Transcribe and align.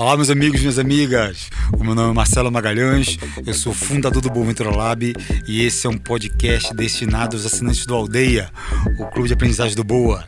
Olá, 0.00 0.16
meus 0.16 0.30
amigos 0.30 0.60
minhas 0.60 0.78
amigas. 0.78 1.50
O 1.78 1.84
meu 1.84 1.94
nome 1.94 2.12
é 2.12 2.14
Marcelo 2.14 2.50
Magalhães, 2.50 3.18
eu 3.46 3.52
sou 3.52 3.74
fundador 3.74 4.22
do 4.22 4.30
Boa 4.30 4.46
Ventura 4.46 4.74
Lab 4.74 5.12
e 5.46 5.62
esse 5.62 5.86
é 5.86 5.90
um 5.90 5.98
podcast 5.98 6.74
destinado 6.74 7.36
aos 7.36 7.44
assinantes 7.44 7.84
do 7.84 7.94
Aldeia, 7.94 8.50
o 8.98 9.04
clube 9.10 9.28
de 9.28 9.34
aprendizagem 9.34 9.76
do 9.76 9.84
Boa. 9.84 10.26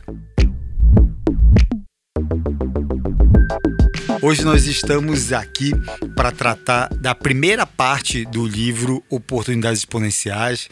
Hoje 4.23 4.45
nós 4.45 4.65
estamos 4.67 5.33
aqui 5.33 5.73
para 6.15 6.31
tratar 6.31 6.87
da 6.93 7.13
primeira 7.13 7.67
parte 7.67 8.23
do 8.23 8.47
livro 8.47 9.03
Oportunidades 9.09 9.79
Exponenciais. 9.79 10.69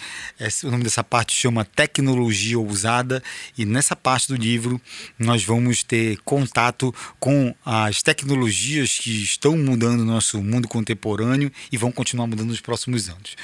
o 0.63 0.71
nome 0.71 0.85
dessa 0.85 1.03
parte 1.03 1.33
chama 1.33 1.65
Tecnologia 1.65 2.57
Ousada 2.57 3.21
e 3.57 3.65
nessa 3.65 3.93
parte 3.93 4.29
do 4.29 4.37
livro 4.37 4.79
nós 5.19 5.43
vamos 5.43 5.83
ter 5.83 6.17
contato 6.23 6.95
com 7.19 7.53
as 7.65 8.01
tecnologias 8.01 8.97
que 8.97 9.21
estão 9.21 9.57
mudando 9.57 9.99
o 9.99 10.05
nosso 10.05 10.41
mundo 10.41 10.69
contemporâneo 10.69 11.51
e 11.69 11.75
vão 11.75 11.91
continuar 11.91 12.27
mudando 12.27 12.47
nos 12.47 12.61
próximos 12.61 13.09
anos. 13.09 13.35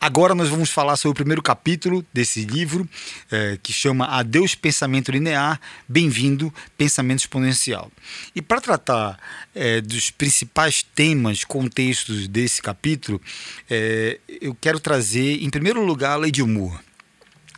Agora 0.00 0.32
nós 0.32 0.48
vamos 0.48 0.70
falar 0.70 0.96
sobre 0.96 1.10
o 1.10 1.14
primeiro 1.14 1.42
capítulo 1.42 2.06
desse 2.12 2.44
livro, 2.44 2.88
é, 3.32 3.58
que 3.60 3.72
chama 3.72 4.06
Adeus 4.06 4.54
Pensamento 4.54 5.10
Linear, 5.10 5.60
Bem-vindo 5.88 6.54
Pensamento 6.76 7.18
Exponencial. 7.18 7.90
E 8.32 8.40
para 8.40 8.60
tratar 8.60 9.18
é, 9.52 9.80
dos 9.80 10.10
principais 10.10 10.84
temas, 10.84 11.42
contextos 11.42 12.28
desse 12.28 12.62
capítulo, 12.62 13.20
é, 13.68 14.20
eu 14.40 14.56
quero 14.60 14.78
trazer, 14.78 15.42
em 15.42 15.50
primeiro 15.50 15.84
lugar, 15.84 16.12
a 16.12 16.16
Lei 16.16 16.30
de 16.30 16.44
Moore. 16.44 16.87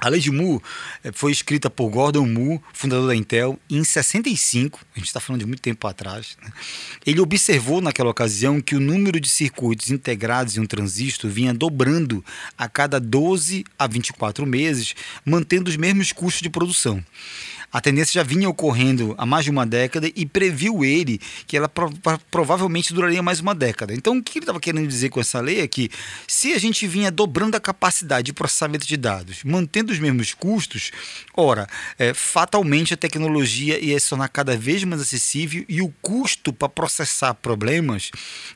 A 0.00 0.08
lei 0.08 0.18
de 0.18 0.30
Moore 0.30 0.62
eh, 1.04 1.10
foi 1.12 1.30
escrita 1.30 1.68
por 1.68 1.90
Gordon 1.90 2.26
Moore, 2.26 2.60
fundador 2.72 3.06
da 3.06 3.14
Intel, 3.14 3.60
em 3.68 3.84
65, 3.84 4.80
a 4.96 4.98
gente 4.98 5.08
está 5.08 5.20
falando 5.20 5.40
de 5.40 5.46
muito 5.46 5.60
tempo 5.60 5.86
atrás. 5.86 6.38
Né? 6.42 6.50
Ele 7.04 7.20
observou 7.20 7.82
naquela 7.82 8.08
ocasião 8.08 8.62
que 8.62 8.74
o 8.74 8.80
número 8.80 9.20
de 9.20 9.28
circuitos 9.28 9.90
integrados 9.90 10.56
em 10.56 10.60
um 10.60 10.66
transistor 10.66 11.30
vinha 11.30 11.52
dobrando 11.52 12.24
a 12.56 12.66
cada 12.66 12.98
12 12.98 13.64
a 13.78 13.86
24 13.86 14.46
meses, 14.46 14.94
mantendo 15.22 15.68
os 15.68 15.76
mesmos 15.76 16.12
custos 16.12 16.40
de 16.40 16.48
produção. 16.48 17.04
A 17.72 17.80
tendência 17.80 18.12
já 18.12 18.22
vinha 18.22 18.48
ocorrendo 18.48 19.14
há 19.16 19.24
mais 19.24 19.44
de 19.44 19.50
uma 19.50 19.64
década 19.64 20.10
e 20.14 20.26
previu 20.26 20.84
ele 20.84 21.20
que 21.46 21.56
ela 21.56 21.70
provavelmente 22.30 22.92
duraria 22.92 23.22
mais 23.22 23.40
uma 23.40 23.54
década. 23.54 23.94
Então, 23.94 24.18
o 24.18 24.22
que 24.22 24.38
ele 24.38 24.44
estava 24.44 24.58
querendo 24.58 24.86
dizer 24.86 25.08
com 25.08 25.20
essa 25.20 25.40
lei 25.40 25.60
é 25.60 25.68
que 25.68 25.90
se 26.26 26.52
a 26.52 26.58
gente 26.58 26.86
vinha 26.86 27.10
dobrando 27.10 27.56
a 27.56 27.60
capacidade 27.60 28.26
de 28.26 28.32
processamento 28.32 28.86
de 28.86 28.96
dados, 28.96 29.44
mantendo 29.44 29.92
os 29.92 29.98
mesmos 29.98 30.34
custos, 30.34 30.90
ora, 31.36 31.68
é, 31.98 32.12
fatalmente 32.12 32.94
a 32.94 32.96
tecnologia 32.96 33.78
ia 33.78 33.98
se 34.00 34.08
tornar 34.08 34.28
cada 34.28 34.56
vez 34.56 34.82
mais 34.84 35.00
acessível 35.00 35.64
e 35.68 35.80
o 35.80 35.92
custo 36.02 36.52
para 36.52 36.68
processar 36.68 37.34
problemas, 37.34 38.10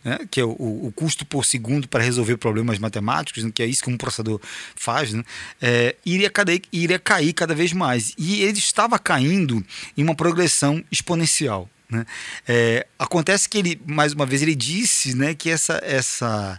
né, 0.04 0.18
que 0.30 0.40
é 0.40 0.44
o, 0.44 0.50
o, 0.50 0.92
custo 0.94 1.24
por 1.24 1.44
segundo 1.44 1.88
para 1.88 2.02
resolver 2.02 2.36
problemas 2.36 2.78
matemáticos, 2.78 3.44
né, 3.44 3.50
que 3.54 3.62
é 3.62 3.66
isso 3.66 3.82
que 3.82 3.90
um 3.90 3.96
processador 3.96 4.40
faz, 4.74 5.12
né, 5.12 5.22
é, 5.62 5.94
iria, 6.04 6.30
iria 6.72 6.98
cair 6.98 7.32
cada 7.32 7.54
vez 7.54 7.72
mais. 7.72 8.12
E 8.18 8.42
ele 8.42 8.58
estava 8.58 8.98
caindo 9.04 9.62
em 9.96 10.02
uma 10.02 10.14
progressão 10.14 10.82
exponencial. 10.90 11.68
Né? 11.90 12.04
É, 12.48 12.86
acontece 12.98 13.48
que 13.48 13.58
ele, 13.58 13.80
mais 13.86 14.14
uma 14.14 14.24
vez, 14.24 14.42
ele 14.42 14.54
disse 14.54 15.14
né, 15.14 15.34
que 15.34 15.50
essa, 15.50 15.80
essa, 15.84 16.58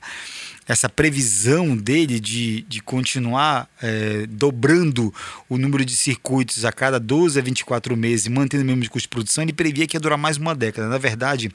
essa 0.67 0.87
previsão 0.87 1.75
dele 1.75 2.19
de, 2.19 2.61
de 2.61 2.79
continuar 2.81 3.67
é, 3.81 4.25
dobrando 4.27 5.13
o 5.49 5.57
número 5.57 5.83
de 5.83 5.95
circuitos 5.95 6.63
a 6.63 6.71
cada 6.71 6.99
12 6.99 7.39
a 7.39 7.41
24 7.41 7.97
meses, 7.97 8.27
mantendo 8.27 8.63
o 8.63 8.65
mesmo 8.65 8.89
custo 8.89 9.07
de 9.07 9.09
produção, 9.09 9.43
ele 9.43 9.53
previa 9.53 9.87
que 9.87 9.97
ia 9.97 10.01
durar 10.01 10.17
mais 10.17 10.37
uma 10.37 10.55
década. 10.55 10.87
Na 10.87 10.99
verdade, 10.99 11.51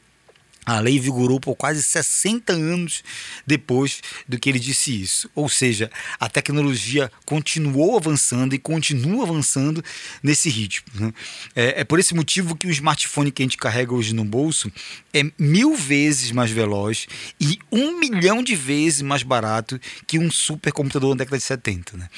a 0.67 0.79
lei 0.79 0.99
vigorou 1.01 1.41
por 1.41 1.57
quase 1.57 1.83
60 1.83 2.53
anos 2.53 3.03
depois 3.47 4.01
do 4.29 4.39
que 4.39 4.49
ele 4.49 4.59
disse 4.59 5.01
isso. 5.01 5.31
Ou 5.35 5.49
seja, 5.49 5.91
a 6.19 6.29
tecnologia 6.29 7.11
continuou 7.25 7.97
avançando 7.97 8.55
e 8.55 8.59
continua 8.59 9.25
avançando 9.25 9.83
nesse 10.23 10.51
ritmo. 10.51 10.87
Né? 10.95 11.13
É, 11.57 11.81
é, 11.81 11.85
por 11.85 11.99
esse 11.99 12.15
motivo 12.15 12.55
que 12.55 12.67
o 12.67 12.71
smartphone 12.71 13.31
que 13.31 13.43
a 13.43 13.45
gente 13.45 13.57
carrega 13.57 13.95
hoje 13.95 14.15
no 14.15 14.25
bolso 14.25 14.71
é 15.15 15.25
mil 15.39 15.75
vezes 15.75 16.31
mais 16.31 16.51
veloz 16.51 17.07
e 17.41 17.59
um 17.73 17.99
milhão 17.99 18.43
de 18.43 18.55
vezes 18.55 19.03
mais 19.03 19.23
barato 19.23 19.81
que 20.07 20.19
um 20.19 20.31
supercomputador 20.31 21.11
na 21.11 21.17
década 21.17 21.39
de 21.39 21.45
70. 21.45 21.97
Né? 21.97 22.09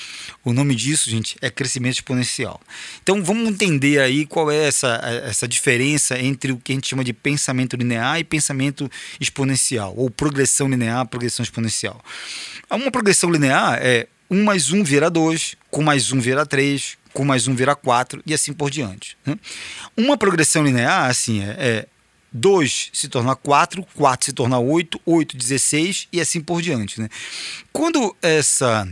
O 0.44 0.52
nome 0.52 0.74
disso, 0.74 1.08
gente, 1.08 1.36
é 1.40 1.48
crescimento 1.48 1.94
exponencial. 1.94 2.60
Então 3.02 3.22
vamos 3.22 3.48
entender 3.48 4.00
aí 4.00 4.26
qual 4.26 4.50
é 4.50 4.66
essa, 4.66 5.00
essa 5.24 5.46
diferença 5.46 6.18
entre 6.18 6.52
o 6.52 6.58
que 6.58 6.72
a 6.72 6.74
gente 6.74 6.88
chama 6.88 7.04
de 7.04 7.12
pensamento 7.12 7.76
linear 7.76 8.18
e 8.18 8.24
pensamento 8.32 8.90
exponencial, 9.20 9.92
ou 9.94 10.08
progressão 10.08 10.66
linear, 10.66 11.06
progressão 11.06 11.42
exponencial. 11.42 12.02
Uma 12.70 12.90
progressão 12.90 13.30
linear 13.30 13.78
é 13.82 14.06
1 14.30 14.42
mais 14.42 14.70
1 14.70 14.82
vira 14.82 15.10
2, 15.10 15.56
com 15.70 15.82
mais 15.82 16.10
1 16.10 16.18
vira 16.18 16.46
3, 16.46 16.96
com 17.12 17.26
mais 17.26 17.46
1 17.46 17.54
vira 17.54 17.76
4 17.76 18.22
e 18.24 18.32
assim 18.32 18.54
por 18.54 18.70
diante. 18.70 19.18
Né? 19.26 19.38
Uma 19.94 20.16
progressão 20.16 20.64
linear, 20.64 21.10
assim, 21.10 21.42
é, 21.42 21.56
é 21.58 21.86
2 22.32 22.88
se 22.94 23.06
torna 23.08 23.36
4, 23.36 23.86
4 23.94 24.24
se 24.24 24.32
torna 24.32 24.58
8, 24.58 24.98
8, 25.04 25.36
16 25.36 26.08
e 26.10 26.18
assim 26.18 26.40
por 26.40 26.62
diante. 26.62 27.02
Né? 27.02 27.10
Quando 27.70 28.16
essa 28.22 28.88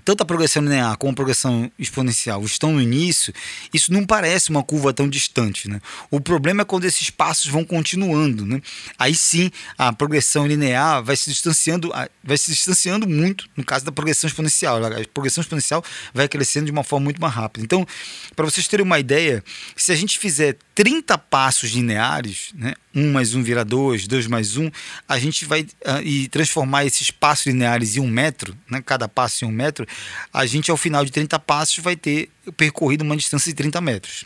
tanto 0.00 0.22
a 0.22 0.24
progressão 0.24 0.62
linear 0.62 0.96
como 0.96 1.12
a 1.12 1.14
progressão 1.14 1.70
exponencial 1.78 2.42
estão 2.44 2.72
no 2.72 2.80
início, 2.80 3.32
isso 3.72 3.92
não 3.92 4.06
parece 4.06 4.50
uma 4.50 4.62
curva 4.62 4.92
tão 4.92 5.08
distante. 5.08 5.68
Né? 5.68 5.80
O 6.10 6.20
problema 6.20 6.62
é 6.62 6.64
quando 6.64 6.84
esses 6.84 7.10
passos 7.10 7.46
vão 7.46 7.64
continuando. 7.64 8.46
Né? 8.46 8.62
Aí 8.98 9.14
sim 9.14 9.50
a 9.76 9.92
progressão 9.92 10.46
linear 10.46 11.02
vai 11.02 11.16
se 11.16 11.30
distanciando, 11.30 11.92
vai 12.24 12.36
se 12.38 12.50
distanciando 12.50 13.06
muito 13.06 13.48
no 13.56 13.64
caso 13.64 13.84
da 13.84 13.92
progressão 13.92 14.28
exponencial. 14.28 14.84
A 14.84 14.90
progressão 15.12 15.42
exponencial 15.42 15.84
vai 16.14 16.28
crescendo 16.28 16.66
de 16.66 16.72
uma 16.72 16.84
forma 16.84 17.04
muito 17.04 17.20
mais 17.20 17.34
rápida. 17.34 17.64
Então, 17.64 17.86
para 18.34 18.44
vocês 18.44 18.66
terem 18.66 18.84
uma 18.84 18.98
ideia, 18.98 19.44
se 19.76 19.92
a 19.92 19.96
gente 19.96 20.18
fizer 20.18 20.56
30 20.74 21.18
passos 21.18 21.70
lineares, 21.70 22.50
né? 22.54 22.74
1 22.94 23.12
mais 23.12 23.34
1 23.34 23.42
vira 23.42 23.64
2, 23.64 24.06
2 24.06 24.26
mais 24.26 24.56
1, 24.56 24.70
a 25.08 25.18
gente 25.18 25.44
vai 25.44 25.62
uh, 25.62 26.02
e 26.02 26.28
transformar 26.28 26.84
esses 26.84 27.10
passos 27.10 27.46
lineares 27.46 27.96
em 27.96 28.00
um 28.00 28.08
metro, 28.08 28.56
né? 28.70 28.82
cada 28.84 29.08
passo 29.08 29.44
em 29.44 29.48
um 29.48 29.52
metro, 29.52 29.86
a 30.32 30.44
gente 30.46 30.70
ao 30.70 30.76
final 30.76 31.04
de 31.04 31.10
30 31.10 31.38
passos 31.38 31.78
vai 31.78 31.96
ter 31.96 32.30
percorrido 32.56 33.02
uma 33.02 33.16
distância 33.16 33.50
de 33.50 33.56
30 33.56 33.80
metros. 33.80 34.24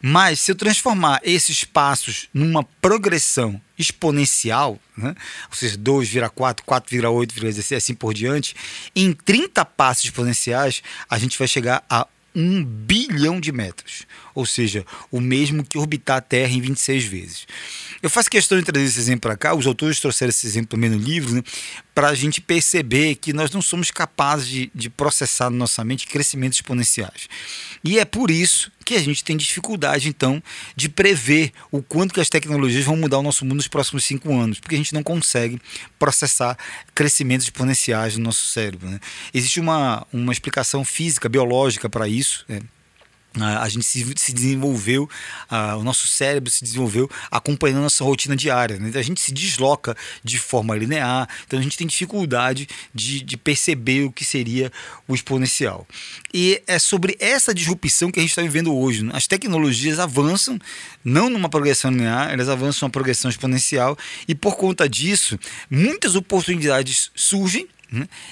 Mas 0.00 0.40
se 0.40 0.52
eu 0.52 0.56
transformar 0.56 1.20
esses 1.22 1.64
passos 1.64 2.28
numa 2.32 2.62
progressão 2.62 3.60
exponencial, 3.78 4.78
né? 4.96 5.14
ou 5.50 5.56
seja, 5.56 5.76
2 5.76 6.08
vira 6.08 6.30
4, 6.30 6.64
4 6.64 6.90
vira 6.90 7.10
8, 7.10 7.34
vira 7.34 7.46
16, 7.46 7.82
assim 7.82 7.94
por 7.94 8.14
diante, 8.14 8.54
em 8.94 9.12
30 9.12 9.64
passos 9.64 10.04
exponenciais, 10.04 10.82
a 11.10 11.18
gente 11.18 11.38
vai 11.38 11.48
chegar 11.48 11.84
a 11.90 12.06
um 12.34 12.64
bilhão 12.64 13.40
de 13.40 13.50
metros, 13.50 14.06
ou 14.38 14.46
seja, 14.46 14.86
o 15.10 15.20
mesmo 15.20 15.64
que 15.64 15.76
orbitar 15.76 16.18
a 16.18 16.20
Terra 16.20 16.52
em 16.52 16.60
26 16.60 17.04
vezes. 17.04 17.46
Eu 18.00 18.08
faço 18.08 18.30
questão 18.30 18.56
de 18.56 18.64
trazer 18.64 18.86
esse 18.86 19.00
exemplo 19.00 19.22
para 19.22 19.36
cá, 19.36 19.52
os 19.52 19.66
autores 19.66 19.98
trouxeram 19.98 20.30
esse 20.30 20.46
exemplo 20.46 20.68
também 20.68 20.88
no 20.88 20.96
livro, 20.96 21.34
né, 21.34 21.42
para 21.92 22.10
a 22.10 22.14
gente 22.14 22.40
perceber 22.40 23.16
que 23.16 23.32
nós 23.32 23.50
não 23.50 23.60
somos 23.60 23.90
capazes 23.90 24.46
de, 24.46 24.70
de 24.72 24.88
processar 24.88 25.50
na 25.50 25.56
nossa 25.56 25.82
mente 25.82 26.06
crescimentos 26.06 26.58
exponenciais. 26.58 27.28
E 27.82 27.98
é 27.98 28.04
por 28.04 28.30
isso 28.30 28.70
que 28.84 28.94
a 28.94 29.00
gente 29.00 29.24
tem 29.24 29.36
dificuldade, 29.36 30.08
então, 30.08 30.40
de 30.76 30.88
prever 30.88 31.50
o 31.72 31.82
quanto 31.82 32.14
que 32.14 32.20
as 32.20 32.28
tecnologias 32.28 32.84
vão 32.84 32.96
mudar 32.96 33.18
o 33.18 33.22
nosso 33.22 33.44
mundo 33.44 33.56
nos 33.56 33.66
próximos 33.66 34.04
cinco 34.04 34.32
anos, 34.32 34.60
porque 34.60 34.76
a 34.76 34.78
gente 34.78 34.94
não 34.94 35.02
consegue 35.02 35.60
processar 35.98 36.56
crescimentos 36.94 37.46
exponenciais 37.46 38.16
no 38.16 38.22
nosso 38.22 38.44
cérebro. 38.44 38.88
Né? 38.88 39.00
Existe 39.34 39.58
uma, 39.58 40.06
uma 40.12 40.32
explicação 40.32 40.84
física, 40.84 41.28
biológica 41.28 41.90
para 41.90 42.06
isso. 42.06 42.44
Né? 42.48 42.60
A 43.44 43.68
gente 43.68 43.84
se, 43.84 44.06
se 44.16 44.32
desenvolveu, 44.32 45.08
o 45.78 45.82
nosso 45.82 46.06
cérebro 46.06 46.50
se 46.50 46.62
desenvolveu 46.64 47.10
acompanhando 47.30 47.78
a 47.78 47.82
nossa 47.82 48.04
rotina 48.04 48.36
diária. 48.36 48.78
Né? 48.78 48.90
A 48.94 49.02
gente 49.02 49.20
se 49.20 49.32
desloca 49.32 49.96
de 50.22 50.38
forma 50.38 50.74
linear, 50.76 51.28
então 51.46 51.58
a 51.58 51.62
gente 51.62 51.76
tem 51.76 51.86
dificuldade 51.86 52.68
de, 52.94 53.22
de 53.22 53.36
perceber 53.36 54.04
o 54.04 54.12
que 54.12 54.24
seria 54.24 54.70
o 55.06 55.14
exponencial. 55.14 55.86
E 56.32 56.62
é 56.66 56.78
sobre 56.78 57.16
essa 57.20 57.54
disrupção 57.54 58.10
que 58.10 58.18
a 58.18 58.22
gente 58.22 58.30
está 58.30 58.42
vivendo 58.42 58.74
hoje. 58.74 59.04
Né? 59.04 59.12
As 59.14 59.26
tecnologias 59.26 59.98
avançam, 59.98 60.58
não 61.04 61.30
numa 61.30 61.48
progressão 61.48 61.90
linear, 61.90 62.30
elas 62.32 62.48
avançam 62.48 62.86
numa 62.86 62.92
progressão 62.92 63.30
exponencial, 63.30 63.96
e 64.26 64.34
por 64.34 64.56
conta 64.56 64.88
disso, 64.88 65.38
muitas 65.70 66.14
oportunidades 66.14 67.10
surgem? 67.14 67.68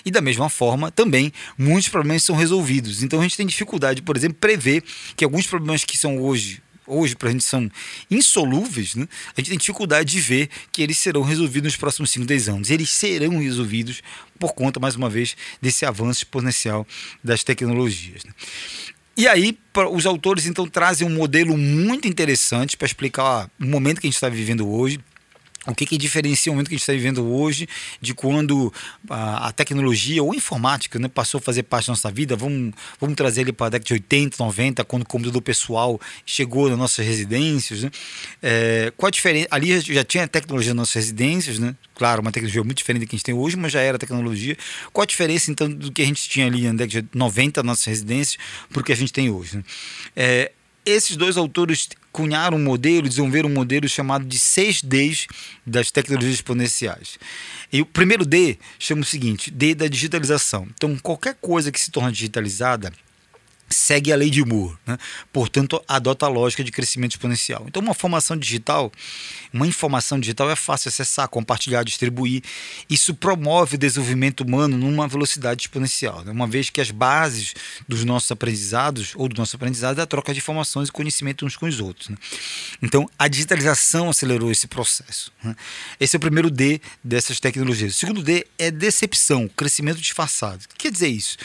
E 0.05 0.11
da 0.11 0.21
mesma 0.21 0.49
forma, 0.49 0.91
também, 0.91 1.33
muitos 1.57 1.89
problemas 1.89 2.23
são 2.23 2.37
resolvidos. 2.37 3.03
Então 3.03 3.21
a 3.21 3.23
gente 3.23 3.37
tem 3.37 3.47
dificuldade, 3.47 4.03
por 4.03 4.17
exemplo, 4.17 4.37
prever 4.39 4.83
que 5.17 5.25
alguns 5.25 5.47
problemas 5.47 5.85
que 5.85 5.97
são 5.97 6.19
hoje 6.19 6.63
hoje 6.87 7.17
para 7.17 7.29
a 7.29 7.33
gente 7.33 7.43
são 7.43 7.69
insolúveis, 8.09 8.95
né? 8.95 9.09
a 9.37 9.41
gente 9.41 9.51
tem 9.51 9.59
dificuldade 9.59 10.13
de 10.13 10.21
ver 10.21 10.49
que 10.71 10.83
eles 10.83 10.97
serão 10.97 11.23
resolvidos 11.23 11.73
nos 11.73 11.77
próximos 11.77 12.11
5, 12.11 12.25
10 12.25 12.49
anos. 12.49 12.71
Eles 12.71 12.91
serão 12.91 13.39
resolvidos 13.39 14.03
por 14.39 14.53
conta, 14.53 14.79
mais 14.79 14.95
uma 14.95 15.11
vez, 15.11 15.37
desse 15.61 15.85
avanço 15.85 16.21
exponencial 16.21 16.87
das 17.25 17.43
tecnologias. 17.43 18.25
Né? 18.25 18.33
E 19.17 19.27
aí, 19.27 19.59
os 19.93 20.07
autores 20.07 20.47
então 20.47 20.69
trazem 20.69 21.07
um 21.07 21.11
modelo 21.11 21.57
muito 21.57 22.07
interessante 22.07 22.77
para 22.77 22.87
explicar 22.87 23.51
o 23.59 23.65
momento 23.65 24.01
que 24.01 24.07
a 24.07 24.09
gente 24.09 24.15
está 24.15 24.29
vivendo 24.29 24.69
hoje 24.69 25.01
o 25.67 25.75
que, 25.75 25.87
que 25.87 25.99
diferencia 25.99 26.51
o 26.51 26.55
momento 26.55 26.69
que 26.69 26.75
a 26.75 26.79
gente 26.79 26.83
está 26.83 26.93
vivendo 26.93 27.27
hoje 27.27 27.69
de 28.01 28.15
quando 28.15 28.73
a, 29.09 29.49
a, 29.49 29.53
tecnologia 29.53 30.23
ou 30.23 30.33
a 30.33 30.37
informática 30.37 30.99
né, 30.99 31.09
passou 31.09 31.39
a 31.39 31.41
fazer 31.41 31.65
parte 31.65 31.87
da 31.87 31.93
nossa 31.93 32.11
vida? 32.11 32.37
Vamos, 32.37 32.73
vamos 33.01 33.17
trazer 33.17 33.43
ele 33.43 33.53
para 33.53 33.67
a 33.67 33.71
década 33.71 33.87
de 33.87 33.93
80, 33.95 34.37
90, 34.39 34.85
quando 34.85 35.03
o 35.03 35.07
computador 35.07 35.43
pessoal 35.43 36.01
chegou 36.25 36.69
nas 36.69 36.79
nossas 36.79 37.07
residências. 37.07 37.83
Né? 37.83 37.91
É, 38.43 38.93
qual 38.97 39.09
a 39.09 39.11
diferença? 39.11 39.49
Ali 39.51 39.81
já 39.81 40.05
tinha 40.05 40.29
tecnologia 40.29 40.73
nas 40.73 40.83
nossas 40.83 40.95
residências, 40.95 41.59
né? 41.59 41.75
claro, 41.95 42.21
uma 42.21 42.31
tecnologia 42.31 42.63
muito 42.63 42.79
diferente 42.79 43.03
da 43.03 43.07
que 43.07 43.17
a 43.17 43.19
gente 43.19 43.25
tem 43.25 43.35
hoje, 43.35 43.57
mas 43.57 43.73
já 43.73 43.81
era 43.81 43.99
tecnologia. 43.99 44.57
Qual 44.93 45.03
a 45.03 45.07
diferença, 45.07 45.51
então, 45.51 45.69
do 45.69 45.91
que 45.91 46.03
a 46.03 46.05
gente 46.05 46.29
tinha 46.29 46.47
ali 46.47 46.63
na 46.63 46.73
década 46.73 47.03
de 47.03 47.09
90 47.19 47.63
nas 47.63 47.67
nossas 47.67 47.87
residências 47.87 48.39
para 48.71 48.81
o 48.81 48.85
que 48.85 48.93
a 48.93 48.97
gente 48.97 49.13
tem 49.13 49.31
hoje? 49.31 49.57
Né? 49.57 49.65
É, 50.15 50.53
esses 50.85 51.17
dois 51.17 51.37
autores 51.37 51.89
cunharam 52.17 52.57
um 52.57 52.63
modelo, 52.63 53.07
desenvolveram 53.07 53.51
um 53.51 53.53
modelo 53.53 53.87
chamado 53.87 54.25
de 54.25 54.39
6 54.39 54.81
Ds 54.81 55.27
das 55.67 55.91
tecnologias 55.91 56.37
exponenciais. 56.37 57.19
E 57.71 57.83
o 57.83 57.87
primeiro 57.87 58.25
D 58.25 58.57
chama 58.79 59.03
o 59.03 59.05
seguinte: 59.05 59.51
D 59.51 59.75
da 59.75 59.87
digitalização. 59.87 60.67
Então, 60.75 60.97
qualquer 60.97 61.37
coisa 61.39 61.71
que 61.71 61.79
se 61.79 61.91
torna 61.91 62.11
digitalizada, 62.11 62.91
segue 63.69 64.13
a 64.13 64.17
lei 64.17 64.31
de 64.31 64.45
Moore, 64.45 64.77
né? 64.87 64.97
portanto 65.33 65.83
adota 65.89 66.27
a 66.27 66.29
lógica 66.29 66.63
de 66.63 66.71
crescimento 66.71 67.13
exponencial. 67.13 67.65
Então 67.67 67.83
uma 67.83 67.95
formação 67.95 68.37
digital, 68.37 68.93
uma 69.53 69.67
informação 69.67 70.21
digital 70.21 70.51
é 70.51 70.57
fácil 70.57 70.89
acessar, 70.89 71.29
compartilhar, 71.29 71.83
distribuir. 71.83 72.43
Isso 72.89 73.15
promove 73.15 73.75
o 73.75 73.79
desenvolvimento 73.79 74.43
humano 74.43 74.77
numa 74.77 75.09
velocidade 75.09 75.63
exponencial, 75.63 76.25
né? 76.25 76.31
uma 76.31 76.47
vez 76.47 76.71
que 76.71 76.81
as 76.81 76.91
bases 76.91 77.55
dos 77.89 78.05
nossos 78.05 78.31
aprendizados 78.31 79.13
ou 79.17 79.29
do 79.29 79.37
nosso 79.37 79.57
aprendizado 79.57 79.99
é 79.99 80.03
a 80.03 80.07
troca 80.07 80.33
de 80.33 80.39
informações 80.39 80.89
e 80.89 80.93
conhecimento 80.93 81.45
uns 81.45 81.57
com 81.57 81.67
os 81.67 81.81
outros. 81.81 82.09
Né? 82.09 82.17
Então 82.83 83.09
a 83.19 83.27
digitalização 83.27 84.11
acelerou 84.11 84.51
esse 84.51 84.69
processo. 84.69 85.33
Né? 85.43 85.57
Esse 85.99 86.17
é 86.17 86.19
o 86.19 86.21
primeiro 86.21 86.51
D 86.51 86.81
dessas 87.03 87.41
tecnologias. 87.41 87.95
O 87.95 87.99
segundo 87.99 88.23
D 88.23 88.47
é 88.59 88.71
decepção, 88.71 89.49
crescimento 89.49 90.01
disfarçado. 90.01 90.65
O 90.65 90.69
que 90.69 90.77
quer 90.77 90.93
dizer 90.93 91.09
isso? 91.09 91.37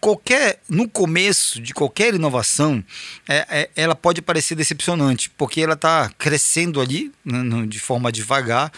Qualquer 0.00 0.60
no 0.68 0.88
começo 0.88 1.59
de 1.60 1.74
qualquer 1.74 2.14
inovação, 2.14 2.82
é, 3.28 3.46
é, 3.50 3.70
ela 3.76 3.94
pode 3.94 4.22
parecer 4.22 4.54
decepcionante, 4.54 5.30
porque 5.30 5.60
ela 5.60 5.74
está 5.74 6.10
crescendo 6.18 6.80
ali 6.80 7.12
né, 7.24 7.66
de 7.66 7.78
forma 7.78 8.10
devagar, 8.10 8.72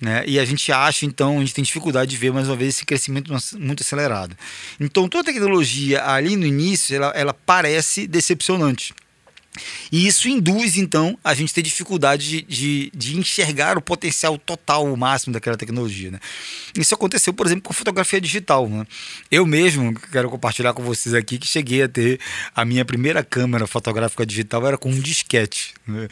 né, 0.00 0.22
e 0.26 0.38
a 0.38 0.44
gente 0.44 0.70
acha, 0.72 1.04
então, 1.04 1.36
a 1.36 1.40
gente 1.40 1.54
tem 1.54 1.64
dificuldade 1.64 2.10
de 2.10 2.16
ver 2.16 2.32
mais 2.32 2.48
uma 2.48 2.56
vez 2.56 2.76
esse 2.76 2.86
crescimento 2.86 3.32
muito 3.58 3.82
acelerado. 3.82 4.36
Então, 4.78 5.08
toda 5.08 5.24
tecnologia 5.24 6.04
ali 6.04 6.36
no 6.36 6.46
início, 6.46 6.94
ela, 6.94 7.08
ela 7.14 7.34
parece 7.34 8.06
decepcionante. 8.06 8.94
E 9.90 10.06
isso 10.06 10.28
induz, 10.28 10.76
então, 10.76 11.18
a 11.22 11.34
gente 11.34 11.52
ter 11.52 11.62
dificuldade 11.62 12.28
de, 12.28 12.42
de, 12.42 12.92
de, 12.94 13.16
enxergar 13.16 13.76
o 13.78 13.82
potencial 13.82 14.38
total, 14.38 14.92
o 14.92 14.96
máximo 14.96 15.32
daquela 15.32 15.56
tecnologia. 15.56 16.10
Né? 16.10 16.20
Isso 16.76 16.94
aconteceu, 16.94 17.32
por 17.32 17.46
exemplo, 17.46 17.64
com 17.64 17.72
fotografia 17.72 18.20
digital. 18.20 18.68
Né? 18.68 18.86
Eu 19.30 19.46
mesmo, 19.46 19.94
quero 20.12 20.30
compartilhar 20.30 20.72
com 20.72 20.82
vocês 20.82 21.14
aqui, 21.14 21.38
que 21.38 21.46
cheguei 21.46 21.82
a 21.82 21.88
ter 21.88 22.20
a 22.54 22.64
minha 22.64 22.84
primeira 22.84 23.22
câmera 23.22 23.66
fotográfica 23.66 24.24
digital 24.24 24.66
era 24.66 24.78
com 24.78 24.90
um 24.90 25.00
disquete. 25.00 25.74
Né? 25.86 26.08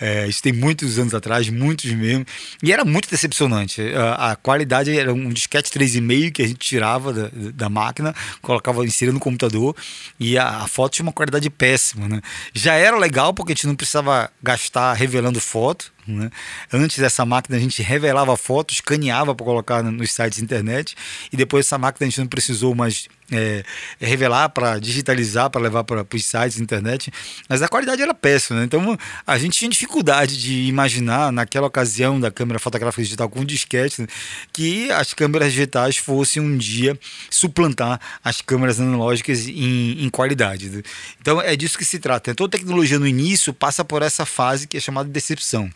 É, 0.00 0.26
isso 0.26 0.42
tem 0.42 0.52
muitos 0.52 0.98
anos 0.98 1.14
atrás, 1.14 1.48
muitos 1.48 1.90
mesmo. 1.92 2.24
E 2.62 2.72
era 2.72 2.84
muito 2.84 3.08
decepcionante. 3.08 3.82
A, 3.94 4.32
a 4.32 4.36
qualidade 4.36 4.96
era 4.96 5.12
um 5.12 5.28
disquete 5.30 5.70
3,5 5.70 6.32
que 6.32 6.42
a 6.42 6.46
gente 6.46 6.58
tirava 6.58 7.12
da, 7.12 7.30
da 7.52 7.68
máquina, 7.68 8.14
colocava, 8.40 8.84
inseria 8.84 9.12
no 9.12 9.20
computador, 9.20 9.74
e 10.18 10.38
a, 10.38 10.62
a 10.62 10.68
foto 10.68 10.94
tinha 10.94 11.04
uma 11.04 11.12
qualidade 11.12 11.48
péssima. 11.50 12.08
Né? 12.08 12.20
Já 12.52 12.74
era 12.74 12.87
legal 12.96 13.34
porque 13.34 13.52
a 13.52 13.54
gente 13.54 13.66
não 13.66 13.74
precisava 13.74 14.30
gastar 14.42 14.92
revelando 14.94 15.40
foto. 15.40 15.92
Né? 16.06 16.30
Antes 16.72 16.98
dessa 16.98 17.26
máquina 17.26 17.56
a 17.56 17.60
gente 17.60 17.82
revelava 17.82 18.36
fotos, 18.36 18.76
escaneava 18.76 19.34
para 19.34 19.44
colocar 19.44 19.82
nos 19.82 20.12
sites 20.12 20.38
internet 20.38 20.96
e 21.32 21.36
depois 21.36 21.66
essa 21.66 21.76
máquina 21.76 22.06
a 22.06 22.10
gente 22.10 22.20
não 22.20 22.26
precisou 22.26 22.74
mais 22.74 23.08
é, 23.30 23.62
revelar 24.00 24.48
para 24.50 24.78
digitalizar 24.78 25.50
para 25.50 25.60
levar 25.60 25.84
para 25.84 26.06
os 26.14 26.24
sites 26.24 26.58
internet, 26.58 27.12
mas 27.48 27.62
a 27.62 27.68
qualidade 27.68 28.00
era 28.00 28.14
péssima. 28.14 28.60
Né? 28.60 28.64
Então 28.64 28.96
a 29.26 29.38
gente 29.38 29.58
tinha 29.58 29.70
dificuldade 29.70 30.36
de 30.36 30.64
imaginar 30.64 31.32
naquela 31.32 31.66
ocasião 31.66 32.18
da 32.18 32.30
câmera 32.30 32.58
fotográfica 32.58 33.02
digital 33.02 33.28
com 33.28 33.44
disquete 33.44 34.02
né, 34.02 34.08
que 34.52 34.90
as 34.92 35.12
câmeras 35.12 35.52
digitais 35.52 35.96
fossem 35.96 36.42
um 36.42 36.56
dia 36.56 36.98
suplantar 37.30 38.00
as 38.24 38.40
câmeras 38.40 38.80
analógicas 38.80 39.46
em, 39.46 40.04
em 40.04 40.08
qualidade. 40.08 40.70
Né? 40.70 40.82
Então 41.20 41.40
é 41.40 41.54
disso 41.56 41.76
que 41.76 41.84
se 41.84 41.98
trata. 41.98 42.34
Toda 42.34 42.56
tecnologia 42.56 42.98
no 42.98 43.06
início 43.06 43.52
passa 43.52 43.84
por 43.84 44.02
essa 44.02 44.24
fase 44.24 44.66
que 44.66 44.76
é 44.76 44.80
chamada 44.80 45.06
de 45.06 45.12
decepção. 45.12 45.70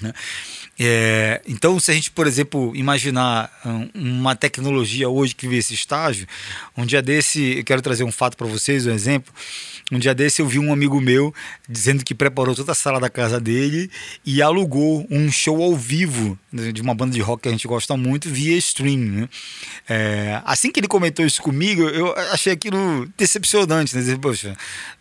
Né? 0.00 0.12
É, 0.84 1.40
então, 1.46 1.78
se 1.78 1.92
a 1.92 1.94
gente, 1.94 2.10
por 2.10 2.26
exemplo, 2.26 2.74
imaginar 2.74 3.52
uma 3.94 4.34
tecnologia 4.34 5.08
hoje 5.08 5.32
que 5.32 5.46
vê 5.46 5.58
esse 5.58 5.74
estágio, 5.74 6.26
um 6.76 6.84
dia 6.84 7.00
desse, 7.00 7.58
eu 7.58 7.64
quero 7.64 7.80
trazer 7.80 8.02
um 8.02 8.10
fato 8.10 8.36
para 8.36 8.48
vocês, 8.48 8.84
um 8.84 8.90
exemplo. 8.90 9.32
Um 9.92 9.98
dia 9.98 10.12
desse 10.12 10.42
eu 10.42 10.48
vi 10.48 10.58
um 10.58 10.72
amigo 10.72 11.00
meu 11.00 11.32
dizendo 11.68 12.02
que 12.02 12.14
preparou 12.14 12.54
toda 12.54 12.72
a 12.72 12.74
sala 12.74 12.98
da 12.98 13.10
casa 13.10 13.38
dele 13.38 13.90
e 14.24 14.42
alugou 14.42 15.06
um 15.08 15.30
show 15.30 15.62
ao 15.62 15.76
vivo 15.76 16.36
de 16.52 16.80
uma 16.80 16.94
banda 16.94 17.12
de 17.12 17.20
rock 17.20 17.42
que 17.42 17.48
a 17.48 17.52
gente 17.52 17.68
gosta 17.68 17.96
muito 17.96 18.28
via 18.28 18.56
stream. 18.56 18.98
Né? 18.98 19.28
É, 19.88 20.40
assim 20.44 20.72
que 20.72 20.80
ele 20.80 20.88
comentou 20.88 21.24
isso 21.24 21.42
comigo, 21.42 21.82
eu 21.82 22.12
achei 22.32 22.52
aquilo 22.52 23.08
decepcionante. 23.16 23.94
Né? 23.94 24.18
Poxa, 24.20 24.56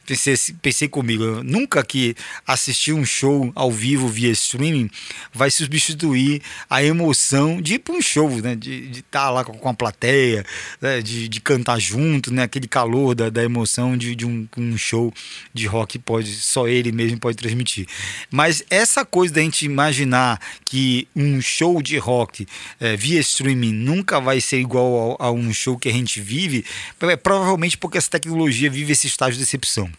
pensei, 0.05 0.35
pensei 0.61 0.87
comigo, 0.87 1.43
nunca 1.43 1.83
que 1.83 2.15
assistir 2.45 2.93
um 2.93 3.05
show 3.05 3.51
ao 3.55 3.71
vivo 3.71 4.07
via 4.07 4.31
streaming 4.31 4.89
vai 5.33 5.49
substituir 5.49 6.41
a 6.69 6.83
emoção 6.83 7.61
de 7.61 7.75
ir 7.75 7.79
para 7.79 7.95
um 7.95 8.01
show, 8.01 8.29
né? 8.41 8.55
de 8.55 8.89
estar 8.91 9.25
tá 9.25 9.29
lá 9.29 9.43
com 9.43 9.69
a 9.69 9.73
plateia, 9.73 10.45
né? 10.81 11.01
de, 11.01 11.27
de 11.27 11.41
cantar 11.41 11.79
junto, 11.79 12.33
né? 12.33 12.43
aquele 12.43 12.67
calor 12.67 13.15
da, 13.15 13.29
da 13.29 13.43
emoção 13.43 13.97
de, 13.97 14.15
de 14.15 14.25
um, 14.25 14.47
um 14.57 14.77
show 14.77 15.13
de 15.53 15.65
rock 15.67 15.97
pode 15.99 16.33
só 16.33 16.67
ele 16.67 16.91
mesmo 16.91 17.19
pode 17.19 17.37
transmitir. 17.37 17.87
Mas 18.29 18.63
essa 18.69 19.05
coisa 19.05 19.33
da 19.33 19.41
gente 19.41 19.65
imaginar 19.65 20.39
que 20.65 21.07
um 21.15 21.41
show 21.41 21.81
de 21.81 21.97
rock 21.97 22.47
é, 22.79 22.95
via 22.95 23.19
streaming 23.19 23.73
nunca 23.73 24.19
vai 24.19 24.41
ser 24.41 24.59
igual 24.59 25.17
a, 25.19 25.27
a 25.27 25.31
um 25.31 25.53
show 25.53 25.77
que 25.77 25.89
a 25.89 25.93
gente 25.93 26.19
vive, 26.19 26.65
é 27.01 27.15
provavelmente 27.15 27.77
porque 27.77 27.97
essa 27.97 28.09
tecnologia 28.09 28.69
vive 28.69 28.91
esse 28.93 29.07
estágio 29.07 29.33
de 29.33 29.39
decepção. 29.39 29.89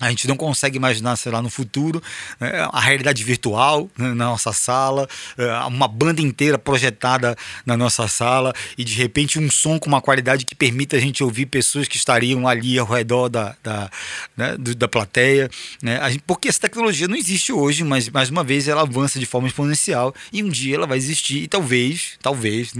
A 0.00 0.08
gente 0.08 0.26
não 0.26 0.34
consegue 0.34 0.78
imaginar, 0.78 1.14
sei 1.16 1.30
lá, 1.30 1.42
no 1.42 1.50
futuro, 1.50 2.02
né, 2.40 2.66
a 2.72 2.80
realidade 2.80 3.22
virtual 3.22 3.88
né, 3.98 4.08
na 4.08 4.24
nossa 4.24 4.50
sala, 4.50 5.06
é, 5.36 5.52
uma 5.64 5.86
banda 5.86 6.22
inteira 6.22 6.58
projetada 6.58 7.36
na 7.66 7.76
nossa 7.76 8.08
sala 8.08 8.54
e 8.78 8.82
de 8.82 8.94
repente 8.94 9.38
um 9.38 9.50
som 9.50 9.78
com 9.78 9.88
uma 9.88 10.00
qualidade 10.00 10.46
que 10.46 10.54
permita 10.54 10.96
a 10.96 11.00
gente 11.00 11.22
ouvir 11.22 11.44
pessoas 11.46 11.86
que 11.86 11.98
estariam 11.98 12.48
ali 12.48 12.78
ao 12.78 12.86
redor 12.86 13.28
da, 13.28 13.54
da, 13.62 13.90
né, 14.34 14.56
da 14.56 14.88
plateia. 14.88 15.50
Né? 15.82 16.00
Porque 16.26 16.48
essa 16.48 16.60
tecnologia 16.60 17.06
não 17.06 17.16
existe 17.16 17.52
hoje, 17.52 17.84
mas 17.84 18.08
mais 18.08 18.30
uma 18.30 18.42
vez 18.42 18.68
ela 18.68 18.82
avança 18.82 19.18
de 19.18 19.26
forma 19.26 19.48
exponencial 19.48 20.14
e 20.32 20.42
um 20.42 20.48
dia 20.48 20.76
ela 20.76 20.86
vai 20.86 20.96
existir 20.96 21.42
e 21.42 21.48
talvez, 21.48 22.12
talvez, 22.22 22.72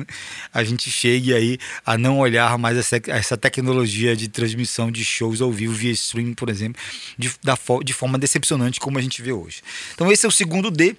a 0.54 0.64
gente 0.64 0.90
chegue 0.90 1.34
aí 1.34 1.58
a 1.84 1.98
não 1.98 2.18
olhar 2.18 2.56
mais 2.56 2.78
essa, 2.78 2.98
essa 3.08 3.36
tecnologia 3.36 4.16
de 4.16 4.26
transmissão 4.28 4.90
de 4.90 5.04
shows 5.04 5.42
ao 5.42 5.52
vivo 5.52 5.74
via 5.74 5.92
streaming, 5.92 6.32
por 6.32 6.48
exemplo 6.48 6.80
de, 7.18 7.32
da, 7.42 7.56
de 7.84 7.92
forma 7.92 8.18
decepcionante 8.18 8.80
como 8.80 8.98
a 8.98 9.02
gente 9.02 9.22
vê 9.22 9.32
hoje. 9.32 9.62
Então 9.94 10.10
esse 10.10 10.24
é 10.24 10.28
o 10.28 10.32
segundo 10.32 10.70
D. 10.70 10.96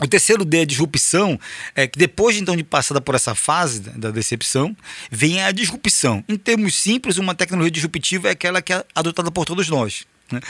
O 0.00 0.06
terceiro 0.06 0.44
D 0.44 0.58
é 0.58 0.60
a 0.62 0.64
disrupção, 0.64 1.38
é 1.76 1.86
que 1.86 1.98
depois 1.98 2.36
então 2.36 2.56
de 2.56 2.64
passada 2.64 3.00
por 3.00 3.14
essa 3.14 3.34
fase 3.34 3.80
da 3.80 4.10
decepção, 4.10 4.76
vem 5.10 5.42
a 5.42 5.52
disrupção. 5.52 6.24
Em 6.28 6.36
termos 6.36 6.74
simples, 6.74 7.18
uma 7.18 7.34
tecnologia 7.34 7.70
disruptiva 7.70 8.28
é 8.28 8.32
aquela 8.32 8.60
que 8.60 8.72
é 8.72 8.84
adotada 8.94 9.30
por 9.30 9.44
todos 9.44 9.68
nós. 9.68 10.04
Né? 10.30 10.40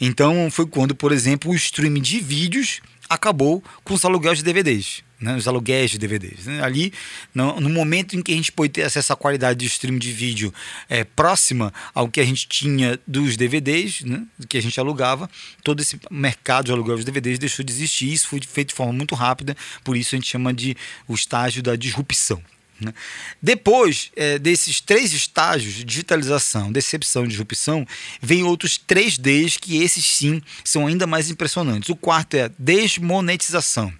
Então 0.00 0.48
foi 0.50 0.66
quando, 0.66 0.94
por 0.94 1.10
exemplo, 1.12 1.50
o 1.50 1.54
streaming 1.54 2.02
de 2.02 2.20
vídeos 2.20 2.80
acabou 3.08 3.64
com 3.82 3.94
os 3.94 4.04
aluguéis 4.04 4.38
de 4.38 4.44
DVDs 4.44 5.02
né, 5.20 5.36
os 5.36 5.46
aluguéis 5.46 5.90
de 5.90 5.98
DVDs. 5.98 6.46
Né? 6.46 6.62
Ali, 6.62 6.92
no, 7.34 7.60
no, 7.60 7.68
momento 7.68 8.16
em 8.16 8.22
que 8.22 8.32
a 8.32 8.34
gente 8.34 8.50
pôde 8.50 8.70
ter 8.70 8.82
acesso 8.82 9.12
à 9.12 9.16
qualidade 9.16 9.58
de 9.58 9.66
stream 9.66 9.98
de 9.98 10.10
vídeo 10.10 10.52
é, 10.88 11.04
próxima 11.04 11.72
ao 11.94 12.08
que 12.08 12.20
a 12.20 12.24
gente 12.24 12.48
tinha 12.48 12.98
dos 13.06 13.36
DVDs, 13.36 14.00
né, 14.02 14.24
que 14.48 14.56
a 14.56 14.62
gente 14.62 14.80
alugava, 14.80 15.28
todo 15.62 15.80
esse 15.80 16.00
mercado 16.10 16.66
de 16.66 16.72
aluguel 16.72 16.96
de 16.96 17.04
DVDs 17.04 17.38
deixou 17.38 17.64
de 17.64 17.72
existir. 17.72 18.12
Isso 18.12 18.28
foi 18.28 18.40
feito 18.40 18.68
de 18.68 18.74
forma 18.74 18.92
muito 18.92 19.14
rápida, 19.14 19.56
por 19.84 19.96
isso 19.96 20.14
a 20.14 20.16
gente 20.18 20.28
chama 20.28 20.54
de 20.54 20.76
o 21.06 21.14
estágio 21.14 21.62
da 21.62 21.76
disrupção. 21.76 22.42
Né? 22.80 22.94
Depois 23.42 24.10
é, 24.16 24.38
desses 24.38 24.80
três 24.80 25.12
estágios, 25.12 25.84
digitalização, 25.84 26.72
decepção 26.72 27.26
e 27.26 27.28
disrupção, 27.28 27.86
vem 28.22 28.42
outros 28.42 28.78
três 28.78 29.18
Ds 29.18 29.58
que 29.58 29.82
esses 29.82 30.06
sim 30.06 30.40
são 30.64 30.86
ainda 30.86 31.06
mais 31.06 31.28
impressionantes. 31.28 31.90
O 31.90 31.96
quarto 31.96 32.34
é 32.34 32.50
desmonetização 32.58 33.92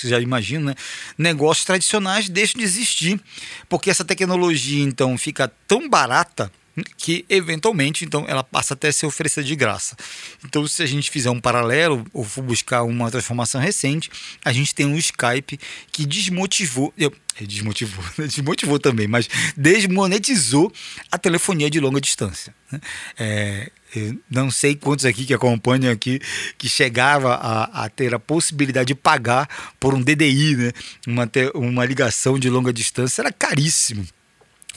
você 0.00 0.08
já 0.08 0.20
imagina, 0.20 0.70
né? 0.70 0.74
Negócios 1.16 1.64
tradicionais 1.64 2.28
deixam 2.28 2.58
de 2.58 2.64
existir, 2.64 3.20
porque 3.68 3.90
essa 3.90 4.04
tecnologia 4.04 4.82
então 4.82 5.16
fica 5.18 5.48
tão 5.66 5.88
barata 5.88 6.50
que 6.96 7.24
eventualmente 7.28 8.04
então 8.04 8.24
ela 8.28 8.44
passa 8.44 8.74
até 8.74 8.88
a 8.88 8.92
ser 8.92 9.06
oferecida 9.06 9.44
de 9.44 9.56
graça. 9.56 9.96
Então, 10.44 10.66
se 10.66 10.82
a 10.82 10.86
gente 10.86 11.10
fizer 11.10 11.30
um 11.30 11.40
paralelo 11.40 12.04
ou 12.12 12.24
for 12.24 12.42
buscar 12.42 12.82
uma 12.82 13.10
transformação 13.10 13.60
recente, 13.60 14.10
a 14.44 14.52
gente 14.52 14.74
tem 14.74 14.86
um 14.86 14.96
Skype 14.96 15.58
que 15.90 16.04
desmotivou. 16.04 16.92
Eu, 16.96 17.12
é, 17.40 17.44
desmotivou, 17.44 18.04
desmotivou 18.26 18.78
também, 18.78 19.06
mas 19.06 19.28
desmonetizou 19.56 20.72
a 21.10 21.18
telefonia 21.18 21.70
de 21.70 21.80
longa 21.80 22.00
distância. 22.00 22.54
Né? 22.70 22.80
É, 23.18 23.70
não 24.30 24.50
sei 24.50 24.74
quantos 24.74 25.04
aqui 25.04 25.24
que 25.24 25.34
acompanham 25.34 25.92
aqui 25.92 26.20
que 26.56 26.68
chegava 26.68 27.34
a, 27.34 27.84
a, 27.84 27.88
ter 27.88 28.14
a 28.14 28.18
possibilidade 28.18 28.88
de 28.88 28.94
pagar 28.94 29.48
por 29.78 29.94
um 29.94 30.02
DDI, 30.02 30.56
né? 30.56 30.72
uma, 31.06 31.30
uma 31.54 31.84
ligação 31.84 32.38
de 32.38 32.48
longa 32.50 32.72
distância, 32.72 33.22
era 33.22 33.32
caríssimo 33.32 34.06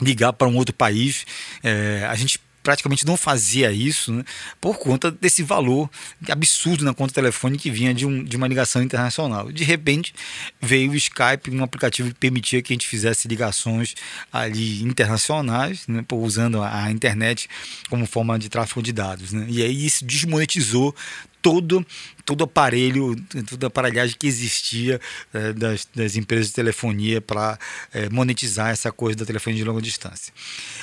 ligar 0.00 0.32
para 0.32 0.48
um 0.48 0.56
outro 0.56 0.74
país. 0.74 1.26
É, 1.62 2.06
a 2.08 2.14
gente 2.14 2.40
praticamente 2.62 3.06
não 3.06 3.16
fazia 3.16 3.72
isso 3.72 4.12
né, 4.12 4.24
por 4.60 4.78
conta 4.78 5.10
desse 5.10 5.42
valor 5.42 5.90
absurdo 6.28 6.84
na 6.84 6.92
conta 6.92 7.14
telefone 7.14 7.58
que 7.58 7.70
vinha 7.70 7.94
de, 7.94 8.06
um, 8.06 8.22
de 8.22 8.36
uma 8.36 8.46
ligação 8.46 8.82
internacional. 8.82 9.50
De 9.50 9.64
repente 9.64 10.14
veio 10.60 10.92
o 10.92 10.94
Skype, 10.94 11.50
um 11.50 11.62
aplicativo 11.62 12.08
que 12.08 12.14
permitia 12.14 12.62
que 12.62 12.72
a 12.72 12.74
gente 12.74 12.86
fizesse 12.86 13.28
ligações 13.28 13.94
ali 14.32 14.82
internacionais, 14.82 15.86
né, 15.86 16.04
usando 16.12 16.62
a, 16.62 16.84
a 16.84 16.90
internet 16.90 17.48
como 17.88 18.06
forma 18.06 18.38
de 18.38 18.48
tráfego 18.48 18.82
de 18.82 18.92
dados. 18.92 19.32
Né, 19.32 19.46
e 19.48 19.62
aí 19.62 19.86
isso 19.86 20.04
desmonetizou 20.04 20.94
todo 21.42 21.84
todo 22.30 22.44
aparelho, 22.44 23.16
toda 23.48 23.66
aparelhagem 23.66 24.14
que 24.16 24.26
existia 24.28 25.00
é, 25.34 25.52
das, 25.52 25.88
das, 25.92 26.14
empresas 26.14 26.46
de 26.48 26.52
telefonia 26.52 27.20
para 27.20 27.58
é, 27.92 28.08
monetizar 28.08 28.70
essa 28.70 28.92
coisa 28.92 29.18
da 29.18 29.26
telefonia 29.26 29.58
de 29.58 29.64
longa 29.64 29.82
distância. 29.82 30.32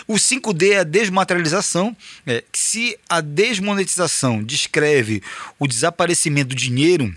O 0.06 0.16
5D 0.16 0.72
é 0.72 0.80
a 0.80 0.84
desmaterialização. 0.84 1.96
É, 2.26 2.44
se 2.52 3.00
a 3.08 3.22
desmonetização 3.22 4.44
descreve 4.44 5.24
o 5.58 5.68
desaparecimento 5.68 6.50
do 6.50 6.56
dinheiro 6.56 7.16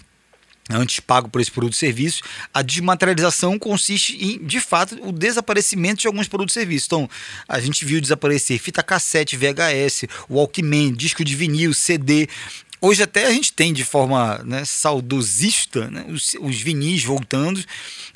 antes 0.73 1.01
pago 1.01 1.29
por 1.29 1.41
esse 1.41 1.51
produto 1.51 1.73
e 1.73 1.77
serviço, 1.77 2.23
a 2.55 2.63
desmaterialização 2.63 3.59
consiste 3.59 4.17
em, 4.25 4.39
de 4.45 4.61
fato, 4.61 4.97
o 5.03 5.11
desaparecimento 5.11 6.03
de 6.03 6.07
alguns 6.07 6.29
produtos 6.29 6.55
e 6.55 6.61
serviços. 6.61 6.87
Então, 6.87 7.11
a 7.49 7.59
gente 7.59 7.85
viu 7.85 8.01
desaparecer 8.01 8.61
fita 8.61 8.83
cassete, 8.83 9.37
VHS, 9.37 10.05
Walkman, 10.31 10.93
disco 10.93 11.25
de 11.25 11.35
vinil, 11.35 11.75
CD, 11.75 12.29
Hoje 12.83 13.03
até 13.03 13.27
a 13.27 13.31
gente 13.31 13.53
tem 13.53 13.75
de 13.75 13.85
forma 13.85 14.39
né, 14.45 14.65
saudosista 14.65 15.91
né, 15.91 16.07
os, 16.09 16.35
os 16.41 16.61
vinis 16.61 17.05
voltando, 17.05 17.63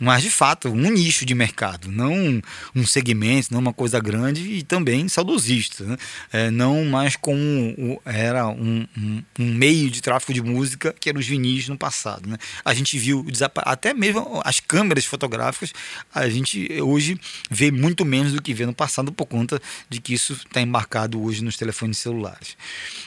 mas 0.01 0.23
de 0.23 0.31
fato 0.31 0.69
um 0.69 0.91
nicho 0.91 1.27
de 1.27 1.35
mercado, 1.35 1.91
não 1.91 2.41
um 2.75 2.87
segmento, 2.87 3.53
não 3.53 3.61
uma 3.61 3.75
coisa 3.75 4.01
grande 4.01 4.41
e 4.41 4.63
também 4.63 5.07
saudosista. 5.07 5.85
Né? 5.85 5.97
É, 6.33 6.51
não 6.51 6.85
mais 6.87 7.15
como 7.15 8.01
era 8.07 8.49
um, 8.49 8.87
um, 8.97 9.23
um, 9.39 9.55
meio 9.55 9.91
de 9.91 10.01
tráfego 10.01 10.33
de 10.33 10.43
música 10.43 10.95
que 10.99 11.11
eram 11.11 11.21
os 11.21 11.27
vinis 11.27 11.69
no 11.69 11.77
passado. 11.77 12.27
Né? 12.27 12.39
A 12.65 12.73
gente 12.73 12.99
viu 12.99 13.27
até 13.57 13.93
mesmo 13.93 14.41
as 14.45 14.61
câmeras 14.61 15.05
fotográficas, 15.05 15.75
a 16.15 16.27
gente 16.29 16.81
hoje 16.81 17.21
vê 17.51 17.71
muito 17.71 18.05
menos 18.05 18.33
do 18.33 18.41
que 18.41 18.55
vê 18.55 18.65
no 18.65 18.75
passado 18.75 19.13
por 19.13 19.27
conta 19.27 19.61
de 19.91 20.01
que 20.01 20.15
isso 20.15 20.33
está 20.33 20.63
embarcado 20.63 21.23
hoje 21.23 21.45
nos 21.45 21.59
telefones 21.59 21.99
celulares. 21.99 22.57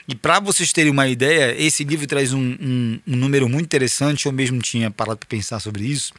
E 0.08 0.16
para 0.16 0.40
vocês 0.40 0.72
terem 0.72 0.92
uma 0.92 1.08
ideia, 1.08 1.47
esse 1.58 1.84
livro 1.84 2.08
traz 2.08 2.34
um, 2.34 2.40
um, 2.40 3.00
um 3.08 3.16
número 3.16 3.48
muito 3.48 3.66
interessante, 3.66 4.26
eu 4.26 4.32
mesmo 4.32 4.60
tinha 4.62 4.90
parado 4.92 5.18
para 5.18 5.28
pensar 5.28 5.60
sobre 5.60 5.86
isso. 5.86 6.14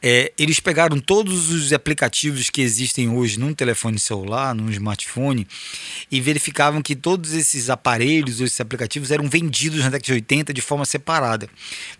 É, 0.00 0.32
eles 0.38 0.60
pegaram 0.60 1.00
todos 1.00 1.50
os 1.50 1.72
aplicativos 1.72 2.50
que 2.50 2.60
existem 2.60 3.08
hoje 3.08 3.38
num 3.38 3.52
telefone 3.52 3.98
celular, 3.98 4.54
num 4.54 4.70
smartphone, 4.70 5.46
e 6.08 6.20
verificavam 6.20 6.80
que 6.80 6.94
todos 6.94 7.32
esses 7.32 7.68
aparelhos, 7.68 8.40
esses 8.40 8.60
aplicativos, 8.60 9.10
eram 9.10 9.28
vendidos 9.28 9.80
na 9.80 9.90
década 9.90 10.04
de 10.04 10.12
80 10.12 10.54
de 10.54 10.60
forma 10.60 10.84
separada. 10.84 11.48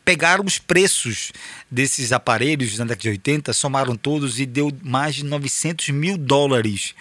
Pegaram 0.04 0.44
os 0.44 0.60
preços 0.60 1.32
desses 1.68 2.12
aparelhos 2.12 2.78
na 2.78 2.84
década 2.84 3.02
de 3.02 3.08
80, 3.08 3.52
somaram 3.52 3.96
todos 3.96 4.38
e 4.38 4.46
deu 4.46 4.70
mais 4.80 5.16
de 5.16 5.24
900 5.24 5.88
mil 5.88 6.16
dólares 6.16 6.94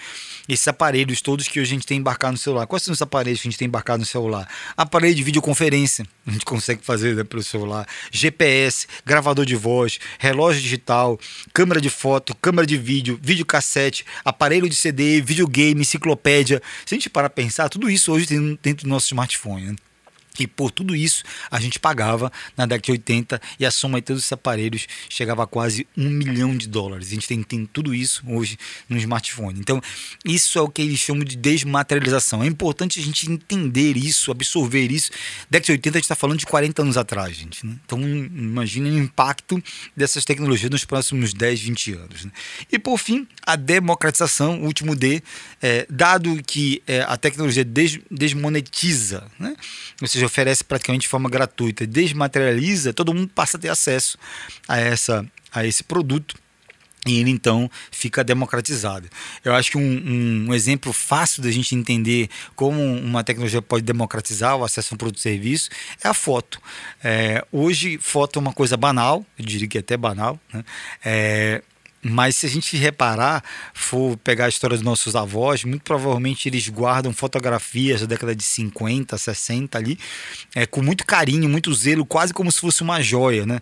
esses 0.48 0.68
aparelhos 0.68 1.22
todos 1.22 1.48
que 1.48 1.60
a 1.60 1.66
gente 1.66 1.86
tem 1.86 1.98
embarcado 1.98 2.34
no 2.34 2.38
celular. 2.38 2.68
Quais 2.68 2.84
são 2.84 2.94
os 2.94 3.02
aparelhos 3.02 3.42
que 3.42 3.48
a 3.48 3.52
gente 3.52 3.60
tem 3.60 3.68
embarcado 3.68 4.00
no 4.00 4.06
celular? 4.06 4.48
Aparelho 4.76 5.16
de 5.16 5.24
videoconferência, 5.24 6.06
a 6.26 6.32
gente 6.32 6.46
consegue 6.46 6.84
fazer 6.84 7.16
né, 7.16 7.24
pelo 7.24 7.44
celular. 7.44 7.88
GPS, 8.12 8.88
gravador 9.06 9.46
de 9.46 9.56
voz, 9.56 10.00
relógio 10.20 10.62
digital, 10.62 11.20
câmera 11.54 11.82
de 11.82 11.90
foto, 11.90 12.36
câmera 12.36 12.66
de 12.66 12.78
vídeo, 12.78 13.20
videocassete, 13.22 14.06
aparelho 14.24 14.70
de 14.70 14.76
CD, 14.76 15.22
videogame, 15.22 15.82
enciclopédia. 15.82 16.62
Se 16.86 16.96
a 16.96 16.98
gente 16.98 17.10
parar 17.10 17.30
para 17.30 17.44
pensar, 17.44 17.70
tudo 17.70 17.90
isso 17.90 18.12
hoje 18.12 18.28
tem 18.28 18.60
dentro 18.62 18.86
do 18.86 18.90
nosso 18.90 19.08
smartphone. 19.08 19.68
Né? 19.68 19.76
E 20.40 20.48
por 20.48 20.72
tudo 20.72 20.96
isso 20.96 21.24
a 21.50 21.60
gente 21.60 21.80
pagava 21.80 22.32
na 22.56 22.66
década 22.66 22.86
de 22.86 22.92
80 22.92 23.42
e 23.60 23.66
a 23.66 23.72
soma 23.72 24.00
de 24.00 24.08
todos 24.08 24.22
esses 24.22 24.32
aparelhos 24.32 24.88
chegava 25.10 25.44
a 25.44 25.48
quase 25.48 25.88
um 25.98 26.10
milhão 26.10 26.56
de 26.56 26.68
dólares. 26.68 27.08
A 27.08 27.12
gente 27.12 27.28
tem, 27.28 27.44
tem 27.44 27.66
tudo 27.66 27.94
isso 27.94 28.24
hoje 28.28 28.58
no 28.90 28.98
smartphone. 28.98 29.60
Então, 29.60 29.82
isso 30.26 30.58
é 30.58 30.62
o 30.62 30.70
que 30.70 30.82
eles 30.82 31.00
chamam 31.00 31.24
de 31.24 31.36
desmaterialização. 31.36 32.44
É 32.44 32.48
importante 32.48 33.00
a 33.00 33.04
gente 33.04 33.30
entender 33.32 33.98
isso, 33.98 34.32
absorver 34.32 34.92
isso. 34.92 35.12
Década 35.50 35.66
de 35.66 35.72
80 35.74 35.90
a 35.90 36.00
gente 36.00 36.06
está 36.06 36.16
falando 36.16 36.40
de 36.40 36.46
40 36.46 36.82
anos 36.82 36.98
atrás, 36.98 37.36
gente. 37.36 37.66
Né? 37.66 37.76
Então, 37.86 38.00
imagine 38.02 38.92
o 38.92 38.98
impacto 38.98 39.62
dessas 39.96 40.26
tecnologias 40.26 40.70
nos 40.70 40.86
próximos 40.86 41.34
10, 41.34 41.62
20 41.62 41.94
anos. 41.94 42.26
Né? 42.26 42.32
E 42.72 42.80
por 42.80 42.98
fim, 42.98 43.28
a 43.46 43.56
democratização, 43.56 44.62
o 44.62 44.66
último 44.66 44.96
D, 44.96 45.22
é, 45.62 45.86
dado 45.90 46.42
que 46.44 46.82
é, 46.88 47.02
a 47.02 47.18
tecnologia 47.18 47.64
des, 47.64 48.00
desmonetiza, 48.10 49.26
né? 49.40 49.56
ou 50.02 50.08
seja, 50.08 50.27
oferece 50.28 50.64
praticamente 50.64 51.04
de 51.04 51.08
forma 51.08 51.30
gratuita, 51.30 51.88
desmaterializa, 51.88 52.94
todo 52.94 53.14
mundo 53.14 53.30
passa 53.34 53.58
a 53.58 53.60
ter 53.60 53.70
acesso 53.70 54.18
a, 54.68 54.80
essa, 54.80 55.26
a 55.52 55.66
esse 55.66 55.84
produto 55.84 56.36
e 57.08 57.20
ele 57.20 57.30
então 57.30 57.70
fica 57.90 58.24
democratizado. 58.24 59.08
Eu 59.44 59.56
acho 59.56 59.72
que 59.72 59.78
um, 59.78 60.48
um, 60.48 60.54
exemplo 60.54 60.92
fácil 60.92 61.42
da 61.42 61.50
gente 61.50 61.74
entender 61.74 62.30
como 62.56 62.82
uma 62.82 63.24
tecnologia 63.24 63.62
pode 63.62 63.84
democratizar 63.84 64.58
o 64.58 64.64
acesso 64.64 64.94
a 64.94 64.96
um 64.96 64.98
produto 64.98 65.18
e 65.18 65.22
serviço 65.22 65.70
é 66.04 66.08
a 66.08 66.14
foto. 66.14 66.62
É, 67.04 67.46
hoje, 67.52 67.98
foto 67.98 68.40
é 68.40 68.42
uma 68.42 68.54
coisa 68.54 68.76
banal, 68.76 69.26
eu 69.40 69.46
diria 69.46 69.68
que 69.68 69.78
é 69.78 69.82
até 69.82 69.96
banal, 69.96 70.40
né? 70.54 70.64
É, 71.04 71.62
mas 72.02 72.36
se 72.38 72.46
a 72.46 72.50
gente 72.50 72.78
reparar, 72.78 73.44
for 73.74 74.18
pegar 74.18 74.46
a 74.46 74.50
história 74.50 74.78
dos 74.78 74.84
nossos 74.84 75.16
avós, 75.16 75.64
muito 75.64 75.84
provavelmente 75.84 76.48
eles 76.48 76.68
guardam 76.70 77.12
fotografias 77.12 78.02
da 78.02 78.08
década 78.08 78.36
de 78.36 78.44
50, 78.44 79.18
60 79.18 79.78
ali, 79.78 80.00
é, 80.56 80.66
com 80.66 80.82
muito 80.82 81.06
carinho, 81.06 81.50
muito 81.50 81.74
zelo, 81.74 82.06
quase 82.06 82.34
como 82.34 82.52
se 82.52 82.60
fosse 82.60 82.82
uma 82.82 83.02
joia, 83.02 83.46
né? 83.46 83.60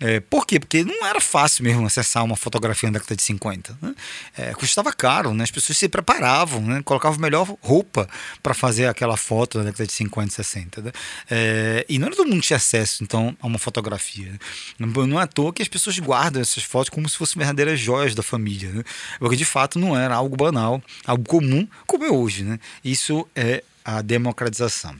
É, 0.00 0.20
por 0.20 0.46
quê? 0.46 0.58
Porque 0.58 0.84
não 0.84 1.06
era 1.06 1.20
fácil 1.20 1.64
mesmo 1.64 1.86
acessar 1.86 2.24
uma 2.24 2.36
fotografia 2.36 2.90
da 2.90 2.98
década 2.98 3.16
de 3.16 3.22
50. 3.22 3.78
Né? 3.80 3.94
É, 4.36 4.52
custava 4.52 4.92
caro, 4.92 5.32
né? 5.32 5.44
As 5.44 5.50
pessoas 5.50 5.78
se 5.78 5.88
preparavam, 5.88 6.60
né? 6.60 6.82
Colocavam 6.84 7.18
melhor 7.18 7.56
roupa 7.60 8.08
para 8.42 8.54
fazer 8.54 8.86
aquela 8.86 9.16
foto 9.16 9.58
da 9.58 9.64
década 9.64 9.86
de 9.86 9.92
50, 9.92 10.34
60. 10.34 10.82
Né? 10.82 10.92
É, 11.30 11.86
e 11.88 11.98
não 11.98 12.06
era 12.06 12.16
todo 12.16 12.28
mundo 12.28 12.40
que 12.40 12.48
tinha 12.48 12.56
acesso, 12.56 13.02
então, 13.02 13.36
a 13.40 13.46
uma 13.46 13.58
fotografia. 13.58 14.32
Né? 14.78 14.86
Não 15.06 15.20
é 15.20 15.24
à 15.24 15.26
toa 15.26 15.52
que 15.52 15.62
as 15.62 15.68
pessoas 15.68 15.98
guardam 15.98 16.42
essas 16.42 16.62
fotos 16.62 16.90
como 16.90 17.08
se 17.08 17.16
fossem 17.16 17.38
verdadeiras 17.38 17.75
joias 17.80 18.14
da 18.14 18.22
família, 18.22 18.70
né? 18.70 18.82
porque 19.18 19.36
de 19.36 19.44
fato 19.44 19.78
não 19.78 19.98
era 19.98 20.14
algo 20.14 20.36
banal, 20.36 20.82
algo 21.04 21.24
comum 21.24 21.66
como 21.86 22.04
é 22.04 22.10
hoje. 22.10 22.44
Né? 22.44 22.58
Isso 22.84 23.26
é 23.34 23.62
a 23.84 24.02
democratização. 24.02 24.96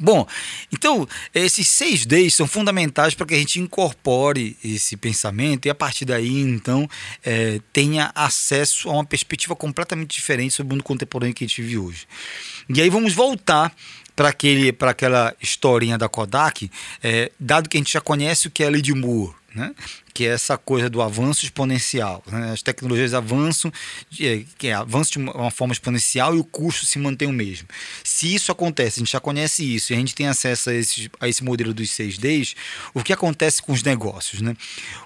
Bom, 0.00 0.24
então 0.72 1.08
esses 1.34 1.66
seis 1.68 2.06
Ds 2.06 2.36
são 2.36 2.46
fundamentais 2.46 3.14
para 3.14 3.26
que 3.26 3.34
a 3.34 3.38
gente 3.38 3.58
incorpore 3.58 4.56
esse 4.62 4.96
pensamento 4.96 5.66
e 5.66 5.70
a 5.70 5.74
partir 5.74 6.04
daí 6.04 6.40
então 6.40 6.88
é, 7.24 7.60
tenha 7.72 8.12
acesso 8.14 8.88
a 8.88 8.92
uma 8.92 9.04
perspectiva 9.04 9.56
completamente 9.56 10.14
diferente 10.14 10.54
sobre 10.54 10.72
o 10.72 10.76
mundo 10.76 10.84
contemporâneo 10.84 11.34
que 11.34 11.42
a 11.42 11.48
gente 11.48 11.60
vive 11.60 11.78
hoje. 11.78 12.06
E 12.68 12.80
aí 12.80 12.88
vamos 12.88 13.12
voltar 13.12 13.74
para 14.14 14.28
aquele 14.28 14.72
para 14.72 14.92
aquela 14.92 15.34
historinha 15.40 15.98
da 15.98 16.08
Kodak, 16.08 16.70
é, 17.02 17.32
dado 17.38 17.68
que 17.68 17.76
a 17.76 17.80
gente 17.80 17.92
já 17.92 18.00
conhece 18.00 18.46
o 18.46 18.50
que 18.52 18.62
é 18.62 18.68
a 18.68 18.70
de 18.70 18.94
Moore, 18.94 19.34
né? 19.54 19.74
que 20.12 20.24
é 20.26 20.30
essa 20.30 20.58
coisa 20.58 20.90
do 20.90 21.00
avanço 21.00 21.44
exponencial. 21.44 22.22
Né? 22.26 22.52
As 22.52 22.62
tecnologias 22.62 23.14
avançam, 23.14 23.72
é, 24.20 24.44
que 24.58 24.68
é 24.68 24.74
de 24.74 25.18
uma 25.18 25.50
forma 25.50 25.72
exponencial 25.72 26.34
e 26.34 26.38
o 26.38 26.44
custo 26.44 26.84
se 26.84 26.98
mantém 26.98 27.28
o 27.28 27.32
mesmo. 27.32 27.68
Se 28.02 28.34
isso 28.34 28.50
acontece, 28.50 28.98
a 28.98 29.00
gente 29.00 29.12
já 29.12 29.20
conhece 29.20 29.62
isso 29.62 29.92
e 29.92 29.96
a 29.96 29.98
gente 29.98 30.14
tem 30.14 30.26
acesso 30.26 30.70
a, 30.70 30.74
esse 30.74 31.10
a 31.20 31.28
esse 31.28 31.42
modelo 31.44 31.72
dos 31.72 31.88
6Ds, 31.90 32.56
o 32.92 33.02
que 33.02 33.12
acontece 33.12 33.62
com 33.62 33.72
os 33.72 33.82
negócios? 33.82 34.40
Né? 34.40 34.56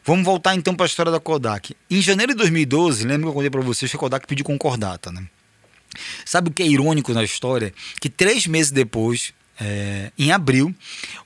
Vamos 0.05 0.25
voltar 0.25 0.55
então 0.55 0.75
para 0.75 0.87
a 0.87 0.89
história 0.89 1.13
da 1.13 1.21
Kodak. 1.21 1.77
Em 1.91 2.01
janeiro 2.01 2.33
de 2.33 2.39
2012, 2.39 3.05
lembra 3.05 3.23
que 3.23 3.29
eu 3.29 3.35
contei 3.35 3.51
para 3.51 3.61
vocês 3.61 3.91
que 3.91 3.97
a 3.97 4.01
Kodak 4.01 4.27
pediu 4.27 4.45
concordata. 4.45 5.13
Né? 5.13 5.27
Sabe 6.25 6.49
o 6.49 6.53
que 6.53 6.63
é 6.63 6.67
irônico 6.67 7.13
na 7.13 7.23
história? 7.23 7.73
Que 8.01 8.09
três 8.09 8.47
meses 8.47 8.73
depois, 8.73 9.33
é, 9.63 10.11
em 10.19 10.33
abril, 10.33 10.75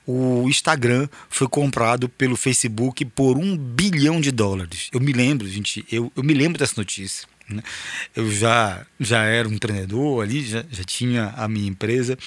o 0.05 0.47
Instagram 0.47 1.09
foi 1.29 1.47
comprado 1.47 2.07
pelo 2.07 2.35
Facebook 2.35 3.03
por 3.05 3.37
um 3.37 3.57
bilhão 3.57 4.21
de 4.21 4.31
dólares. 4.31 4.89
Eu 4.93 4.99
me 4.99 5.11
lembro, 5.11 5.47
gente, 5.47 5.83
eu, 5.91 6.11
eu 6.15 6.23
me 6.23 6.33
lembro 6.33 6.59
dessa 6.59 6.75
notícia. 6.77 7.27
Né? 7.49 7.63
Eu 8.15 8.29
já, 8.29 8.85
já 8.99 9.23
era 9.23 9.47
um 9.47 9.57
treinador 9.57 10.23
ali, 10.23 10.45
já, 10.45 10.63
já 10.69 10.83
tinha 10.83 11.33
a 11.35 11.47
minha 11.47 11.67
empresa 11.67 12.17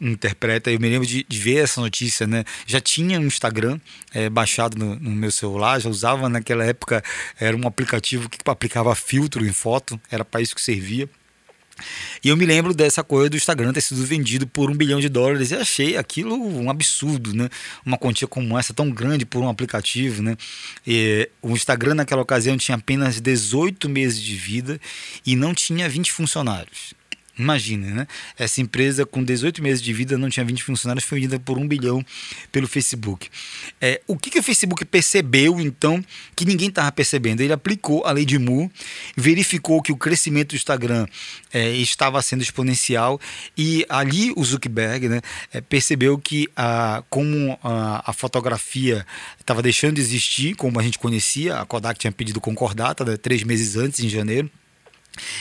interpreta. 0.00 0.70
Eu 0.70 0.80
me 0.80 0.88
lembro 0.88 1.06
de, 1.06 1.24
de, 1.28 1.38
ver 1.38 1.58
essa 1.58 1.80
notícia, 1.80 2.26
né? 2.26 2.44
Já 2.66 2.80
tinha 2.80 3.20
um 3.20 3.26
Instagram 3.26 3.78
é, 4.12 4.28
baixado 4.28 4.76
no, 4.76 4.96
no, 4.98 5.10
meu 5.10 5.30
celular, 5.30 5.80
já 5.80 5.88
usava 5.88 6.28
naquela 6.28 6.64
época, 6.64 7.04
era 7.38 7.56
um 7.56 7.66
aplicativo 7.68 8.28
que 8.28 8.38
aplicava 8.46 8.94
filtro 8.96 9.46
em 9.46 9.52
foto, 9.52 10.00
era 10.10 10.24
para 10.24 10.40
isso 10.40 10.54
que 10.54 10.62
servia. 10.62 11.08
E 12.22 12.28
eu 12.28 12.36
me 12.36 12.44
lembro 12.44 12.74
dessa 12.74 13.02
coisa 13.02 13.28
do 13.28 13.36
Instagram 13.36 13.72
ter 13.72 13.80
sido 13.80 14.04
vendido 14.04 14.46
por 14.46 14.70
um 14.70 14.74
bilhão 14.74 15.00
de 15.00 15.08
dólares 15.08 15.50
e 15.50 15.54
achei 15.54 15.96
aquilo 15.96 16.34
um 16.36 16.70
absurdo, 16.70 17.34
né? 17.34 17.48
Uma 17.84 17.98
quantia 17.98 18.28
como 18.28 18.58
essa, 18.58 18.72
tão 18.72 18.90
grande 18.90 19.24
por 19.24 19.42
um 19.42 19.48
aplicativo, 19.48 20.22
né? 20.22 20.36
E 20.86 21.28
o 21.40 21.50
Instagram 21.50 21.94
naquela 21.94 22.22
ocasião 22.22 22.56
tinha 22.56 22.76
apenas 22.76 23.20
18 23.20 23.88
meses 23.88 24.20
de 24.20 24.34
vida 24.34 24.80
e 25.26 25.36
não 25.36 25.54
tinha 25.54 25.88
20 25.88 26.12
funcionários. 26.12 26.94
Imagina, 27.42 27.88
né? 27.88 28.06
Essa 28.38 28.60
empresa 28.60 29.04
com 29.04 29.22
18 29.22 29.60
meses 29.62 29.82
de 29.82 29.92
vida, 29.92 30.16
não 30.16 30.30
tinha 30.30 30.44
20 30.44 30.62
funcionários, 30.62 31.04
foi 31.04 31.18
vendida 31.18 31.40
por 31.40 31.58
um 31.58 31.66
bilhão 31.66 32.04
pelo 32.52 32.68
Facebook. 32.68 33.28
É, 33.80 34.00
o 34.06 34.16
que, 34.16 34.30
que 34.30 34.38
o 34.38 34.42
Facebook 34.42 34.84
percebeu, 34.84 35.60
então, 35.60 36.02
que 36.36 36.44
ninguém 36.44 36.68
estava 36.68 36.90
percebendo? 36.92 37.40
Ele 37.40 37.52
aplicou 37.52 38.04
a 38.06 38.12
lei 38.12 38.24
de 38.24 38.38
Moore, 38.38 38.70
verificou 39.16 39.82
que 39.82 39.90
o 39.90 39.96
crescimento 39.96 40.50
do 40.50 40.56
Instagram 40.56 41.06
é, 41.52 41.70
estava 41.72 42.22
sendo 42.22 42.42
exponencial 42.42 43.20
e 43.58 43.84
ali 43.88 44.32
o 44.36 44.44
Zuckerberg 44.44 45.08
né, 45.08 45.20
é, 45.52 45.60
percebeu 45.60 46.16
que 46.18 46.48
a, 46.56 47.02
como 47.10 47.58
a, 47.62 48.10
a 48.10 48.12
fotografia 48.12 49.04
estava 49.40 49.60
deixando 49.60 49.96
de 49.96 50.00
existir, 50.00 50.54
como 50.54 50.78
a 50.78 50.82
gente 50.82 50.98
conhecia, 50.98 51.58
a 51.58 51.66
Kodak 51.66 51.98
tinha 51.98 52.12
pedido 52.12 52.40
concordata 52.40 53.04
né, 53.04 53.16
três 53.16 53.42
meses 53.42 53.76
antes, 53.76 54.00
em 54.00 54.08
janeiro, 54.08 54.48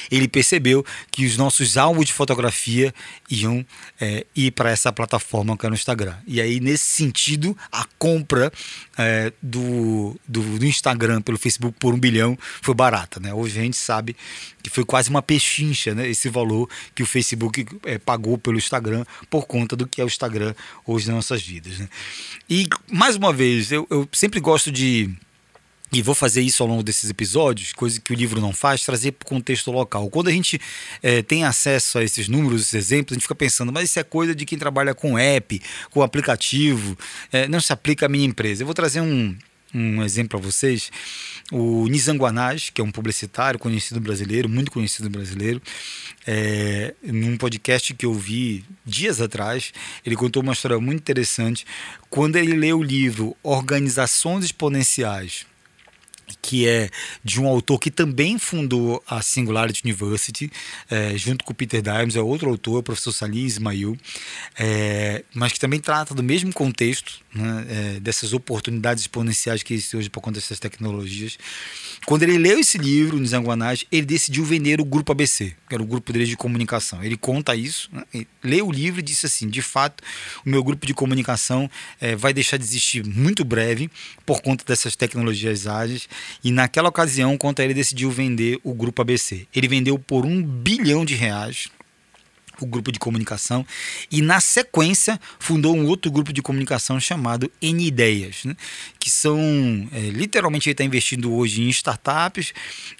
ele 0.09 0.27
percebeu 0.27 0.85
que 1.09 1.25
os 1.25 1.37
nossos 1.37 1.77
álbuns 1.77 2.05
de 2.05 2.13
fotografia 2.13 2.93
iam 3.29 3.65
é, 3.99 4.25
ir 4.35 4.51
para 4.51 4.69
essa 4.69 4.91
plataforma 4.91 5.57
que 5.57 5.65
é 5.65 5.69
no 5.69 5.75
Instagram. 5.75 6.15
E 6.27 6.41
aí, 6.41 6.59
nesse 6.59 6.85
sentido, 6.85 7.57
a 7.71 7.85
compra 7.97 8.51
é, 8.97 9.31
do, 9.41 10.19
do, 10.27 10.59
do, 10.59 10.65
Instagram 10.65 11.21
pelo 11.21 11.37
Facebook 11.37 11.75
por 11.79 11.93
um 11.93 11.99
bilhão 11.99 12.37
foi 12.61 12.73
barata. 12.73 13.19
Né? 13.19 13.33
Hoje 13.33 13.59
a 13.59 13.63
gente 13.63 13.77
sabe 13.77 14.15
que 14.61 14.69
foi 14.69 14.85
quase 14.85 15.09
uma 15.09 15.21
pechincha 15.21 15.95
né? 15.95 16.07
esse 16.07 16.29
valor 16.29 16.69
que 16.93 17.03
o 17.03 17.05
Facebook 17.05 17.65
é, 17.85 17.97
pagou 17.97 18.37
pelo 18.37 18.57
Instagram 18.57 19.05
por 19.29 19.45
conta 19.45 19.75
do 19.75 19.87
que 19.87 20.01
é 20.01 20.03
o 20.03 20.07
Instagram 20.07 20.53
hoje 20.85 21.07
nas 21.07 21.15
nossas 21.15 21.41
vidas. 21.41 21.79
Né? 21.79 21.89
E, 22.49 22.67
mais 22.91 23.15
uma 23.15 23.31
vez, 23.31 23.71
eu, 23.71 23.87
eu 23.89 24.07
sempre 24.11 24.39
gosto 24.39 24.71
de 24.71 25.09
e 25.91 26.01
vou 26.01 26.15
fazer 26.15 26.41
isso 26.41 26.63
ao 26.63 26.69
longo 26.69 26.83
desses 26.83 27.09
episódios, 27.09 27.73
coisa 27.73 27.99
que 27.99 28.13
o 28.13 28.15
livro 28.15 28.39
não 28.39 28.53
faz, 28.53 28.83
trazer 28.83 29.11
para 29.11 29.25
o 29.25 29.29
contexto 29.29 29.71
local. 29.71 30.09
Quando 30.09 30.29
a 30.29 30.31
gente 30.31 30.59
é, 31.03 31.21
tem 31.21 31.43
acesso 31.43 31.97
a 31.97 32.03
esses 32.03 32.29
números, 32.29 32.61
esses 32.61 32.73
exemplos, 32.73 33.11
a 33.11 33.15
gente 33.15 33.23
fica 33.23 33.35
pensando, 33.35 33.73
mas 33.73 33.89
isso 33.89 33.99
é 33.99 34.03
coisa 34.03 34.33
de 34.33 34.45
quem 34.45 34.57
trabalha 34.57 34.95
com 34.95 35.19
app, 35.19 35.61
com 35.89 36.01
aplicativo, 36.01 36.97
é, 37.31 37.47
não 37.47 37.59
se 37.59 37.73
aplica 37.73 38.05
à 38.05 38.09
minha 38.09 38.25
empresa. 38.25 38.61
Eu 38.61 38.65
vou 38.65 38.73
trazer 38.73 39.01
um, 39.01 39.35
um 39.73 40.01
exemplo 40.01 40.39
para 40.39 40.39
vocês. 40.39 40.89
O 41.51 41.85
Nizanguanage, 41.87 42.71
que 42.71 42.79
é 42.79 42.83
um 42.83 42.91
publicitário 42.91 43.59
conhecido 43.59 43.99
brasileiro, 43.99 44.47
muito 44.47 44.71
conhecido 44.71 45.09
brasileiro, 45.09 45.61
é, 46.25 46.93
num 47.03 47.35
podcast 47.35 47.93
que 47.93 48.05
eu 48.05 48.13
vi 48.13 48.63
dias 48.85 49.19
atrás, 49.19 49.73
ele 50.05 50.15
contou 50.15 50.41
uma 50.41 50.53
história 50.53 50.79
muito 50.79 50.99
interessante. 50.99 51.65
Quando 52.09 52.37
ele 52.37 52.53
leu 52.53 52.79
o 52.79 52.83
livro 52.83 53.35
Organizações 53.43 54.45
Exponenciais 54.45 55.50
que 56.41 56.67
é 56.67 56.89
de 57.23 57.39
um 57.39 57.47
autor 57.47 57.79
que 57.79 57.91
também 57.91 58.39
fundou 58.39 59.01
a 59.07 59.21
Singularity 59.21 59.81
University, 59.85 60.51
é, 60.89 61.15
junto 61.17 61.45
com 61.45 61.51
o 61.51 61.55
Peter 61.55 61.81
Diamond, 61.81 62.17
é 62.17 62.21
outro 62.21 62.49
autor, 62.49 62.79
o 62.79 62.83
professor 62.83 63.11
Salim 63.11 63.45
Ismail, 63.45 63.97
é, 64.57 65.23
mas 65.33 65.53
que 65.53 65.59
também 65.59 65.79
trata 65.79 66.15
do 66.15 66.23
mesmo 66.23 66.51
contexto, 66.51 67.21
né, 67.33 67.65
é, 67.69 67.99
dessas 67.99 68.33
oportunidades 68.33 69.03
exponenciais 69.03 69.63
que 69.63 69.73
existem 69.73 69.99
hoje 69.99 70.09
por 70.09 70.21
conta 70.21 70.39
dessas 70.39 70.59
tecnologias. 70.59 71.37
Quando 72.05 72.23
ele 72.23 72.37
leu 72.37 72.59
esse 72.59 72.77
livro, 72.77 73.17
Nizanguanage, 73.19 73.87
ele 73.91 74.05
decidiu 74.05 74.43
vender 74.43 74.81
o 74.81 74.85
Grupo 74.85 75.11
ABC, 75.11 75.53
que 75.69 75.75
era 75.75 75.83
o 75.83 75.85
grupo 75.85 76.11
dele 76.11 76.25
de 76.25 76.35
comunicação. 76.35 77.03
Ele 77.03 77.15
conta 77.15 77.55
isso, 77.55 77.89
né, 77.91 78.25
leu 78.43 78.67
o 78.67 78.71
livro 78.71 78.99
e 78.99 79.03
disse 79.03 79.25
assim: 79.25 79.47
de 79.47 79.61
fato, 79.61 80.03
o 80.45 80.49
meu 80.49 80.63
grupo 80.63 80.85
de 80.85 80.93
comunicação 80.93 81.69
é, 81.99 82.15
vai 82.15 82.33
deixar 82.33 82.57
de 82.57 82.63
existir 82.63 83.05
muito 83.05 83.45
breve 83.45 83.89
por 84.25 84.41
conta 84.41 84.65
dessas 84.65 84.95
tecnologias 84.95 85.67
ágeis 85.67 86.09
e 86.43 86.51
naquela 86.51 86.89
ocasião, 86.89 87.37
conta 87.37 87.63
ele 87.63 87.73
decidiu 87.73 88.09
vender 88.11 88.59
o 88.63 88.73
grupo 88.73 89.01
ABC. 89.01 89.47
Ele 89.53 89.67
vendeu 89.67 89.97
por 89.97 90.25
um 90.25 90.41
bilhão 90.41 91.05
de 91.05 91.15
reais 91.15 91.69
o 92.59 92.65
grupo 92.65 92.91
de 92.91 92.99
comunicação 92.99 93.65
e 94.11 94.21
na 94.21 94.39
sequência 94.39 95.19
fundou 95.39 95.75
um 95.75 95.85
outro 95.87 96.11
grupo 96.11 96.31
de 96.31 96.41
comunicação 96.41 96.99
chamado 96.99 97.51
N 97.61 97.85
Ideias, 97.85 98.43
né? 98.45 98.55
Que 99.01 99.09
são 99.09 99.89
é, 99.91 99.99
literalmente 100.11 100.69
ele 100.69 100.75
está 100.75 100.83
investindo 100.83 101.33
hoje 101.33 101.63
em 101.63 101.69
startups 101.69 102.53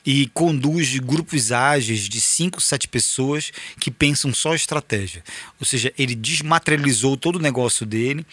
e 0.03 0.25
conduz 0.33 0.97
grupos 0.97 1.51
ágeis 1.51 2.09
de 2.09 2.19
5, 2.19 2.59
7 2.59 2.87
pessoas 2.87 3.51
que 3.79 3.91
pensam 3.91 4.33
só 4.33 4.55
estratégia. 4.55 5.23
Ou 5.59 5.65
seja, 5.65 5.93
ele 5.99 6.15
desmaterializou 6.15 7.15
todo 7.15 7.35
o 7.35 7.39
negócio 7.39 7.85
dele 7.85 8.25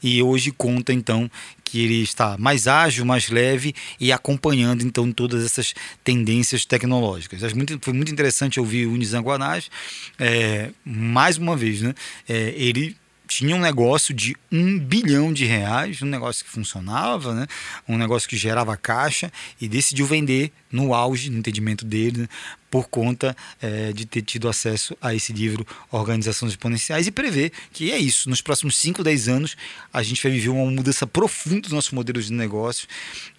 e 0.00 0.22
hoje 0.22 0.52
conta 0.52 0.92
então 0.92 1.28
que 1.64 1.80
ele 1.80 2.00
está 2.00 2.38
mais 2.38 2.68
ágil, 2.68 3.04
mais 3.04 3.28
leve 3.28 3.74
e 3.98 4.12
acompanhando 4.12 4.84
então 4.84 5.10
todas 5.10 5.44
essas 5.44 5.74
tendências 6.04 6.64
tecnológicas. 6.64 7.52
Muito, 7.52 7.76
foi 7.82 7.92
muito 7.92 8.12
interessante 8.12 8.60
ouvir 8.60 8.86
o 8.86 8.94
Nizanguanás, 8.94 9.68
é, 10.16 10.70
mais 10.84 11.38
uma 11.38 11.56
vez, 11.56 11.82
né? 11.82 11.92
É, 12.28 12.54
ele 12.56 12.96
tinha 13.26 13.54
um 13.56 13.60
negócio 13.60 14.14
de 14.14 14.36
um 14.50 14.78
bilhão 14.78 15.32
de 15.32 15.44
reais, 15.44 16.00
um 16.00 16.06
negócio 16.06 16.44
que 16.44 16.50
funcionava, 16.50 17.34
né? 17.34 17.46
um 17.88 17.98
negócio 17.98 18.28
que 18.28 18.36
gerava 18.36 18.76
caixa 18.76 19.32
e 19.60 19.68
decidiu 19.68 20.06
vender 20.06 20.52
no 20.70 20.94
auge, 20.94 21.30
no 21.30 21.38
entendimento 21.38 21.84
dele, 21.84 22.22
né? 22.22 22.28
por 22.70 22.88
conta 22.88 23.34
é, 23.62 23.92
de 23.92 24.04
ter 24.04 24.22
tido 24.22 24.48
acesso 24.48 24.96
a 25.00 25.14
esse 25.14 25.32
livro 25.32 25.66
Organizações 25.90 26.52
Exponenciais 26.52 27.06
e 27.06 27.10
prever 27.10 27.52
que 27.72 27.90
é 27.90 27.98
isso, 27.98 28.28
nos 28.28 28.40
próximos 28.40 28.76
5, 28.76 29.02
10 29.02 29.28
anos 29.28 29.56
a 29.92 30.02
gente 30.02 30.22
vai 30.22 30.32
viver 30.32 30.48
uma 30.48 30.70
mudança 30.70 31.06
profunda 31.06 31.62
dos 31.62 31.72
nossos 31.72 31.92
modelos 31.92 32.26
de 32.26 32.32
negócio 32.32 32.86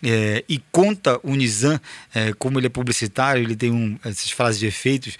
é, 0.01 0.43
e 0.47 0.61
conta 0.71 1.19
o 1.23 1.35
Nizam, 1.35 1.79
é, 2.13 2.33
como 2.33 2.59
ele 2.59 2.67
é 2.67 2.69
publicitário, 2.69 3.43
ele 3.43 3.55
tem 3.55 3.71
um, 3.71 3.97
essas 4.03 4.31
frases 4.31 4.59
de 4.59 4.65
efeitos, 4.65 5.17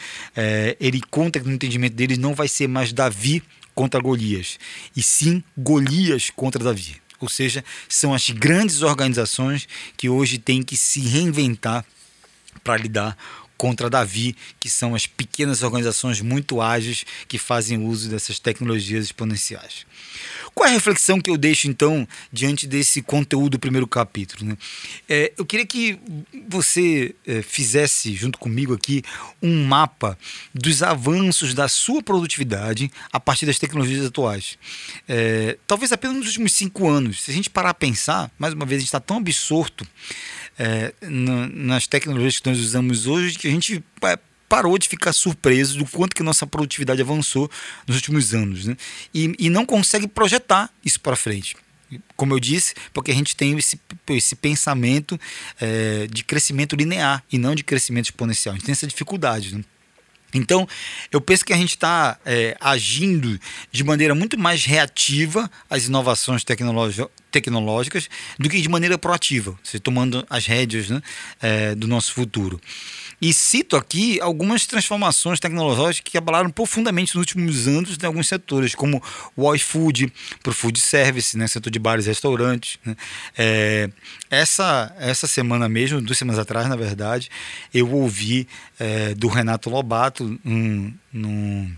ele 0.80 1.02
conta 1.10 1.40
que 1.40 1.48
no 1.48 1.54
entendimento 1.54 1.94
dele 1.94 2.18
não 2.18 2.34
vai 2.34 2.48
ser 2.48 2.68
mais 2.68 2.92
Davi 2.94 3.44
contra 3.78 4.02
Golias, 4.02 4.58
e 4.96 5.04
sim 5.04 5.44
Golias 5.56 6.32
contra 6.32 6.63
Davi. 6.63 7.00
Ou 7.20 7.30
seja, 7.30 7.63
são 7.88 8.12
as 8.12 8.28
grandes 8.32 8.82
organizações 8.82 9.68
que 9.96 10.10
hoje 10.10 10.40
têm 10.40 10.63
que 10.63 10.76
se 10.76 11.00
reinventar 11.00 11.86
para 12.63 12.76
lidar 12.76 13.16
contra 13.58 13.89
Davi, 13.89 14.36
que 14.60 14.70
são 14.70 14.96
as 14.96 15.08
pequenas 15.08 15.63
organizações 15.63 16.22
muito 16.22 16.62
ágeis 16.62 17.06
que 17.28 17.38
fazem 17.38 17.78
uso 17.78 18.10
dessas 18.10 18.39
tecnologias 18.39 19.06
exponenciais. 19.06 19.86
Qual 20.54 20.67
é 20.67 20.72
a 20.72 20.74
reflexão 20.74 21.22
que 21.22 21.30
eu 21.30 21.38
deixo, 21.38 21.67
então, 21.67 22.08
diante 22.34 22.65
desse 22.65 23.02
conteúdo 23.02 23.52
do 23.52 23.60
primeiro 23.60 23.86
capítulo? 23.86 24.43
Né? 24.43 24.58
É, 25.08 25.32
eu 25.38 25.46
queria 25.46 25.65
que 25.65 26.00
você 26.48 27.13
é, 27.28 27.43
fizesse, 27.43 28.15
junto 28.15 28.39
comigo 28.39 28.74
aqui, 28.74 29.04
um 29.41 29.65
mapa 29.65 30.17
dos 30.54 30.82
avanços 30.82 31.54
da 31.54 31.67
sua 31.67 32.02
produtividade 32.02 32.91
a 33.12 33.20
partir 33.20 33.46
das 33.46 33.60
tecnologias 33.60 34.06
atuais. 34.06 34.58
É, 35.08 35.58
talvez 35.67 35.91
apenas 35.91 36.17
nos 36.17 36.28
últimos 36.28 36.54
cinco 36.54 36.89
anos. 36.89 37.22
Se 37.22 37.30
a 37.30 37.34
gente 37.34 37.52
parar 37.52 37.70
a 37.70 37.76
pensar, 37.76 38.32
mais 38.39 38.54
uma 38.54 38.65
vez, 38.65 38.80
a 38.80 38.82
gente 38.82 38.88
está 38.88 39.00
tão 39.00 39.17
absorto 39.17 39.88
é, 40.58 40.93
nas 41.02 41.88
tecnologias 41.88 42.39
que 42.39 42.50
nós 42.50 42.60
usamos 42.60 43.06
hoje 43.06 43.38
que 43.38 43.48
a 43.48 43.52
gente 43.52 43.84
parou 44.50 44.78
de 44.78 44.88
ficar 44.88 45.13
surpreso 45.13 45.78
do 45.78 45.86
quanto 45.86 46.15
que 46.15 46.24
nossa 46.24 46.48
produtividade 46.48 47.02
avançou 47.02 47.50
nos 47.86 47.98
últimos 47.98 48.34
anos 48.34 48.65
né? 48.65 48.78
e, 49.13 49.34
e 49.38 49.50
não 49.50 49.65
consegue 49.65 50.08
projetar 50.08 50.70
isso 50.84 51.00
para 51.00 51.15
frente. 51.15 51.56
Como 52.17 52.34
eu 52.34 52.39
disse, 52.39 52.74
porque 52.93 53.12
a 53.12 53.13
gente 53.13 53.36
tem 53.36 53.58
esse, 53.58 53.80
esse 54.10 54.36
pensamento 54.36 55.20
é, 55.60 56.08
de 56.08 56.24
crescimento 56.24 56.76
linear 56.76 57.24
e 57.32 57.38
não 57.38 57.56
de 57.56 57.63
crescimento 57.63 58.06
exponencial. 58.06 58.54
A 58.54 58.58
gente 58.58 58.65
tem 58.65 58.74
essa 58.74 58.88
dificuldade. 58.88 59.56
Né? 59.56 59.63
Então, 60.34 60.67
eu 61.12 61.22
penso 61.22 61.46
que 61.46 61.54
a 61.54 61.58
gente 61.58 61.72
está 61.72 62.20
é, 62.26 62.58
agindo 62.60 63.39
de 63.72 63.84
maneira 63.84 64.13
muito 64.13 64.38
mais 64.38 64.65
reativa 64.65 65.50
às 65.70 65.86
inovações 65.86 66.43
tecnológicas 66.43 67.08
do 68.40 68.50
que 68.50 68.62
de 68.62 68.70
maneira 68.70 68.98
proativa, 68.98 69.58
seja, 69.63 69.80
tomando 69.80 70.26
as 70.30 70.46
rédeas 70.46 70.90
né, 70.90 71.02
é, 71.42 71.76
do 71.76 71.88
nosso 71.88 72.13
futuro. 72.13 72.60
E 73.20 73.34
cito 73.34 73.76
aqui 73.76 74.22
algumas 74.22 74.68
transformações 74.68 75.40
tecnológicas 75.40 76.12
que 76.12 76.18
abalaram 76.18 76.52
profundamente 76.52 77.16
nos 77.16 77.22
últimos 77.22 77.68
anos 77.68 77.98
em 78.02 78.06
alguns 78.06 78.28
setores, 78.28 78.76
como 78.76 79.02
o 79.36 79.56
iFood 79.56 80.13
para 80.44 80.52
o 80.52 80.54
food 80.54 80.80
service, 80.80 81.36
né, 81.36 81.48
setor 81.48 81.72
de 81.72 81.80
bares 81.80 82.06
e 82.06 82.10
restaurantes. 82.10 82.78
Né. 82.86 82.96
É, 83.36 83.90
essa, 84.30 84.96
essa 85.00 85.26
semana 85.26 85.68
mesmo, 85.68 86.00
duas 86.00 86.18
semanas 86.18 86.40
atrás, 86.40 86.68
na 86.70 86.76
verdade, 86.76 87.30
eu 87.74 87.92
ouvi 87.92 88.48
é, 88.80 89.16
do 89.16 89.28
Renato 89.28 89.70
Lobato 89.70 90.40
num, 90.44 90.94
num 91.12 91.72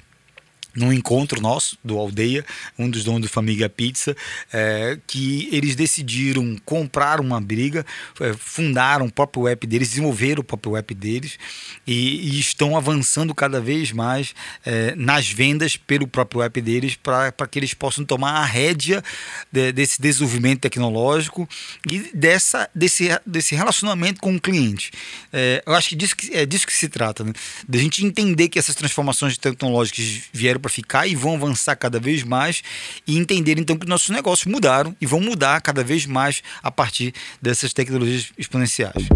num 0.76 0.94
encontro 0.94 1.42
nosso 1.42 1.78
do 1.84 1.98
Aldeia, 1.98 2.46
um 2.78 2.90
dos 2.90 3.04
donos 3.04 3.22
do 3.22 3.30
Família 3.30 3.70
Pizza, 3.70 4.16
é, 4.54 4.98
que 5.08 5.50
eles 5.52 5.76
decidiram 5.76 6.56
comprar 6.64 7.20
uma 7.20 7.42
briga, 7.42 7.86
é, 8.20 8.34
fundaram 8.34 9.08
o 9.08 9.12
próprio 9.12 9.48
app 9.48 9.66
deles, 9.66 9.90
desenvolveram 9.90 10.42
o 10.42 10.44
próprio 10.44 10.76
app 10.78 10.94
deles 10.94 11.38
e, 11.86 12.36
e 12.36 12.40
estão 12.40 12.78
avançando 12.78 13.34
cada 13.34 13.60
vez 13.60 13.92
mais 13.92 14.34
é, 14.66 14.96
nas 14.96 15.28
vendas 15.28 15.76
pelo 15.76 16.08
próprio 16.08 16.42
app 16.42 16.62
deles 16.62 16.96
para 16.96 17.32
que 17.50 17.60
eles 17.60 17.74
possam 17.74 18.06
tomar 18.06 18.34
a 18.34 18.46
rédea 18.46 19.04
de, 19.52 19.72
desse 19.72 20.02
desenvolvimento 20.02 20.62
tecnológico 20.62 21.48
e 21.90 22.12
dessa, 22.14 22.70
desse, 22.74 23.10
desse 23.26 23.56
relacionamento 23.56 24.22
com 24.22 24.36
o 24.36 24.40
cliente. 24.40 24.92
É, 25.34 25.64
eu 25.66 25.74
acho 25.74 25.90
que, 25.90 25.96
disso 25.96 26.16
que 26.16 26.34
é 26.34 26.46
disso 26.46 26.66
que 26.66 26.74
se 26.74 26.88
trata, 26.88 27.24
né? 27.24 27.34
da 27.68 27.78
gente 27.78 28.06
entender 28.06 28.50
que 28.50 28.60
essas 28.60 28.76
transformações 28.76 29.38
tecnológicas 29.38 30.24
vieram 30.32 30.59
para 30.60 30.70
para 30.70 30.76
ficar 30.76 31.08
e 31.08 31.16
vão 31.16 31.36
avançar 31.36 31.76
cada 31.76 32.00
vez 32.00 32.24
mais 32.24 32.62
e 33.06 33.18
entender 33.18 33.58
então 33.58 33.76
que 33.76 33.88
nossos 33.88 34.10
negócios 34.10 34.46
mudaram 34.46 34.96
e 35.02 35.06
vão 35.06 35.20
mudar 35.20 35.60
cada 35.62 35.84
vez 35.84 36.06
mais 36.06 36.42
a 36.62 36.72
partir 36.72 37.14
dessas 37.42 37.74
tecnologias 37.74 38.32
exponenciais. 38.38 39.08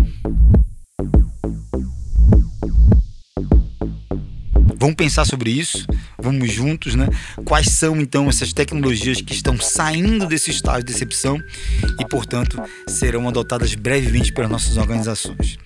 Vamos 4.76 4.98
pensar 4.98 5.24
sobre 5.24 5.50
isso, 5.50 5.88
vamos 6.20 6.52
juntos, 6.52 6.94
né? 6.94 7.08
Quais 7.46 7.68
são 7.68 8.02
então 8.02 8.28
essas 8.28 8.52
tecnologias 8.52 9.22
que 9.22 9.34
estão 9.34 9.58
saindo 9.58 10.26
desse 10.28 10.52
estágio 10.52 10.84
de 10.84 10.92
decepção 10.92 11.40
e, 11.98 12.06
portanto, 12.06 12.62
serão 12.86 13.30
adotadas 13.30 13.74
brevemente 13.76 14.34
pelas 14.34 14.52
nossas 14.52 14.76
organizações. 14.76 15.58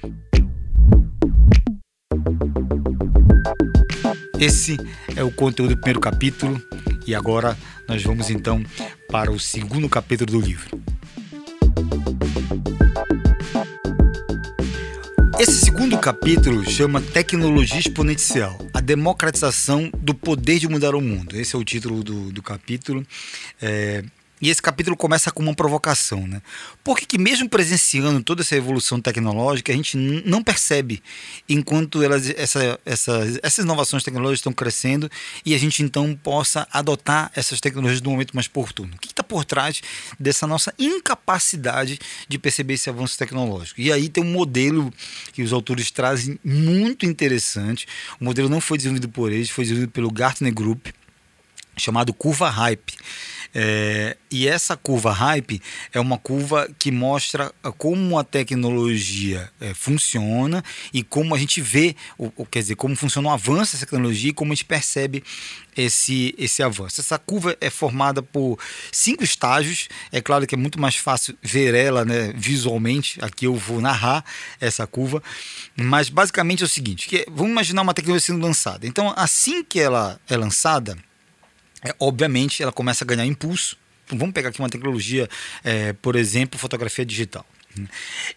Esse 4.40 4.78
é 5.16 5.24
o 5.24 5.32
conteúdo 5.32 5.76
do 5.76 5.78
primeiro 5.78 6.00
capítulo 6.00 6.62
e 7.08 7.16
agora 7.16 7.58
nós 7.88 8.04
vamos 8.04 8.30
então 8.30 8.64
para 9.10 9.32
o 9.32 9.40
segundo 9.40 9.90
capítulo 9.90 10.32
do 10.32 10.40
livro. 10.40 10.80
Esse 15.40 15.66
segundo 15.66 15.98
capítulo 15.98 16.64
chama 16.70 17.02
Tecnologia 17.02 17.80
Exponencial 17.80 18.58
a 18.78 18.80
democratização 18.80 19.90
do 19.98 20.14
poder 20.14 20.60
de 20.60 20.68
mudar 20.68 20.94
o 20.94 21.02
mundo. 21.02 21.36
Esse 21.36 21.56
é 21.56 21.60
o 21.60 21.64
título 21.64 22.04
do, 22.04 22.32
do 22.32 22.44
capítulo. 22.44 23.04
É, 23.60 24.04
e 24.40 24.50
esse 24.50 24.62
capítulo 24.62 24.96
começa 24.96 25.32
com 25.32 25.42
uma 25.42 25.54
provocação, 25.54 26.28
né? 26.28 26.42
Por 26.84 27.00
que, 27.00 27.06
que 27.06 27.18
mesmo 27.18 27.50
presenciando 27.50 28.22
toda 28.22 28.42
essa 28.42 28.56
evolução 28.56 29.02
tecnológica, 29.02 29.72
a 29.72 29.76
gente 29.76 29.98
não 29.98 30.44
percebe 30.44 31.02
enquanto 31.50 32.04
elas, 32.04 32.30
essa, 32.30 32.80
essa, 32.86 33.40
essas 33.42 33.66
inovações 33.66 34.04
tecnológicas 34.04 34.40
estão 34.40 34.54
crescendo 34.54 35.10
e 35.44 35.56
a 35.56 35.58
gente 35.58 35.82
então 35.82 36.16
possa 36.16 36.68
adotar 36.72 37.32
essas 37.36 37.60
tecnologias 37.60 38.02
no 38.02 38.12
momento 38.12 38.36
mais 38.36 38.46
oportuno? 38.46 38.94
O 38.96 39.00
que 39.00 39.08
está 39.08 39.24
por 39.24 39.44
trás 39.44 39.82
dessa 40.20 40.46
nossa 40.46 40.72
incapacidade 40.78 42.00
de 42.28 42.38
perceber 42.38 42.76
esse 42.76 42.90
avanço 42.90 43.18
tecnológico? 43.18 43.82
E 43.82 43.92
aí 43.92 44.08
tem 44.08 44.24
um 44.24 44.32
modelo 44.32 44.94
que 45.34 45.42
os 45.42 45.52
autores 45.52 45.90
trazem 45.90 46.40
muito 46.44 47.08
interessante. 47.08 47.88
O 48.20 48.26
modelo 48.26 48.50
não 48.50 48.62
foi 48.62 48.78
desenvolvido 48.78 49.10
por 49.10 49.32
eles, 49.32 49.50
foi 49.50 49.64
desenvolvido 49.64 49.92
pelo 49.92 50.12
Gartner 50.12 50.54
Group, 50.54 50.88
chamado 51.76 52.14
Curva 52.14 52.50
Hype. 52.50 52.94
É, 53.54 54.18
e 54.30 54.48
essa 54.48 54.76
curva 54.76 55.12
hype 55.12 55.62
é 55.94 56.00
uma 56.00 56.18
curva 56.18 56.70
que 56.78 56.92
mostra 56.92 57.52
como 57.78 58.18
a 58.18 58.24
tecnologia 58.24 59.50
é, 59.60 59.74
funciona 59.74 60.64
e 60.94 61.04
como 61.04 61.34
a 61.34 61.38
gente 61.38 61.62
vê, 61.62 61.96
ou, 62.18 62.32
ou, 62.36 62.46
quer 62.46 62.60
dizer, 62.60 62.76
como 62.76 62.96
funciona 62.96 63.30
o 63.30 63.32
avanço 63.32 63.74
dessa 63.74 63.86
tecnologia 63.86 64.30
e 64.30 64.34
como 64.34 64.52
a 64.52 64.56
gente 64.56 64.66
percebe 64.66 65.24
esse, 65.76 66.34
esse 66.38 66.64
avanço. 66.64 67.00
Essa 67.00 67.18
curva 67.20 67.56
é 67.62 67.70
formada 67.70 68.22
por 68.24 68.60
cinco 68.92 69.24
estágios. 69.24 69.88
É 70.12 70.20
claro 70.20 70.48
que 70.48 70.56
é 70.56 70.58
muito 70.58 70.80
mais 70.80 70.96
fácil 70.96 71.38
ver 71.42 71.74
ela 71.76 72.04
né, 72.04 72.34
visualmente. 72.36 73.20
Aqui 73.22 73.46
eu 73.46 73.56
vou 73.56 73.80
narrar 73.80 74.26
essa 74.60 74.88
curva. 74.88 75.22
Mas 75.76 76.10
basicamente 76.10 76.64
é 76.64 76.66
o 76.66 76.70
seguinte: 76.70 77.08
que, 77.08 77.26
vamos 77.30 77.52
imaginar 77.52 77.84
uma 77.84 77.94
tecnologia 77.94 78.26
sendo 78.26 78.44
lançada. 78.44 78.88
Então, 78.88 79.14
assim 79.16 79.64
que 79.64 79.80
ela 79.80 80.20
é 80.28 80.36
lançada, 80.36 80.98
é, 81.84 81.94
obviamente 82.00 82.62
ela 82.62 82.72
começa 82.72 83.04
a 83.04 83.08
ganhar 83.08 83.26
impulso. 83.26 83.78
Vamos 84.10 84.34
pegar 84.34 84.50
aqui 84.50 84.60
uma 84.60 84.70
tecnologia, 84.70 85.30
é, 85.64 85.94
por 85.94 86.16
exemplo, 86.16 86.58
fotografia 86.58 87.06
digital. 87.06 87.46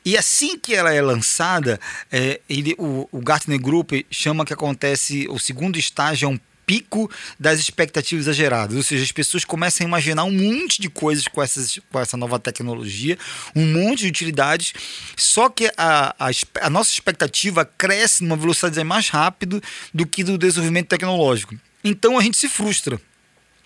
E 0.04 0.18
assim 0.18 0.58
que 0.58 0.74
ela 0.74 0.92
é 0.92 1.00
lançada, 1.00 1.80
é, 2.10 2.40
ele, 2.48 2.74
o, 2.78 3.08
o 3.10 3.20
Gartner 3.20 3.58
Group 3.58 3.92
chama 4.10 4.44
que 4.44 4.52
acontece, 4.52 5.26
o 5.30 5.38
segundo 5.38 5.78
estágio 5.78 6.26
é 6.26 6.28
um 6.28 6.38
pico 6.66 7.10
das 7.38 7.58
expectativas 7.58 8.26
exageradas, 8.26 8.76
ou 8.76 8.82
seja, 8.84 9.02
as 9.02 9.10
pessoas 9.10 9.44
começam 9.44 9.84
a 9.84 9.88
imaginar 9.88 10.22
um 10.22 10.30
monte 10.30 10.80
de 10.80 10.88
coisas 10.88 11.26
com, 11.26 11.42
essas, 11.42 11.80
com 11.90 11.98
essa 11.98 12.16
nova 12.16 12.38
tecnologia, 12.38 13.18
um 13.56 13.72
monte 13.72 14.00
de 14.00 14.06
utilidades, 14.06 14.72
só 15.16 15.48
que 15.48 15.66
a, 15.76 16.14
a, 16.16 16.30
a 16.60 16.70
nossa 16.70 16.92
expectativa 16.92 17.64
cresce 17.64 18.22
numa 18.22 18.36
velocidade 18.36 18.84
mais 18.84 19.08
rápido 19.08 19.60
do 19.92 20.06
que 20.06 20.22
do 20.22 20.38
desenvolvimento 20.38 20.86
tecnológico. 20.86 21.56
Então 21.82 22.16
a 22.16 22.22
gente 22.22 22.36
se 22.36 22.48
frustra. 22.48 23.00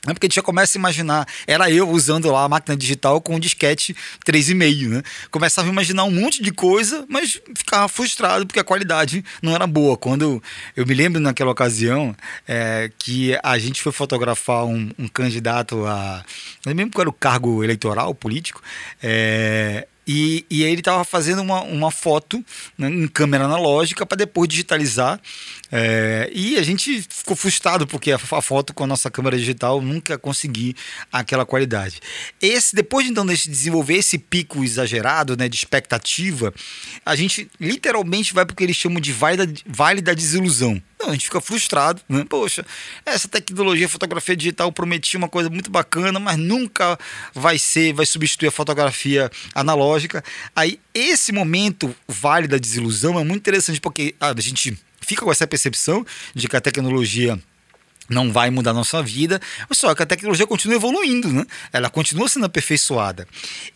É 0.07 0.13
porque 0.13 0.27
a 0.27 0.29
gente 0.29 0.37
já 0.37 0.43
começa 0.43 0.77
a 0.77 0.81
imaginar, 0.81 1.27
era 1.47 1.71
eu 1.71 1.89
usando 1.89 2.31
lá 2.31 2.45
a 2.45 2.49
máquina 2.49 2.77
digital 2.77 3.21
com 3.21 3.37
um 3.37 3.41
disquete 3.41 3.97
3,5, 4.27 4.89
né? 4.89 5.03
Começava 5.31 5.69
a 5.69 5.73
imaginar 5.73 6.05
um 6.05 6.11
monte 6.11 6.43
de 6.43 6.53
coisa, 6.53 7.05
mas 7.09 7.41
ficava 7.57 7.89
frustrado 7.89 8.47
porque 8.47 8.61
a 8.61 8.65
qualidade 8.65 9.25
não 9.41 9.55
era 9.55 9.67
boa. 9.67 9.97
Quando 9.97 10.43
eu 10.77 10.87
me 10.87 10.95
lembro 10.95 11.21
naquela 11.21 11.51
ocasião 11.51 12.15
é, 12.47 12.91
que 12.99 13.39
a 13.43 13.59
gente 13.59 13.83
foi 13.83 13.93
fotografar 13.93 14.65
um, 14.65 14.91
um 14.99 15.09
candidato 15.09 15.87
a. 15.87 16.25
Não 16.67 16.73
lembro 16.73 16.93
qual 16.95 17.03
era 17.03 17.11
o 17.11 17.13
cargo 17.13 17.65
eleitoral, 17.65 18.15
político, 18.15 18.63
é, 19.03 19.87
e, 20.07 20.45
e 20.51 20.65
aí 20.65 20.71
ele 20.71 20.81
estava 20.81 21.05
fazendo 21.05 21.41
uma, 21.41 21.63
uma 21.63 21.91
foto 21.91 22.45
né, 22.77 22.89
em 22.89 23.09
câmera 23.09 23.45
analógica 23.45 24.05
para 24.05 24.17
depois 24.17 24.49
digitalizar. 24.49 25.21
É, 25.73 26.31
e 26.33 26.57
a 26.57 26.63
gente 26.63 27.03
ficou 27.09 27.35
frustrado 27.35 27.87
porque 27.87 28.13
a, 28.13 28.17
a, 28.17 28.43
foto 28.43 28.73
com 28.73 28.85
a 28.85 28.87
nossa 28.87 29.11
câmera 29.11 29.37
digital 29.37 29.81
nunca 29.81 30.19
consegui 30.19 30.77
aquela 31.13 31.45
qualidade. 31.45 32.01
Esse 32.41 32.77
depois 32.77 33.07
então 33.09 33.25
de 33.27 33.49
desenvolver 33.49 33.95
esse 33.95 34.19
pico 34.19 34.63
exagerado 34.63 35.37
né, 35.37 35.49
de 35.49 35.57
expectativa, 35.57 36.53
a 37.05 37.17
gente 37.17 37.51
literalmente 37.59 38.35
vai 38.35 38.45
para 38.45 38.53
o 38.53 38.57
que 38.57 38.63
eles 38.63 38.77
chamam 38.77 39.01
de 39.01 39.13
vale 39.13 39.47
da, 39.47 39.53
vale 39.67 40.01
da 40.01 40.15
desilusão. 40.15 40.81
Não, 41.05 41.11
a 41.11 41.13
gente 41.13 41.27
fica 41.27 41.41
frustrado, 41.41 42.01
né? 42.09 42.25
Poxa, 42.27 42.65
essa 43.05 43.29
tecnologia, 43.29 43.87
fotografia 43.87 44.35
digital 44.35 44.73
prometia 44.73 45.19
uma 45.19 45.29
coisa 45.29 45.51
muito 45.51 45.71
bacana, 45.71 46.19
mas 46.19 46.39
nunca 46.39 46.99
vai 47.35 47.59
ser, 47.59 47.93
vai 47.93 48.07
substituir 48.07 48.49
a 48.49 48.51
fotografia 48.51 49.31
analógica. 49.55 50.25
Aí, 50.57 50.81
esse 50.95 51.31
momento 51.31 51.95
vale 52.09 52.49
da 52.49 52.57
desilusão 52.57 53.21
é 53.21 53.25
muito 53.25 53.41
interessante, 53.41 53.81
porque 53.83 54.15
a 54.19 54.33
gente 54.41 54.79
fica 54.99 55.23
com 55.23 55.31
essa 55.31 55.47
percepção 55.47 56.07
de 56.35 56.49
que 56.49 56.57
a 56.57 56.61
tecnologia 56.61 57.39
não 58.09 58.33
vai 58.33 58.51
mudar 58.51 58.73
a 58.73 58.75
nossa 58.75 59.03
vida, 59.03 59.41
só 59.73 59.95
que 59.95 60.03
a 60.03 60.07
tecnologia 60.07 60.47
continua 60.47 60.77
evoluindo, 60.77 61.29
né? 61.33 61.45
ela 61.73 61.89
continua 61.89 62.29
sendo 62.29 62.47
aperfeiçoada. 62.47 63.27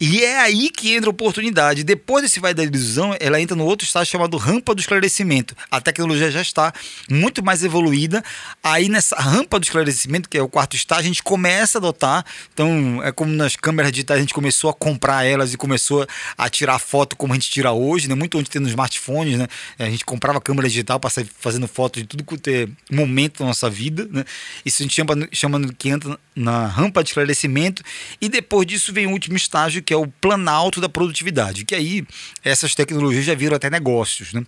E 0.01 0.23
é 0.23 0.41
aí 0.41 0.71
que 0.71 0.95
entra 0.95 1.09
a 1.09 1.11
oportunidade. 1.11 1.83
Depois 1.83 2.23
desse 2.23 2.41
vai 2.41 2.53
da 2.53 2.62
ilusão, 2.62 3.17
ela 3.19 3.41
entra 3.41 3.57
no 3.57 3.64
outro 3.64 3.87
estágio 3.87 4.11
chamado 4.11 4.37
rampa 4.37 4.75
do 4.75 4.81
esclarecimento. 4.81 5.57
A 5.71 5.81
tecnologia 5.81 6.31
já 6.31 6.43
está 6.43 6.73
muito 7.11 7.45
mais 7.45 7.64
evoluída. 7.64 8.23
Aí 8.62 8.88
nessa 8.88 9.17
rampa 9.17 9.59
do 9.59 9.64
esclarecimento, 9.64 10.29
que 10.29 10.37
é 10.37 10.43
o 10.43 10.49
quarto 10.49 10.77
estágio, 10.77 11.05
a 11.05 11.09
gente 11.09 11.23
começa 11.23 11.79
a 11.79 11.81
adotar. 11.81 12.25
Então, 12.53 13.03
é 13.03 13.12
como 13.12 13.33
nas 13.33 13.57
câmeras 13.57 13.93
digitais, 13.93 14.19
a 14.19 14.21
gente 14.21 14.35
começou 14.35 14.71
a 14.71 14.75
comprar 14.75 15.25
elas 15.25 15.55
e 15.55 15.57
começou 15.57 16.07
a 16.37 16.49
tirar 16.49 16.79
foto 16.79 17.17
como 17.17 17.33
a 17.33 17.37
gente 17.37 17.51
tira 17.51 17.73
hoje, 17.73 18.09
né? 18.09 18.14
muito 18.14 18.38
onde 18.38 18.51
tem 18.51 18.61
nos 18.61 18.71
smartphones. 18.71 19.38
Né? 19.38 19.47
A 19.79 19.85
gente 19.85 20.05
comprava 20.05 20.41
câmera 20.41 20.69
digital 20.69 21.01
para 21.01 21.11
sair 21.11 21.29
fazendo 21.38 21.67
foto 21.67 22.01
de 22.01 22.07
tudo 22.07 22.25
que 22.25 22.51
é 22.51 22.69
momento 22.95 23.41
da 23.41 23.47
nossa 23.47 23.71
vida. 23.71 24.09
Né? 24.11 24.17
Né? 24.18 24.24
Isso 24.64 24.83
a 24.83 24.85
gente 24.85 24.94
chama, 24.94 25.28
chama 25.33 25.72
que 25.76 25.88
entra 25.88 26.18
na 26.35 26.66
rampa 26.66 27.02
de 27.02 27.11
esclarecimento 27.11 27.83
e 28.20 28.28
depois 28.28 28.66
disso 28.66 28.92
vem 28.92 29.07
o 29.07 29.11
último 29.11 29.37
estágio 29.37 29.83
que 29.83 29.92
é 29.92 29.96
o 29.96 30.07
planalto 30.07 30.81
da 30.81 30.88
produtividade, 30.88 31.64
que 31.64 31.74
aí 31.74 32.07
essas 32.44 32.74
tecnologias 32.74 33.24
já 33.24 33.35
viram 33.35 33.57
até 33.57 33.70
negócios, 33.70 34.33
né? 34.33 34.44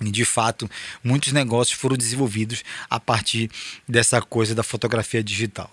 De 0.00 0.24
fato, 0.24 0.68
muitos 1.02 1.32
negócios 1.32 1.78
foram 1.78 1.96
desenvolvidos 1.96 2.64
a 2.90 2.98
partir 2.98 3.50
dessa 3.88 4.20
coisa 4.20 4.54
da 4.54 4.62
fotografia 4.62 5.22
digital. 5.22 5.70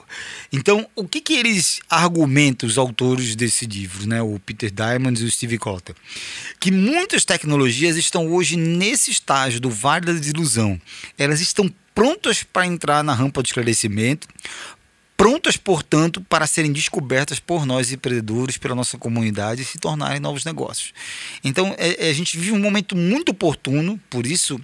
Então, 0.53 0.87
o 0.95 1.07
que, 1.07 1.19
que 1.19 1.33
eles 1.33 1.79
argumentam, 1.89 2.69
os 2.69 2.77
autores 2.77 3.35
desse 3.35 3.65
livro, 3.65 4.07
né? 4.07 4.21
o 4.21 4.39
Peter 4.39 4.71
Diamond 4.71 5.21
e 5.21 5.25
o 5.25 5.31
Steve 5.31 5.57
Cotter? 5.57 5.95
Que 6.59 6.71
muitas 6.71 7.25
tecnologias 7.25 7.97
estão 7.97 8.31
hoje 8.31 8.55
nesse 8.55 9.09
estágio 9.09 9.59
do 9.59 9.69
vale 9.69 10.05
da 10.05 10.13
desilusão. 10.13 10.79
Elas 11.17 11.41
estão 11.41 11.73
prontas 11.93 12.43
para 12.43 12.65
entrar 12.65 13.03
na 13.03 13.13
rampa 13.13 13.41
de 13.41 13.49
esclarecimento, 13.49 14.27
prontas, 15.21 15.55
portanto, 15.55 16.19
para 16.21 16.47
serem 16.47 16.71
descobertas 16.71 17.39
por 17.39 17.63
nós 17.63 17.91
empreendedores, 17.91 18.57
pela 18.57 18.73
nossa 18.73 18.97
comunidade 18.97 19.61
e 19.61 19.65
se 19.65 19.77
tornarem 19.77 20.19
novos 20.19 20.43
negócios. 20.43 20.95
Então, 21.43 21.75
é, 21.77 22.07
é, 22.07 22.09
a 22.09 22.13
gente 22.13 22.35
vive 22.35 22.53
um 22.53 22.59
momento 22.59 22.95
muito 22.95 23.29
oportuno, 23.29 23.99
por 24.09 24.25
isso 24.25 24.59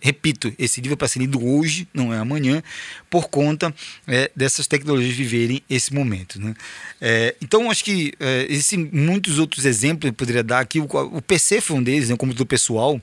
repito, 0.00 0.52
esse 0.58 0.80
livro 0.80 0.94
é 0.94 0.96
para 0.96 1.06
ser 1.06 1.20
lido 1.20 1.44
hoje, 1.44 1.86
não 1.94 2.12
é 2.12 2.18
amanhã, 2.18 2.62
por 3.08 3.28
conta 3.28 3.72
é, 4.08 4.28
dessas 4.34 4.66
tecnologias 4.66 5.14
viverem 5.14 5.62
esse 5.70 5.94
momento. 5.94 6.40
Né? 6.40 6.54
É, 7.00 7.36
então, 7.40 7.70
acho 7.70 7.84
que 7.84 8.12
é, 8.18 8.46
existem 8.48 8.90
muitos 8.90 9.38
outros 9.38 9.64
exemplos 9.66 10.08
eu 10.08 10.12
poderia 10.14 10.42
dar 10.42 10.60
aqui. 10.60 10.80
O, 10.80 10.88
o 11.12 11.22
PC 11.22 11.60
foi 11.60 11.76
um 11.76 11.82
deles, 11.82 12.08
né, 12.08 12.16
como 12.16 12.32
do 12.32 12.46
pessoal. 12.46 13.00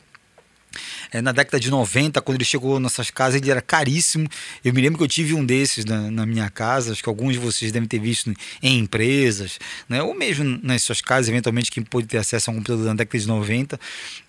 É, 1.11 1.21
na 1.21 1.31
década 1.31 1.59
de 1.59 1.69
90, 1.69 2.21
quando 2.21 2.37
ele 2.37 2.45
chegou 2.45 2.73
nas 2.73 2.93
nossas 2.93 3.09
casas, 3.09 3.41
ele 3.41 3.51
era 3.51 3.61
caríssimo. 3.61 4.27
Eu 4.63 4.73
me 4.73 4.81
lembro 4.81 4.97
que 4.97 5.03
eu 5.03 5.07
tive 5.07 5.33
um 5.33 5.45
desses 5.45 5.85
na, 5.85 6.11
na 6.11 6.25
minha 6.25 6.49
casa, 6.49 6.91
acho 6.91 7.03
que 7.03 7.09
alguns 7.09 7.33
de 7.33 7.39
vocês 7.39 7.71
devem 7.71 7.87
ter 7.87 7.99
visto 7.99 8.33
em 8.61 8.79
empresas, 8.79 9.59
né? 9.87 10.01
ou 10.01 10.13
mesmo 10.13 10.59
nas 10.63 10.83
suas 10.83 11.01
casas, 11.01 11.29
eventualmente, 11.29 11.71
quem 11.71 11.83
pôde 11.83 12.07
ter 12.07 12.17
acesso 12.17 12.49
a 12.49 12.53
um 12.53 12.57
computador 12.57 12.85
na 12.85 12.93
década 12.93 13.19
de 13.19 13.27
90. 13.27 13.79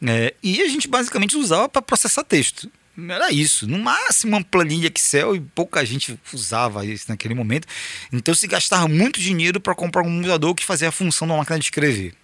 É, 0.06 0.34
e 0.42 0.62
a 0.62 0.68
gente 0.68 0.88
basicamente 0.88 1.36
usava 1.36 1.68
para 1.68 1.82
processar 1.82 2.24
texto. 2.24 2.70
Era 2.98 3.30
isso, 3.30 3.66
no 3.66 3.78
máximo 3.78 4.36
uma 4.36 4.42
planilha 4.42 4.90
Excel 4.94 5.36
e 5.36 5.40
pouca 5.40 5.84
gente 5.84 6.18
usava 6.32 6.84
isso 6.84 7.04
naquele 7.08 7.34
momento. 7.34 7.66
Então 8.10 8.34
se 8.34 8.46
gastava 8.46 8.88
muito 8.88 9.20
dinheiro 9.20 9.60
para 9.60 9.74
comprar 9.74 10.02
um 10.02 10.16
computador 10.16 10.54
que 10.54 10.64
fazia 10.64 10.88
a 10.88 10.92
função 10.92 11.28
da 11.28 11.36
máquina 11.36 11.58
de 11.58 11.66
escrever. 11.66 12.14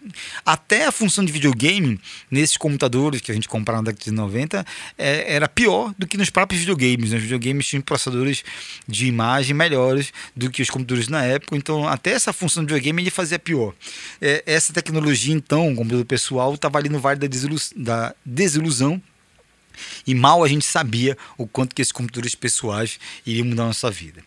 Até 0.45 0.87
a 0.87 0.93
função 0.93 1.25
de 1.25 1.31
videogame, 1.31 2.01
nesses 2.31 2.57
computadores 2.57 3.21
que 3.21 3.31
a 3.31 3.35
gente 3.35 3.49
comprava 3.49 3.83
na 3.83 3.91
década 3.91 4.05
de 4.05 4.11
90, 4.13 4.67
é, 4.97 5.35
era 5.35 5.47
pior 5.47 5.95
do 5.99 6.07
que 6.07 6.17
nos 6.17 6.31
próprios 6.31 6.61
videogames. 6.61 7.11
Né? 7.11 7.17
Os 7.17 7.23
videogames 7.23 7.67
tinham 7.67 7.83
processadores 7.83 8.43
de 8.89 9.07
imagem 9.07 9.55
melhores 9.55 10.13
do 10.35 10.51
que 10.51 10.63
os 10.63 10.71
computadores 10.71 11.09
na 11.09 11.23
época, 11.23 11.57
então 11.57 11.87
até 11.87 12.13
essa 12.13 12.33
função 12.33 12.65
de 12.65 12.73
videogame 12.73 13.03
ele 13.03 13.11
fazia 13.11 13.39
pior. 13.39 13.75
É, 14.21 14.43
essa 14.47 14.73
tecnologia, 14.73 15.35
então, 15.35 15.71
o 15.71 15.77
computador 15.77 16.05
pessoal, 16.07 16.55
estava 16.55 16.79
ali 16.79 16.89
no 16.89 16.99
vale 16.99 17.21
da, 17.21 17.29
da 17.77 18.15
desilusão 18.25 19.03
e 20.07 20.15
mal 20.15 20.43
a 20.43 20.49
gente 20.49 20.65
sabia 20.65 21.17
o 21.37 21.47
quanto 21.47 21.75
que 21.75 21.83
esses 21.83 21.93
computadores 21.93 22.35
pessoais 22.35 22.99
iriam 23.27 23.47
mudar 23.47 23.65
a 23.65 23.67
nossa 23.67 23.91
vida. 23.91 24.23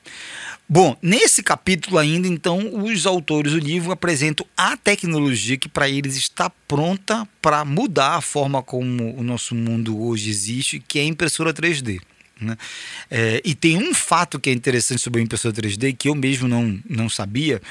Bom, 0.68 0.98
nesse 1.00 1.44
capítulo 1.44 2.00
ainda, 2.00 2.28
então, 2.28 2.84
os 2.84 3.06
autores 3.06 3.52
do 3.52 3.60
livro 3.60 3.92
apresentam 3.92 4.46
a 4.58 4.76
tecnologia 4.76 5.58
que 5.58 5.70
para 5.70 5.88
eles 5.88 6.16
está 6.16 6.50
pronta 6.50 7.28
para 7.40 7.64
mudar 7.64 8.16
a 8.16 8.22
forma 8.22 8.64
como 8.64 9.16
o 9.16 9.24
nosso 9.24 9.54
mundo 9.54 10.02
hoje 10.02 10.30
existe, 10.30 10.84
que 10.88 10.98
é 10.98 11.04
a 11.04 11.06
impressora 11.06 11.54
3D. 11.54 12.02
Né? 12.42 12.58
É, 13.12 13.42
e 13.46 13.54
tem 13.54 13.78
um 13.78 13.94
fato 13.94 14.40
que 14.40 14.50
é 14.50 14.54
interessante 14.54 15.02
sobre 15.02 15.22
a 15.22 15.24
impressora 15.24 15.54
3D 15.54 15.96
que 15.96 16.10
eu 16.10 16.16
mesmo 16.16 16.48
não, 16.48 16.80
não 16.90 17.10
sabia, 17.10 17.62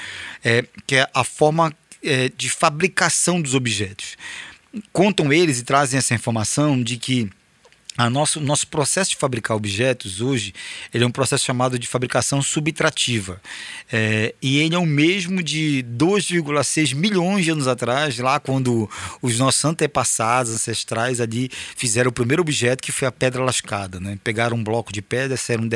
é, 0.43 0.63
que 0.87 0.95
é 0.95 1.09
a 1.13 1.23
forma 1.25 1.75
é, 2.01 2.31
de 2.35 2.49
fabricação 2.49 3.41
dos 3.41 3.53
objetos. 3.53 4.15
Contam 4.93 5.31
eles 5.31 5.59
e 5.59 5.63
trazem 5.63 5.97
essa 5.97 6.13
informação 6.13 6.81
de 6.81 6.97
que 6.97 7.29
a 7.97 8.09
nosso, 8.09 8.39
nosso 8.41 8.67
processo 8.67 9.11
de 9.11 9.15
fabricar 9.15 9.55
objetos 9.55 10.21
hoje 10.21 10.53
ele 10.93 11.03
é 11.03 11.07
um 11.07 11.11
processo 11.11 11.45
chamado 11.45 11.77
de 11.79 11.87
fabricação 11.87 12.41
subtrativa. 12.41 13.41
É, 13.91 14.33
e 14.41 14.57
ele 14.59 14.75
é 14.75 14.77
o 14.77 14.85
mesmo 14.85 15.41
de 15.41 15.85
2,6 15.97 16.93
milhões 16.95 17.45
de 17.45 17.51
anos 17.51 17.67
atrás, 17.67 18.17
lá 18.19 18.39
quando 18.39 18.89
os 19.21 19.37
nossos 19.37 19.63
antepassados, 19.63 20.53
ancestrais 20.53 21.21
ali, 21.21 21.49
fizeram 21.75 22.09
o 22.09 22.13
primeiro 22.13 22.41
objeto 22.41 22.81
que 22.81 22.91
foi 22.91 23.07
a 23.07 23.11
pedra 23.11 23.43
lascada. 23.43 23.99
Né? 23.99 24.17
Pegaram 24.23 24.57
um 24.57 24.63
bloco 24.63 24.91
de 24.91 25.01
pedra, 25.01 25.37
saíram 25.37 25.67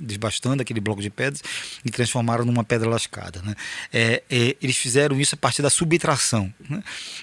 desbastando 0.00 0.62
aquele 0.62 0.80
bloco 0.80 1.00
de 1.00 1.10
pedras 1.10 1.42
e 1.84 1.90
transformaram 1.90 2.44
numa 2.44 2.64
pedra 2.64 2.88
lascada. 2.88 3.40
Né? 3.42 3.54
É, 3.92 4.22
é, 4.30 4.56
eles 4.60 4.76
fizeram 4.76 5.20
isso 5.20 5.34
a 5.34 5.38
partir 5.38 5.62
da 5.62 5.70
subtração 5.70 6.52
né? 6.68 6.82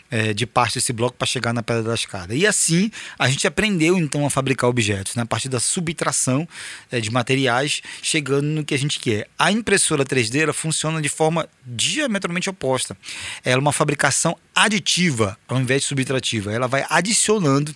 É, 0.10 0.34
de 0.34 0.46
parte 0.46 0.76
desse 0.76 0.94
bloco 0.94 1.18
para 1.18 1.28
chegar 1.28 1.54
na 1.54 1.64
pedra 1.64 1.90
lascada. 1.90 2.34
E 2.36 2.46
assim 2.46 2.92
a 3.18 3.30
gente 3.30 3.46
aprendeu 3.48 3.98
então 3.98 4.26
a 4.26 4.30
fabricar 4.40 4.70
objetos, 4.70 5.16
né? 5.16 5.24
a 5.24 5.26
partir 5.26 5.50
da 5.50 5.60
subtração 5.60 6.48
é, 6.90 7.00
de 7.00 7.12
materiais, 7.12 7.82
chegando 8.02 8.46
no 8.46 8.64
que 8.64 8.74
a 8.74 8.78
gente 8.78 9.00
quer. 9.00 9.28
A 9.38 9.52
impressora 9.52 10.06
3D 10.06 10.42
ela 10.42 10.54
funciona 10.54 11.02
de 11.02 11.10
forma 11.10 11.48
diametralmente 11.66 12.50
oposta. 12.50 12.98
Ela 13.44 13.58
é 13.58 13.62
uma 13.62 13.74
fabricação 13.74 14.38
aditiva 14.56 15.38
ao 15.48 15.60
invés 15.60 15.82
de 15.82 15.88
subtrativa. 15.88 16.54
Ela 16.54 16.68
vai 16.68 16.86
adicionando 16.90 17.76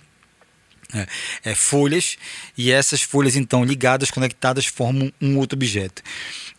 é, 0.94 1.06
é, 1.50 1.54
folhas 1.54 2.16
e 2.56 2.70
essas 2.70 3.02
folhas 3.02 3.36
então 3.36 3.64
ligadas, 3.64 4.10
conectadas 4.10 4.66
formam 4.66 5.12
um 5.20 5.38
outro 5.38 5.56
objeto. 5.56 6.02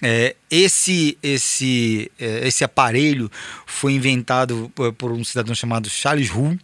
É, 0.02 0.36
esse 0.52 1.18
esse 1.24 2.12
é, 2.20 2.48
esse 2.48 2.64
aparelho 2.64 3.32
foi 3.66 3.94
inventado 3.94 4.72
por 4.98 5.12
um 5.12 5.24
cidadão 5.24 5.56
chamado 5.56 5.90
Charles 5.90 6.30
Hu 6.30 6.58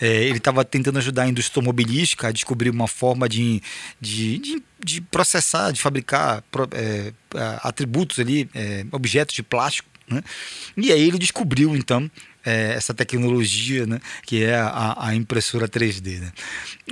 é, 0.00 0.24
ele 0.24 0.38
estava 0.38 0.64
tentando 0.64 0.98
ajudar 0.98 1.24
a 1.24 1.28
indústria 1.28 1.60
automobilística 1.60 2.28
a 2.28 2.32
descobrir 2.32 2.70
uma 2.70 2.88
forma 2.88 3.28
de, 3.28 3.62
de, 4.00 4.38
de, 4.38 4.62
de 4.82 5.00
processar, 5.02 5.72
de 5.72 5.80
fabricar 5.80 6.42
é, 6.72 7.12
atributos 7.62 8.18
ali, 8.18 8.48
é, 8.54 8.86
objetos 8.90 9.34
de 9.34 9.42
plástico. 9.42 9.88
Né? 10.08 10.22
E 10.76 10.90
aí 10.90 11.06
ele 11.06 11.18
descobriu, 11.18 11.76
então, 11.76 12.10
é, 12.44 12.72
essa 12.74 12.94
tecnologia, 12.94 13.86
né, 13.86 14.00
que 14.24 14.44
é 14.44 14.54
a, 14.54 14.96
a 14.98 15.14
impressora 15.14 15.68
3D. 15.68 16.20
Né? 16.20 16.32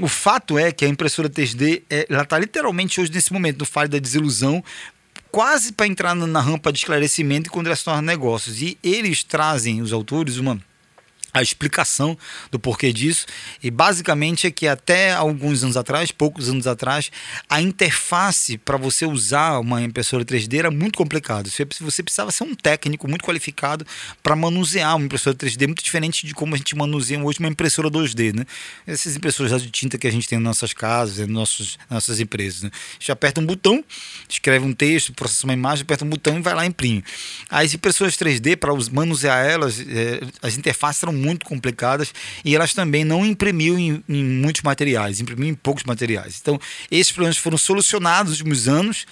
O 0.01 0.09
fato 0.09 0.59
é 0.59 0.71
que 0.73 0.85
a 0.85 0.89
impressora 0.89 1.29
3D 1.29 1.83
é, 1.89 2.07
ela 2.09 2.23
está 2.23 2.39
literalmente 2.39 3.01
hoje 3.01 3.13
nesse 3.13 3.33
momento 3.33 3.61
no 3.61 3.67
fase 3.67 3.91
da 3.91 3.99
desilusão, 3.99 4.63
quase 5.31 5.73
para 5.73 5.87
entrar 5.87 6.15
na 6.15 6.41
rampa 6.41 6.73
de 6.73 6.79
esclarecimento 6.79 7.51
quando 7.51 7.67
ela 7.67 7.77
se 7.77 7.85
torna 7.85 8.03
negócios. 8.03 8.61
E 8.63 8.79
eles 8.83 9.23
trazem, 9.23 9.81
os 9.81 9.93
autores, 9.93 10.37
uma 10.37 10.61
a 11.39 11.43
explicação 11.43 12.17
do 12.51 12.59
porquê 12.59 12.93
disso 12.93 13.27
e 13.63 13.71
basicamente 13.71 14.47
é 14.47 14.51
que 14.51 14.67
até 14.67 15.13
alguns 15.13 15.63
anos 15.63 15.77
atrás, 15.77 16.11
poucos 16.11 16.49
anos 16.49 16.67
atrás, 16.67 17.11
a 17.49 17.61
interface 17.61 18.59
para 18.59 18.77
você 18.77 19.07
usar 19.07 19.59
uma 19.59 19.83
impressora 19.83 20.25
3D 20.25 20.59
era 20.59 20.71
muito 20.71 20.97
complicado. 20.97 21.49
Você, 21.49 21.65
precisava 21.65 22.31
ser 22.31 22.45
um 22.45 22.55
técnico 22.55 23.09
muito 23.09 23.25
qualificado 23.25 23.87
para 24.23 24.35
manusear 24.35 24.97
uma 24.97 25.05
impressora 25.05 25.37
3D 25.37 25.67
muito 25.67 25.83
diferente 25.83 26.27
de 26.27 26.35
como 26.35 26.55
a 26.55 26.59
gente 26.59 26.75
manuseia 26.77 27.23
hoje 27.23 27.39
uma 27.39 27.49
impressora 27.49 27.91
2D, 27.91 28.35
né? 28.35 28.45
Essas 28.87 29.17
impressoras 29.17 29.63
de 29.63 29.71
tinta 29.71 29.99
que 29.99 30.07
a 30.07 30.11
gente 30.11 30.29
tem 30.29 30.39
nas 30.39 30.59
nossas 30.59 30.73
casas, 30.73 31.19
nas 31.29 31.79
nossas, 31.91 32.21
empresas, 32.21 32.63
né? 32.63 32.71
A 32.73 32.95
gente 33.01 33.13
aperta 33.13 33.41
um 33.41 33.47
botão, 33.47 33.85
escreve 34.29 34.65
um 34.65 34.73
texto, 34.73 35.13
processa 35.13 35.45
uma 35.45 35.53
imagem, 35.53 35.83
aperta 35.83 36.05
um 36.05 36.09
botão 36.09 36.39
e 36.39 36.43
vai 36.43 36.55
lá 36.55 36.65
e 36.65 36.69
imprime. 36.69 37.05
As 37.49 37.75
impressoras 37.75 38.17
3D 38.17 38.57
para 38.57 38.73
manusear 38.93 39.45
elas, 39.45 39.81
é, 39.81 40.21
as 40.43 40.57
interfaces 40.57 41.03
eram 41.03 41.13
muito 41.13 41.28
complicadas 41.37 42.13
e 42.45 42.55
elas 42.55 42.75
também 42.75 43.05
não 43.05 43.25
imprimiam 43.25 43.79
em, 43.79 44.03
em 44.09 44.25
muitos 44.25 44.63
materiais, 44.63 45.21
imprimiam 45.21 45.51
em 45.51 45.55
poucos 45.55 45.85
materiais. 45.85 46.39
Então, 46.41 46.61
esses 46.91 47.13
problemas 47.13 47.37
foram 47.37 47.59
solucionados 47.59 48.31
nos 48.31 48.39
últimos 48.41 48.69
anos, 48.69 49.07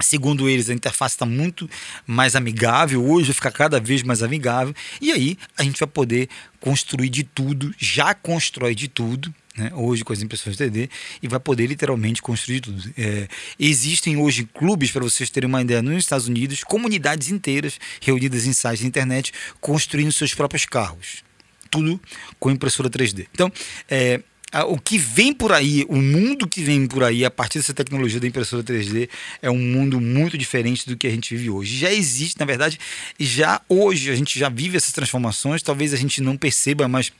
Segundo 0.00 0.48
eles, 0.48 0.68
a 0.68 0.74
interface 0.74 1.14
está 1.14 1.24
muito 1.24 1.70
mais 2.04 2.34
amigável, 2.34 3.08
hoje 3.08 3.32
fica 3.32 3.48
cada 3.48 3.78
vez 3.78 4.02
mais 4.02 4.24
amigável, 4.24 4.74
e 5.00 5.12
aí 5.12 5.38
a 5.56 5.62
gente 5.62 5.78
vai 5.78 5.86
poder 5.86 6.28
construir 6.58 7.08
de 7.08 7.22
tudo, 7.22 7.72
já 7.78 8.12
constrói 8.12 8.74
de 8.74 8.88
tudo, 8.88 9.32
né, 9.56 9.70
hoje 9.74 10.04
com 10.04 10.12
as 10.12 10.22
impressões 10.22 10.56
3D, 10.56 10.88
e 11.22 11.28
vai 11.28 11.40
poder 11.40 11.66
literalmente 11.66 12.20
construir 12.20 12.60
tudo. 12.60 12.82
É, 12.96 13.28
existem 13.58 14.16
hoje 14.16 14.48
clubes, 14.52 14.90
para 14.90 15.02
vocês 15.02 15.30
terem 15.30 15.48
uma 15.48 15.62
ideia, 15.62 15.82
nos 15.82 15.96
Estados 15.96 16.28
Unidos, 16.28 16.64
comunidades 16.64 17.30
inteiras 17.30 17.78
reunidas 18.00 18.46
em 18.46 18.52
sites 18.52 18.80
de 18.80 18.86
internet 18.86 19.32
construindo 19.60 20.12
seus 20.12 20.34
próprios 20.34 20.64
carros 20.64 21.24
tudo 21.70 22.00
com 22.38 22.52
impressora 22.52 22.88
3D. 22.88 23.26
Então, 23.32 23.50
é, 23.90 24.20
o 24.68 24.78
que 24.78 24.96
vem 24.96 25.32
por 25.32 25.50
aí, 25.50 25.84
o 25.88 25.96
mundo 25.96 26.46
que 26.46 26.62
vem 26.62 26.86
por 26.86 27.02
aí 27.02 27.24
a 27.24 27.30
partir 27.30 27.58
dessa 27.58 27.74
tecnologia 27.74 28.20
da 28.20 28.26
impressora 28.28 28.62
3D 28.62 29.08
é 29.42 29.50
um 29.50 29.58
mundo 29.58 30.00
muito 30.00 30.38
diferente 30.38 30.86
do 30.86 30.96
que 30.96 31.08
a 31.08 31.10
gente 31.10 31.34
vive 31.36 31.50
hoje. 31.50 31.76
Já 31.76 31.92
existe, 31.92 32.38
na 32.38 32.46
verdade, 32.46 32.78
já 33.18 33.60
hoje 33.68 34.10
a 34.10 34.14
gente 34.14 34.38
já 34.38 34.48
vive 34.48 34.76
essas 34.76 34.92
transformações, 34.92 35.62
talvez 35.62 35.92
a 35.92 35.96
gente 35.96 36.20
não 36.20 36.36
perceba, 36.36 36.86
mas 36.86 37.12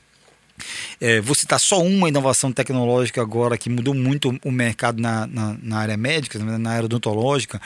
É, 0.99 1.19
vou 1.19 1.35
citar 1.35 1.59
só 1.59 1.81
uma 1.81 2.07
inovação 2.07 2.51
tecnológica 2.51 3.21
agora 3.21 3.57
que 3.57 3.69
mudou 3.69 3.93
muito 3.93 4.37
o 4.43 4.51
mercado 4.51 5.01
na, 5.01 5.27
na, 5.27 5.57
na 5.61 5.77
área 5.77 5.97
médica, 5.97 6.39
na 6.39 6.71
área 6.71 6.85
odontológica. 6.85 7.61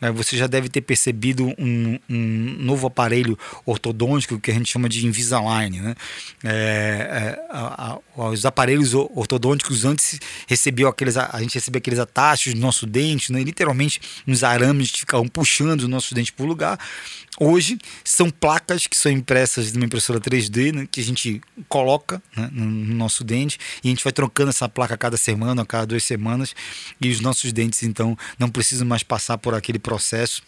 É, 0.00 0.10
você 0.10 0.36
já 0.36 0.46
deve 0.46 0.68
ter 0.68 0.80
percebido 0.80 1.54
um, 1.58 1.98
um, 2.10 2.56
novo 2.58 2.86
aparelho 2.86 3.38
ortodôntico 3.64 4.40
que 4.40 4.50
a 4.50 4.54
gente 4.54 4.70
chama 4.70 4.88
de 4.88 5.06
Invisalign. 5.06 5.80
Né? 5.80 5.94
É, 6.44 6.48
é 6.50 7.46
a, 7.50 7.98
a, 8.16 8.28
os 8.28 8.44
aparelhos 8.44 8.94
ortodônticos 8.94 9.84
antes 9.84 10.18
recebiam 10.46 10.88
aqueles, 10.88 11.16
a 11.16 11.40
gente 11.40 11.54
recebia 11.54 11.78
aqueles 11.78 11.98
atachos 11.98 12.54
do 12.54 12.60
nosso 12.60 12.86
dente, 12.86 13.32
né? 13.32 13.42
literalmente 13.42 14.00
uns 14.26 14.42
arames 14.42 14.90
que 14.90 15.00
ficavam 15.00 15.28
puxando 15.28 15.82
o 15.82 15.88
nosso 15.88 16.14
dente 16.14 16.32
para 16.32 16.44
o 16.44 16.48
lugar. 16.48 16.78
Hoje 17.40 17.78
são 18.04 18.30
placas 18.30 18.86
que 18.86 18.96
são 18.96 19.10
impressas 19.10 19.72
numa 19.72 19.86
impressora 19.86 20.20
3D, 20.20 20.72
né, 20.72 20.88
que 20.90 21.00
a 21.00 21.04
gente 21.04 21.40
coloca 21.66 22.22
né, 22.36 22.48
no 22.52 22.94
nosso 22.94 23.24
dente 23.24 23.58
e 23.82 23.88
a 23.88 23.90
gente 23.90 24.04
vai 24.04 24.12
trocando 24.12 24.50
essa 24.50 24.68
placa 24.68 24.94
a 24.94 24.98
cada 24.98 25.16
semana, 25.16 25.62
a 25.62 25.66
cada 25.66 25.86
duas 25.86 26.04
semanas, 26.04 26.54
e 27.00 27.10
os 27.10 27.20
nossos 27.20 27.52
dentes 27.52 27.82
então 27.82 28.16
não 28.38 28.48
precisam 28.48 28.86
mais 28.86 29.02
passar 29.02 29.38
por 29.38 29.54
aquele 29.54 29.78
processo 29.78 30.42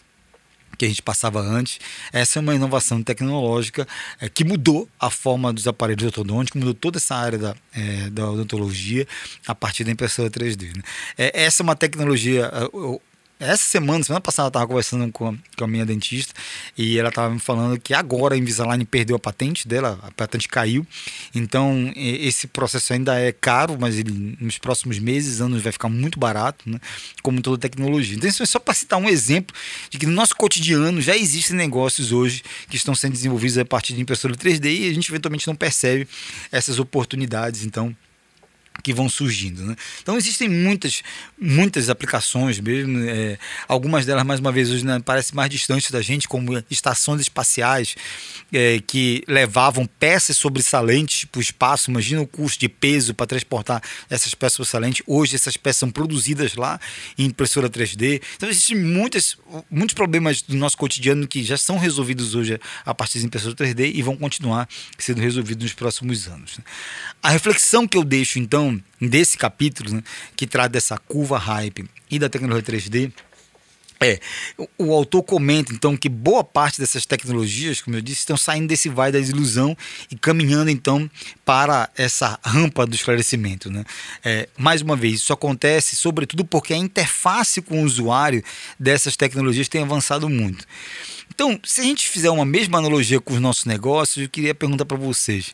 que 0.76 0.84
a 0.84 0.88
gente 0.88 1.02
passava 1.02 1.40
antes. 1.40 1.78
Essa 2.12 2.38
é 2.38 2.40
uma 2.40 2.54
inovação 2.54 3.02
tecnológica 3.02 3.86
é, 4.20 4.28
que 4.28 4.44
mudou 4.44 4.88
a 4.98 5.10
forma 5.10 5.52
dos 5.52 5.66
aparelhos 5.66 6.04
ortodônticos, 6.04 6.58
mudou 6.58 6.74
toda 6.74 6.98
essa 6.98 7.14
área 7.14 7.38
da, 7.38 7.56
é, 7.72 8.10
da 8.10 8.28
odontologia 8.28 9.06
a 9.46 9.54
partir 9.54 9.84
da 9.84 9.92
impressora 9.92 10.30
3D. 10.30 10.76
Né? 10.76 10.82
É, 11.16 11.44
essa 11.44 11.62
é 11.62 11.64
uma 11.64 11.76
tecnologia. 11.76 12.50
Essa 13.40 13.64
semana, 13.64 14.04
semana 14.04 14.20
passada, 14.20 14.46
eu 14.46 14.48
estava 14.48 14.66
conversando 14.68 15.10
com 15.10 15.28
a, 15.28 15.34
com 15.58 15.64
a, 15.64 15.66
minha 15.66 15.84
dentista 15.84 16.32
e 16.78 16.96
ela 16.96 17.08
estava 17.08 17.34
me 17.34 17.40
falando 17.40 17.78
que 17.80 17.92
agora 17.92 18.36
a 18.36 18.38
Invisalign 18.38 18.84
perdeu 18.84 19.16
a 19.16 19.18
patente 19.18 19.66
dela, 19.66 19.98
a 20.02 20.10
patente 20.12 20.48
caiu. 20.48 20.86
Então, 21.34 21.92
esse 21.96 22.46
processo 22.46 22.92
ainda 22.92 23.18
é 23.18 23.32
caro, 23.32 23.76
mas 23.78 23.98
ele, 23.98 24.38
nos 24.40 24.56
próximos 24.58 25.00
meses, 25.00 25.40
anos, 25.40 25.62
vai 25.62 25.72
ficar 25.72 25.88
muito 25.88 26.16
barato, 26.16 26.70
né? 26.70 26.78
como 27.24 27.42
toda 27.42 27.58
tecnologia. 27.58 28.16
Então, 28.16 28.30
isso 28.30 28.40
é 28.40 28.46
só 28.46 28.60
para 28.60 28.72
citar 28.72 29.00
um 29.00 29.08
exemplo 29.08 29.54
de 29.90 29.98
que 29.98 30.06
no 30.06 30.12
nosso 30.12 30.36
cotidiano 30.36 31.02
já 31.02 31.16
existem 31.16 31.56
negócios 31.56 32.12
hoje 32.12 32.44
que 32.70 32.76
estão 32.76 32.94
sendo 32.94 33.14
desenvolvidos 33.14 33.58
a 33.58 33.64
partir 33.64 33.94
de 33.94 34.00
impressora 34.00 34.36
3D 34.36 34.66
e 34.66 34.88
a 34.88 34.94
gente 34.94 35.10
eventualmente 35.10 35.48
não 35.48 35.56
percebe 35.56 36.06
essas 36.52 36.78
oportunidades. 36.78 37.64
Então, 37.64 37.94
que 38.82 38.92
vão 38.92 39.08
surgindo. 39.08 39.64
Né? 39.64 39.76
Então 40.02 40.16
existem 40.16 40.48
muitas, 40.48 41.02
muitas 41.40 41.88
aplicações 41.88 42.60
mesmo, 42.60 42.98
é, 43.08 43.38
algumas 43.68 44.04
delas 44.04 44.24
mais 44.24 44.40
uma 44.40 44.52
vez 44.52 44.70
hoje 44.70 44.84
né, 44.84 45.00
parecem 45.00 45.34
mais 45.34 45.50
distantes 45.50 45.90
da 45.90 46.02
gente, 46.02 46.28
como 46.28 46.62
estações 46.70 47.20
espaciais 47.20 47.94
é, 48.52 48.80
que 48.86 49.22
levavam 49.28 49.86
peças 49.86 50.36
sobressalentes 50.36 51.24
para 51.24 51.38
o 51.38 51.42
espaço. 51.42 51.90
Imagina 51.90 52.20
o 52.20 52.26
custo 52.26 52.60
de 52.60 52.68
peso 52.68 53.14
para 53.14 53.26
transportar 53.26 53.82
essas 54.10 54.34
peças 54.34 54.54
sobressalentes. 54.54 55.02
Hoje 55.06 55.34
essas 55.34 55.56
peças 55.56 55.80
são 55.80 55.90
produzidas 55.90 56.54
lá 56.54 56.78
em 57.16 57.26
impressora 57.26 57.68
3D. 57.70 58.22
Então 58.36 58.48
existem 58.48 58.76
muitas, 58.76 59.36
muitos 59.70 59.94
problemas 59.94 60.42
do 60.42 60.56
nosso 60.56 60.76
cotidiano 60.76 61.26
que 61.26 61.42
já 61.42 61.56
são 61.56 61.78
resolvidos 61.78 62.34
hoje 62.34 62.60
a 62.84 62.94
partir 62.94 63.18
de 63.18 63.26
impressora 63.26 63.54
3D 63.54 63.92
e 63.94 64.02
vão 64.02 64.16
continuar 64.16 64.68
sendo 64.98 65.20
resolvidos 65.20 65.64
nos 65.64 65.72
próximos 65.72 66.28
anos. 66.28 66.58
Né? 66.58 66.64
A 67.22 67.30
reflexão 67.30 67.88
que 67.88 67.96
eu 67.96 68.04
deixo 68.04 68.38
então 68.38 68.63
então, 68.64 68.80
desse 69.00 69.36
capítulo, 69.36 69.94
né, 69.94 70.02
que 70.36 70.46
trata 70.46 70.70
dessa 70.70 70.96
curva 70.96 71.38
hype 71.38 71.88
e 72.10 72.18
da 72.18 72.28
tecnologia 72.28 72.74
3D, 72.74 73.12
é, 74.00 74.18
o, 74.76 74.92
autor 74.92 75.22
comenta 75.22 75.72
então 75.72 75.96
que 75.96 76.08
boa 76.08 76.42
parte 76.44 76.80
dessas 76.80 77.06
tecnologias, 77.06 77.80
como 77.80 77.96
eu 77.96 78.02
disse, 78.02 78.20
estão 78.20 78.36
saindo 78.36 78.66
desse 78.66 78.88
vai 78.88 79.10
da 79.10 79.18
ilusão 79.18 79.74
e 80.10 80.16
caminhando 80.16 80.68
então 80.68 81.08
para 81.44 81.88
essa 81.96 82.38
rampa 82.44 82.86
do 82.86 82.94
esclarecimento. 82.94 83.70
Né? 83.70 83.84
É, 84.22 84.48
mais 84.58 84.82
uma 84.82 84.96
vez, 84.96 85.14
isso 85.14 85.32
acontece 85.32 85.96
sobretudo 85.96 86.44
porque 86.44 86.74
a 86.74 86.76
interface 86.76 87.62
com 87.62 87.82
o 87.82 87.84
usuário 87.84 88.42
dessas 88.78 89.16
tecnologias 89.16 89.68
tem 89.68 89.82
avançado 89.82 90.28
muito. 90.28 90.66
Então, 91.34 91.58
se 91.64 91.80
a 91.80 91.84
gente 91.84 92.08
fizer 92.08 92.30
uma 92.30 92.44
mesma 92.44 92.78
analogia 92.78 93.20
com 93.20 93.34
os 93.34 93.40
nossos 93.40 93.64
negócios, 93.64 94.22
eu 94.22 94.28
queria 94.28 94.54
perguntar 94.54 94.84
para 94.84 94.96
vocês 94.96 95.52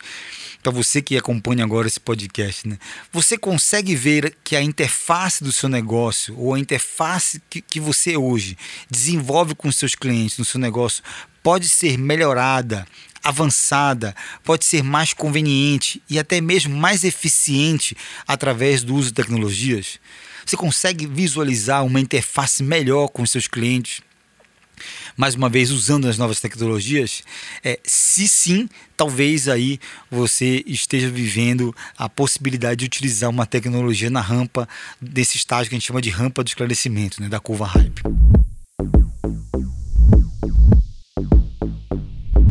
para 0.62 0.70
você 0.70 1.00
que 1.00 1.16
acompanha 1.16 1.64
agora 1.64 1.86
esse 1.86 1.98
podcast, 1.98 2.68
né? 2.68 2.78
Você 3.12 3.38
consegue 3.38 3.96
ver 3.96 4.36
que 4.44 4.54
a 4.54 4.62
interface 4.62 5.42
do 5.42 5.52
seu 5.52 5.68
negócio 5.68 6.38
ou 6.38 6.54
a 6.54 6.58
interface 6.58 7.40
que, 7.48 7.62
que 7.62 7.80
você 7.80 8.16
hoje 8.16 8.56
desenvolve 8.90 9.54
com 9.54 9.68
os 9.68 9.76
seus 9.76 9.94
clientes 9.94 10.36
no 10.38 10.44
seu 10.44 10.60
negócio 10.60 11.02
pode 11.42 11.66
ser 11.68 11.96
melhorada, 11.96 12.86
avançada, 13.24 14.14
pode 14.44 14.66
ser 14.66 14.82
mais 14.82 15.14
conveniente 15.14 16.02
e 16.10 16.18
até 16.18 16.40
mesmo 16.40 16.76
mais 16.76 17.04
eficiente 17.04 17.96
através 18.26 18.82
do 18.82 18.94
uso 18.94 19.08
de 19.08 19.14
tecnologias? 19.14 19.98
Você 20.44 20.56
consegue 20.56 21.06
visualizar 21.06 21.84
uma 21.84 22.00
interface 22.00 22.62
melhor 22.62 23.08
com 23.08 23.22
os 23.22 23.30
seus 23.30 23.48
clientes? 23.48 24.02
Mais 25.20 25.34
uma 25.34 25.50
vez 25.50 25.70
usando 25.70 26.08
as 26.08 26.16
novas 26.16 26.40
tecnologias? 26.40 27.22
É, 27.62 27.78
se 27.84 28.26
sim, 28.26 28.66
talvez 28.96 29.48
aí 29.48 29.78
você 30.10 30.64
esteja 30.66 31.10
vivendo 31.10 31.76
a 31.98 32.08
possibilidade 32.08 32.76
de 32.80 32.84
utilizar 32.86 33.28
uma 33.28 33.44
tecnologia 33.44 34.08
na 34.08 34.22
rampa 34.22 34.66
desse 34.98 35.36
estágio 35.36 35.68
que 35.68 35.74
a 35.74 35.78
gente 35.78 35.86
chama 35.86 36.00
de 36.00 36.08
rampa 36.08 36.42
do 36.42 36.48
esclarecimento, 36.48 37.20
né, 37.20 37.28
da 37.28 37.38
curva 37.38 37.66
hype. 37.66 38.00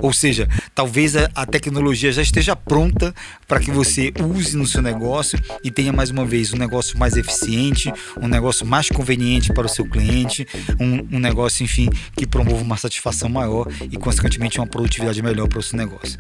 Ou 0.01 0.13
seja, 0.13 0.47
talvez 0.73 1.15
a, 1.15 1.29
a 1.35 1.45
tecnologia 1.45 2.11
já 2.11 2.21
esteja 2.21 2.55
pronta 2.55 3.13
para 3.47 3.59
que 3.59 3.71
você 3.71 4.13
use 4.19 4.55
no 4.55 4.65
seu 4.65 4.81
negócio 4.81 5.39
e 5.63 5.71
tenha 5.71 5.91
mais 5.91 6.09
uma 6.09 6.25
vez 6.25 6.53
um 6.53 6.57
negócio 6.57 6.97
mais 6.97 7.17
eficiente, 7.17 7.91
um 8.19 8.27
negócio 8.27 8.65
mais 8.65 8.89
conveniente 8.89 9.53
para 9.53 9.65
o 9.65 9.69
seu 9.69 9.85
cliente, 9.85 10.47
um, 10.79 11.17
um 11.17 11.19
negócio, 11.19 11.63
enfim, 11.63 11.89
que 12.15 12.25
promova 12.25 12.61
uma 12.61 12.77
satisfação 12.77 13.29
maior 13.29 13.67
e, 13.91 13.97
consequentemente, 13.97 14.59
uma 14.59 14.67
produtividade 14.67 15.21
melhor 15.21 15.47
para 15.47 15.59
o 15.59 15.63
seu 15.63 15.77
negócio. 15.77 16.17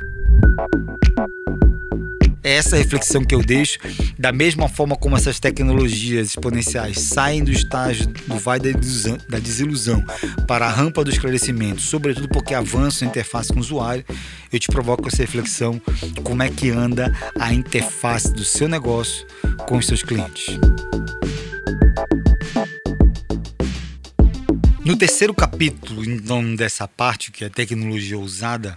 Essa 2.49 2.77
reflexão 2.77 3.23
que 3.23 3.35
eu 3.35 3.43
deixo, 3.43 3.77
da 4.17 4.31
mesma 4.31 4.67
forma 4.67 4.95
como 4.95 5.15
essas 5.15 5.39
tecnologias 5.39 6.29
exponenciais 6.29 6.99
saem 6.99 7.43
do 7.43 7.51
estágio 7.51 8.07
do 8.07 8.39
vai 8.39 8.59
da 8.59 9.37
desilusão 9.37 10.03
para 10.47 10.65
a 10.65 10.69
rampa 10.71 11.03
do 11.03 11.11
esclarecimento, 11.11 11.79
sobretudo 11.79 12.27
porque 12.27 12.55
avançam 12.55 13.07
a 13.07 13.11
interface 13.11 13.49
com 13.49 13.57
o 13.57 13.61
usuário, 13.61 14.03
eu 14.51 14.59
te 14.59 14.67
provoco 14.67 15.07
essa 15.07 15.21
reflexão: 15.21 15.79
como 16.23 16.41
é 16.41 16.49
que 16.49 16.71
anda 16.71 17.15
a 17.39 17.53
interface 17.53 18.33
do 18.33 18.43
seu 18.43 18.67
negócio 18.67 19.27
com 19.67 19.77
os 19.77 19.85
seus 19.85 20.01
clientes. 20.01 20.57
No 24.89 24.97
terceiro 24.97 25.35
capítulo, 25.35 26.03
então, 26.03 26.55
dessa 26.55 26.87
parte, 26.87 27.31
que 27.31 27.45
é 27.45 27.49
tecnologia 27.49 28.17
usada, 28.17 28.75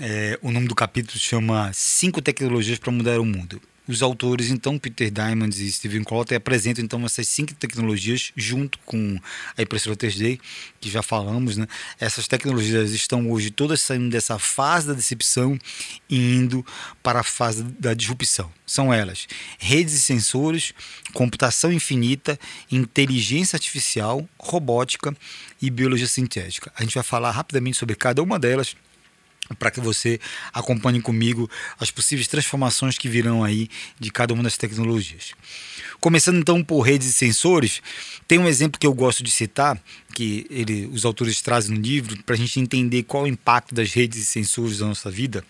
é, 0.00 0.38
o 0.40 0.52
nome 0.52 0.68
do 0.68 0.74
capítulo 0.74 1.18
chama 1.18 1.72
Cinco 1.74 2.22
Tecnologias 2.22 2.78
para 2.78 2.92
Mudar 2.92 3.18
o 3.18 3.24
Mundo. 3.24 3.60
Os 3.88 4.02
autores, 4.02 4.50
então, 4.50 4.78
Peter 4.78 5.10
Diamond 5.10 5.64
e 5.64 5.72
Steven 5.72 6.04
Kotler, 6.04 6.36
apresentam 6.36 6.84
então 6.84 7.02
essas 7.06 7.26
cinco 7.26 7.54
tecnologias 7.54 8.32
junto 8.36 8.78
com 8.80 9.18
a 9.56 9.62
impressora 9.62 9.96
3D, 9.96 10.38
que 10.78 10.90
já 10.90 11.02
falamos, 11.02 11.56
né? 11.56 11.66
Essas 11.98 12.28
tecnologias 12.28 12.90
estão 12.90 13.30
hoje 13.30 13.50
todas 13.50 13.80
saindo 13.80 14.10
dessa 14.10 14.38
fase 14.38 14.88
da 14.88 14.92
decepção 14.92 15.58
e 16.08 16.34
indo 16.34 16.64
para 17.02 17.20
a 17.20 17.24
fase 17.24 17.62
da 17.62 17.94
disrupção. 17.94 18.52
São 18.66 18.92
elas: 18.92 19.26
redes 19.58 19.94
e 19.94 20.00
sensores, 20.00 20.74
computação 21.14 21.72
infinita, 21.72 22.38
inteligência 22.70 23.56
artificial, 23.56 24.28
robótica 24.38 25.16
e 25.62 25.70
biologia 25.70 26.06
sintética. 26.06 26.70
A 26.76 26.82
gente 26.82 26.94
vai 26.94 27.02
falar 27.02 27.30
rapidamente 27.30 27.78
sobre 27.78 27.96
cada 27.96 28.22
uma 28.22 28.38
delas 28.38 28.76
para 29.56 29.70
que 29.70 29.80
você 29.80 30.20
acompanhe 30.52 31.00
comigo 31.00 31.50
as 31.78 31.90
possíveis 31.90 32.28
transformações 32.28 32.98
que 32.98 33.08
virão 33.08 33.44
aí 33.44 33.68
de 33.98 34.10
cada 34.10 34.34
uma 34.34 34.42
das 34.42 34.56
tecnologias. 34.56 35.32
Começando 36.00 36.38
então 36.38 36.62
por 36.62 36.80
redes 36.80 37.08
e 37.08 37.12
sensores, 37.12 37.82
tem 38.26 38.38
um 38.38 38.48
exemplo 38.48 38.78
que 38.78 38.86
eu 38.86 38.94
gosto 38.94 39.22
de 39.22 39.30
citar, 39.30 39.80
que 40.14 40.46
ele, 40.50 40.86
os 40.92 41.04
autores 41.04 41.40
trazem 41.42 41.76
no 41.76 41.82
livro, 41.82 42.22
para 42.24 42.34
a 42.34 42.38
gente 42.38 42.60
entender 42.60 43.02
qual 43.02 43.24
é 43.24 43.28
o 43.28 43.32
impacto 43.32 43.74
das 43.74 43.92
redes 43.92 44.22
e 44.22 44.26
sensores 44.26 44.80
na 44.80 44.88
nossa 44.88 45.10
vida 45.10 45.44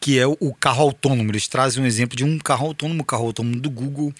que 0.00 0.18
é 0.18 0.26
o 0.26 0.54
carro 0.54 0.82
autônomo. 0.82 1.30
Eles 1.30 1.48
trazem 1.48 1.82
um 1.82 1.86
exemplo 1.86 2.16
de 2.16 2.24
um 2.24 2.38
carro 2.38 2.68
autônomo, 2.68 3.02
o 3.02 3.04
carro 3.04 3.26
autônomo 3.26 3.60
do 3.60 3.70
Google. 3.70 4.12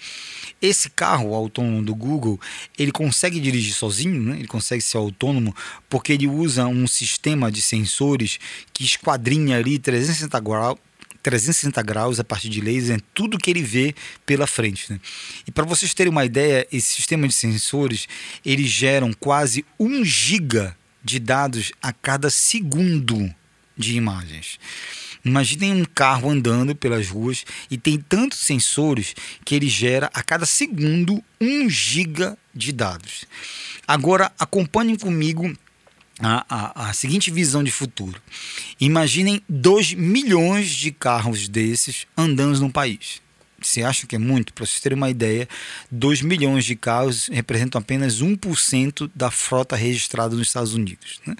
Esse 0.61 0.89
carro 0.89 1.33
autônomo 1.33 1.81
do 1.81 1.95
Google, 1.95 2.39
ele 2.77 2.91
consegue 2.91 3.39
dirigir 3.39 3.73
sozinho, 3.73 4.21
né? 4.21 4.37
ele 4.37 4.47
consegue 4.47 4.81
ser 4.81 4.97
autônomo, 4.97 5.55
porque 5.89 6.13
ele 6.13 6.27
usa 6.27 6.67
um 6.67 6.85
sistema 6.85 7.51
de 7.51 7.61
sensores 7.61 8.39
que 8.73 8.83
esquadrinha 8.83 9.57
ali 9.57 9.79
360 9.79 10.39
graus, 10.39 10.77
360 11.23 11.81
graus 11.81 12.19
a 12.19 12.23
partir 12.23 12.49
de 12.49 12.61
laser, 12.61 13.01
tudo 13.13 13.37
que 13.37 13.49
ele 13.49 13.63
vê 13.63 13.95
pela 14.25 14.47
frente. 14.47 14.91
Né? 14.91 14.99
E 15.47 15.51
para 15.51 15.65
vocês 15.65 15.93
terem 15.93 16.11
uma 16.11 16.25
ideia, 16.25 16.67
esse 16.71 16.93
sistema 16.93 17.27
de 17.27 17.33
sensores, 17.33 18.07
eles 18.45 18.69
geram 18.69 19.13
quase 19.13 19.65
1 19.79 20.03
giga 20.03 20.75
de 21.03 21.19
dados 21.19 21.71
a 21.81 21.93
cada 21.93 22.29
segundo 22.29 23.33
de 23.79 23.95
imagens. 23.95 24.59
Imaginem 25.23 25.73
um 25.73 25.85
carro 25.85 26.29
andando 26.29 26.75
pelas 26.75 27.07
ruas 27.07 27.45
e 27.71 27.77
tem 27.77 27.97
tantos 27.97 28.39
sensores 28.39 29.15
que 29.43 29.55
ele 29.55 29.67
gera 29.67 30.09
a 30.13 30.21
cada 30.21 30.45
segundo 30.45 31.23
um 31.41 31.69
giga 31.69 32.37
de 32.53 32.71
dados. 32.71 33.25
Agora 33.87 34.31
acompanhem 34.37 34.95
comigo 34.95 35.51
a, 36.19 36.45
a, 36.49 36.89
a, 36.89 36.93
seguinte 36.93 37.31
visão 37.31 37.63
de 37.63 37.71
futuro. 37.71 38.21
Imaginem 38.79 39.41
2 39.47 39.93
milhões 39.93 40.69
de 40.69 40.91
carros 40.91 41.47
desses 41.47 42.05
andando 42.17 42.59
no 42.59 42.71
país. 42.71 43.21
Você 43.67 43.83
acha 43.83 44.07
que 44.07 44.15
é 44.15 44.19
muito? 44.19 44.53
Para 44.53 44.65
vocês 44.65 44.79
terem 44.79 44.97
uma 44.97 45.09
ideia, 45.09 45.47
2 45.91 46.21
milhões 46.21 46.65
de 46.65 46.75
carros 46.75 47.27
representam 47.31 47.79
apenas 47.79 48.21
1% 48.21 49.09
da 49.15 49.31
frota 49.31 49.75
registrada 49.75 50.35
nos 50.35 50.47
Estados 50.47 50.73
Unidos. 50.73 51.19
Né? 51.25 51.35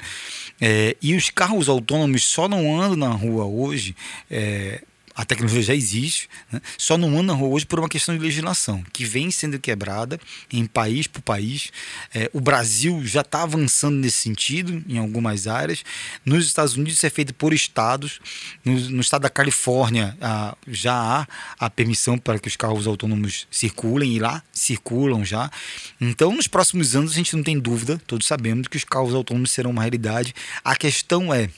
É, 0.59 0.97
e 1.01 1.15
os 1.15 1.29
carros 1.29 1.69
autônomos 1.69 2.23
só 2.23 2.47
não 2.47 2.81
andam 2.81 2.95
na 2.95 3.09
rua 3.09 3.45
hoje 3.45 3.95
é, 4.29 4.83
a 5.19 5.25
tecnologia 5.25 5.61
já 5.61 5.75
existe, 5.75 6.29
né? 6.49 6.61
só 6.77 6.97
não 6.97 7.19
anda 7.19 7.33
hoje 7.33 7.65
por 7.65 7.77
uma 7.77 7.89
questão 7.89 8.15
de 8.15 8.23
legislação, 8.23 8.81
que 8.93 9.03
vem 9.03 9.29
sendo 9.29 9.59
quebrada 9.59 10.17
em 10.49 10.65
país 10.65 11.07
por 11.07 11.21
país. 11.21 11.73
É, 12.15 12.29
o 12.31 12.39
Brasil 12.39 13.05
já 13.05 13.19
está 13.19 13.43
avançando 13.43 13.97
nesse 13.97 14.15
sentido 14.15 14.81
em 14.87 14.97
algumas 14.97 15.45
áreas. 15.45 15.83
Nos 16.23 16.47
Estados 16.47 16.75
Unidos 16.75 16.93
isso 16.93 17.05
é 17.05 17.09
feito 17.09 17.33
por 17.33 17.53
estados. 17.53 18.21
No, 18.63 18.79
no 18.79 19.01
estado 19.01 19.23
da 19.23 19.29
Califórnia 19.29 20.17
ah, 20.21 20.55
já 20.65 20.93
há 20.93 21.27
a 21.59 21.69
permissão 21.69 22.17
para 22.17 22.39
que 22.39 22.47
os 22.47 22.55
carros 22.55 22.87
autônomos 22.87 23.45
circulem 23.51 24.15
e 24.15 24.19
lá 24.19 24.41
circulam 24.53 25.25
já. 25.25 25.51
Então, 25.99 26.33
nos 26.33 26.47
próximos 26.47 26.95
anos, 26.95 27.11
a 27.11 27.15
gente 27.15 27.35
não 27.35 27.43
tem 27.43 27.59
dúvida, 27.59 28.01
todos 28.07 28.25
sabemos 28.25 28.69
que 28.69 28.77
os 28.77 28.85
carros 28.85 29.13
autônomos 29.13 29.51
serão 29.51 29.71
uma 29.71 29.81
realidade. 29.81 30.33
A 30.63 30.77
questão 30.77 31.33
é 31.33 31.49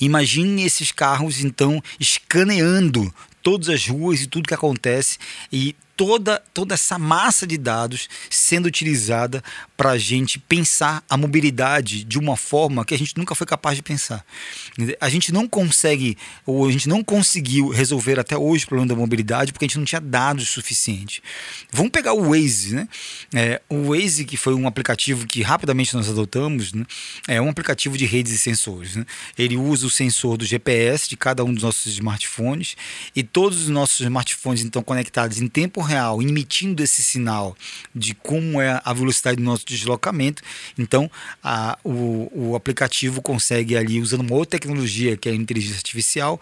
Imagine 0.00 0.64
esses 0.64 0.92
carros 0.92 1.40
então 1.40 1.82
escaneando 1.98 3.12
todas 3.42 3.68
as 3.68 3.86
ruas 3.86 4.22
e 4.22 4.26
tudo 4.26 4.48
que 4.48 4.54
acontece 4.54 5.18
e 5.52 5.76
toda, 5.96 6.42
toda 6.52 6.74
essa 6.74 6.98
massa 6.98 7.46
de 7.46 7.56
dados 7.56 8.08
sendo 8.30 8.66
utilizada 8.66 9.42
para 9.76 9.90
a 9.90 9.98
gente 9.98 10.38
pensar 10.38 11.02
a 11.08 11.16
mobilidade 11.16 12.04
de 12.04 12.18
uma 12.18 12.36
forma 12.36 12.84
que 12.84 12.94
a 12.94 12.98
gente 12.98 13.16
nunca 13.16 13.34
foi 13.34 13.46
capaz 13.46 13.76
de 13.76 13.82
pensar. 13.82 14.24
A 15.00 15.08
gente 15.08 15.32
não 15.32 15.48
consegue, 15.48 16.16
ou 16.46 16.66
a 16.66 16.72
gente 16.72 16.88
não 16.88 17.02
conseguiu 17.02 17.68
resolver 17.68 18.18
até 18.18 18.36
hoje 18.36 18.64
o 18.64 18.68
problema 18.68 18.88
da 18.88 18.96
mobilidade 18.96 19.52
porque 19.52 19.64
a 19.64 19.68
gente 19.68 19.78
não 19.78 19.84
tinha 19.84 20.00
dados 20.00 20.48
suficientes. 20.48 21.20
Vamos 21.72 21.92
pegar 21.92 22.12
o 22.12 22.30
Waze, 22.30 22.74
né? 22.74 22.88
É, 23.34 23.60
o 23.68 23.90
Waze, 23.90 24.24
que 24.24 24.36
foi 24.36 24.54
um 24.54 24.66
aplicativo 24.66 25.26
que 25.26 25.42
rapidamente 25.42 25.94
nós 25.94 26.08
adotamos, 26.08 26.72
né? 26.72 26.84
é 27.28 27.40
um 27.40 27.48
aplicativo 27.48 27.96
de 27.96 28.04
redes 28.04 28.32
e 28.32 28.38
sensores. 28.38 28.96
Né? 28.96 29.04
Ele 29.36 29.56
usa 29.56 29.86
o 29.86 29.90
sensor 29.90 30.36
do 30.36 30.44
GPS 30.44 31.08
de 31.08 31.16
cada 31.16 31.44
um 31.44 31.52
dos 31.52 31.62
nossos 31.62 31.86
smartphones 31.86 32.76
e 33.14 33.22
todos 33.22 33.62
os 33.62 33.68
nossos 33.68 34.00
smartphones 34.00 34.62
estão 34.62 34.82
conectados 34.82 35.40
em 35.40 35.48
tempo 35.48 35.80
real, 35.84 36.20
emitindo 36.20 36.82
esse 36.82 37.02
sinal 37.02 37.56
de 37.94 38.14
como 38.14 38.60
é 38.60 38.80
a 38.84 38.92
velocidade 38.92 39.36
do 39.36 39.42
nosso 39.42 39.64
deslocamento. 39.64 40.42
Então, 40.78 41.10
a, 41.42 41.78
o, 41.84 42.30
o 42.32 42.56
aplicativo 42.56 43.22
consegue 43.22 43.76
ali, 43.76 44.00
usando 44.00 44.20
uma 44.20 44.34
outra 44.34 44.58
tecnologia, 44.58 45.16
que 45.16 45.28
é 45.28 45.32
a 45.32 45.34
inteligência 45.34 45.78
artificial, 45.78 46.40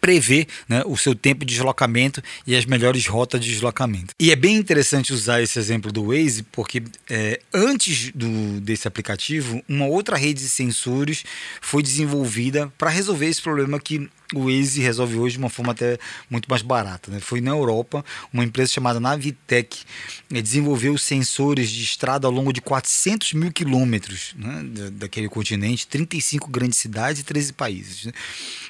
prever 0.00 0.46
né, 0.68 0.82
o 0.86 0.96
seu 0.96 1.14
tempo 1.14 1.44
de 1.44 1.54
deslocamento 1.54 2.22
e 2.46 2.54
as 2.54 2.64
melhores 2.64 3.06
rotas 3.06 3.40
de 3.40 3.50
deslocamento. 3.50 4.14
E 4.18 4.30
é 4.30 4.36
bem 4.36 4.56
interessante 4.56 5.12
usar 5.12 5.42
esse 5.42 5.58
exemplo 5.58 5.92
do 5.92 6.06
Waze, 6.06 6.42
porque 6.44 6.82
é, 7.08 7.40
antes 7.52 8.10
do, 8.14 8.60
desse 8.60 8.88
aplicativo, 8.88 9.62
uma 9.68 9.86
outra 9.86 10.16
rede 10.16 10.42
de 10.42 10.48
sensores 10.48 11.24
foi 11.60 11.82
desenvolvida 11.82 12.72
para 12.78 12.90
resolver 12.90 13.26
esse 13.26 13.42
problema 13.42 13.78
que 13.78 14.08
o 14.32 14.44
Waze 14.44 14.80
resolve 14.80 15.16
hoje 15.16 15.34
de 15.34 15.38
uma 15.38 15.50
forma 15.50 15.72
até 15.72 15.98
muito 16.30 16.48
mais 16.48 16.62
barata. 16.62 17.10
Né? 17.10 17.20
Foi 17.20 17.40
na 17.40 17.50
Europa, 17.50 18.04
uma 18.32 18.44
empresa 18.44 18.72
chamada 18.72 18.98
Navitec 18.98 19.82
né, 20.30 20.40
desenvolveu 20.40 20.96
sensores 20.96 21.70
de 21.70 21.82
estrada 21.82 22.26
ao 22.26 22.32
longo 22.32 22.52
de 22.52 22.60
400 22.60 23.34
mil 23.34 23.52
quilômetros 23.52 24.34
né, 24.36 24.90
daquele 24.92 25.28
continente, 25.28 25.86
35 25.86 26.48
grandes 26.50 26.78
cidades 26.78 27.20
e 27.20 27.24
13 27.24 27.52
países. 27.52 28.06
Né? 28.06 28.12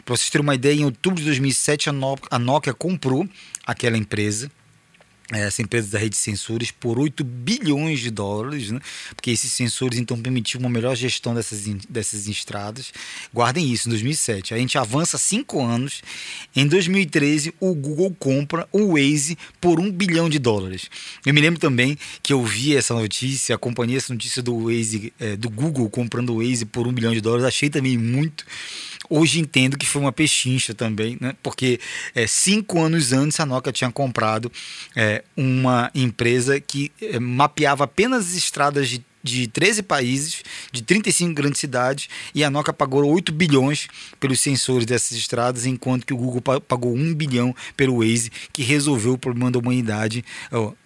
Para 0.04 0.16
vocês 0.16 0.30
terem 0.30 0.42
uma 0.44 0.54
ideia, 0.54 0.74
em 0.74 0.84
outubro 0.84 1.20
de 1.20 1.26
2007 1.26 1.90
a 2.30 2.38
Nokia 2.38 2.74
comprou 2.74 3.28
aquela 3.66 3.96
empresa 3.96 4.50
essa 5.38 5.62
empresa 5.62 5.90
da 5.90 5.98
rede 5.98 6.10
de 6.10 6.16
sensores 6.16 6.70
por 6.70 6.98
8 6.98 7.24
bilhões 7.24 8.00
de 8.00 8.10
dólares, 8.10 8.70
né? 8.70 8.80
porque 9.14 9.30
esses 9.30 9.52
sensores 9.52 9.98
então 9.98 10.20
permitiam 10.20 10.60
uma 10.60 10.70
melhor 10.70 10.94
gestão 10.96 11.34
dessas, 11.34 11.64
dessas 11.88 12.28
estradas. 12.28 12.92
Guardem 13.32 13.72
isso, 13.72 13.88
em 13.88 13.90
2007. 13.90 14.54
A 14.54 14.58
gente 14.58 14.78
avança 14.78 15.18
cinco 15.18 15.62
anos. 15.64 16.02
Em 16.54 16.66
2013, 16.66 17.54
o 17.60 17.74
Google 17.74 18.14
compra 18.18 18.68
o 18.72 18.94
Waze 18.94 19.36
por 19.60 19.80
1 19.80 19.90
bilhão 19.90 20.28
de 20.28 20.38
dólares. 20.38 20.90
Eu 21.24 21.34
me 21.34 21.40
lembro 21.40 21.60
também 21.60 21.98
que 22.22 22.32
eu 22.32 22.44
vi 22.44 22.76
essa 22.76 22.94
notícia, 22.94 23.54
acompanhei 23.54 23.96
essa 23.96 24.12
notícia 24.12 24.42
do 24.42 24.64
Waze, 24.64 25.12
é, 25.18 25.36
do 25.36 25.50
Google 25.50 25.88
comprando 25.90 26.30
o 26.30 26.38
Waze 26.38 26.64
por 26.64 26.86
1 26.86 26.92
bilhão 26.92 27.12
de 27.12 27.20
dólares. 27.20 27.44
Achei 27.44 27.70
também 27.70 27.98
muito 27.98 28.44
Hoje 29.08 29.38
entendo 29.38 29.76
que 29.76 29.86
foi 29.86 30.00
uma 30.00 30.12
pechincha 30.12 30.72
também, 30.72 31.18
né? 31.20 31.34
porque 31.42 31.78
é, 32.14 32.26
cinco 32.26 32.80
anos 32.80 33.12
antes 33.12 33.38
a 33.38 33.44
Nokia 33.44 33.72
tinha 33.72 33.90
comprado 33.90 34.50
é, 34.96 35.22
uma 35.36 35.90
empresa 35.94 36.60
que 36.60 36.92
é, 37.00 37.18
mapeava 37.18 37.84
apenas 37.84 38.28
as 38.28 38.34
estradas 38.34 38.88
de 38.88 39.04
de 39.24 39.48
13 39.48 39.82
países, 39.82 40.42
de 40.70 40.82
35 40.82 41.32
grandes 41.32 41.58
cidades, 41.58 42.10
e 42.34 42.44
a 42.44 42.50
Nokia 42.50 42.74
pagou 42.74 43.02
8 43.06 43.32
bilhões 43.32 43.88
pelos 44.20 44.38
sensores 44.38 44.84
dessas 44.84 45.16
estradas, 45.16 45.64
enquanto 45.64 46.04
que 46.04 46.12
o 46.12 46.16
Google 46.16 46.60
pagou 46.60 46.94
1 46.94 47.14
bilhão 47.14 47.56
pelo 47.74 48.00
Waze, 48.00 48.30
que 48.52 48.62
resolveu 48.62 49.14
o 49.14 49.18
problema 49.18 49.50
da 49.50 49.58
humanidade, 49.58 50.22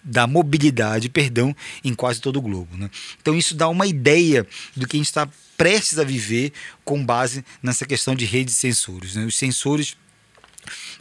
da 0.01 0.25
mobilidade, 0.25 1.09
perdão, 1.09 1.53
em 1.83 1.93
quase 1.93 2.21
todo 2.21 2.37
o 2.37 2.41
globo. 2.41 2.77
Né? 2.77 2.89
Então 3.21 3.35
isso 3.35 3.53
dá 3.53 3.67
uma 3.67 3.85
ideia 3.85 4.47
do 4.73 4.87
que 4.87 4.95
a 4.95 4.99
gente 4.99 5.07
está 5.07 5.27
prestes 5.57 5.99
a 5.99 6.05
viver 6.05 6.53
com 6.85 7.05
base 7.05 7.43
nessa 7.61 7.85
questão 7.85 8.15
de 8.15 8.23
redes 8.23 8.53
de 8.53 8.61
sensores. 8.61 9.15
Né? 9.15 9.25
Os 9.25 9.37
sensores 9.37 9.97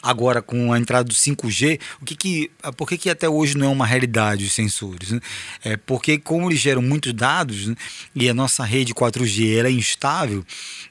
agora 0.02 0.40
com 0.40 0.72
a 0.72 0.78
entrada 0.78 1.04
do 1.04 1.14
5G, 1.14 1.80
o 2.00 2.04
que 2.04 2.14
que, 2.14 2.50
por 2.76 2.88
que, 2.88 2.98
que 2.98 3.11
até 3.11 3.28
hoje 3.28 3.56
não 3.56 3.66
é 3.66 3.68
uma 3.68 3.86
realidade 3.86 4.44
os 4.44 4.52
sensores? 4.52 5.11
Né? 5.11 5.20
É 5.64 5.76
porque 5.76 6.18
como 6.18 6.48
eles 6.48 6.61
geram 6.61 6.82
muitos 6.82 7.12
dados 7.12 7.66
né, 7.66 7.74
e 8.14 8.28
a 8.28 8.34
nossa 8.34 8.64
rede 8.64 8.94
4G 8.94 9.64
é 9.64 9.70
instável 9.70 10.44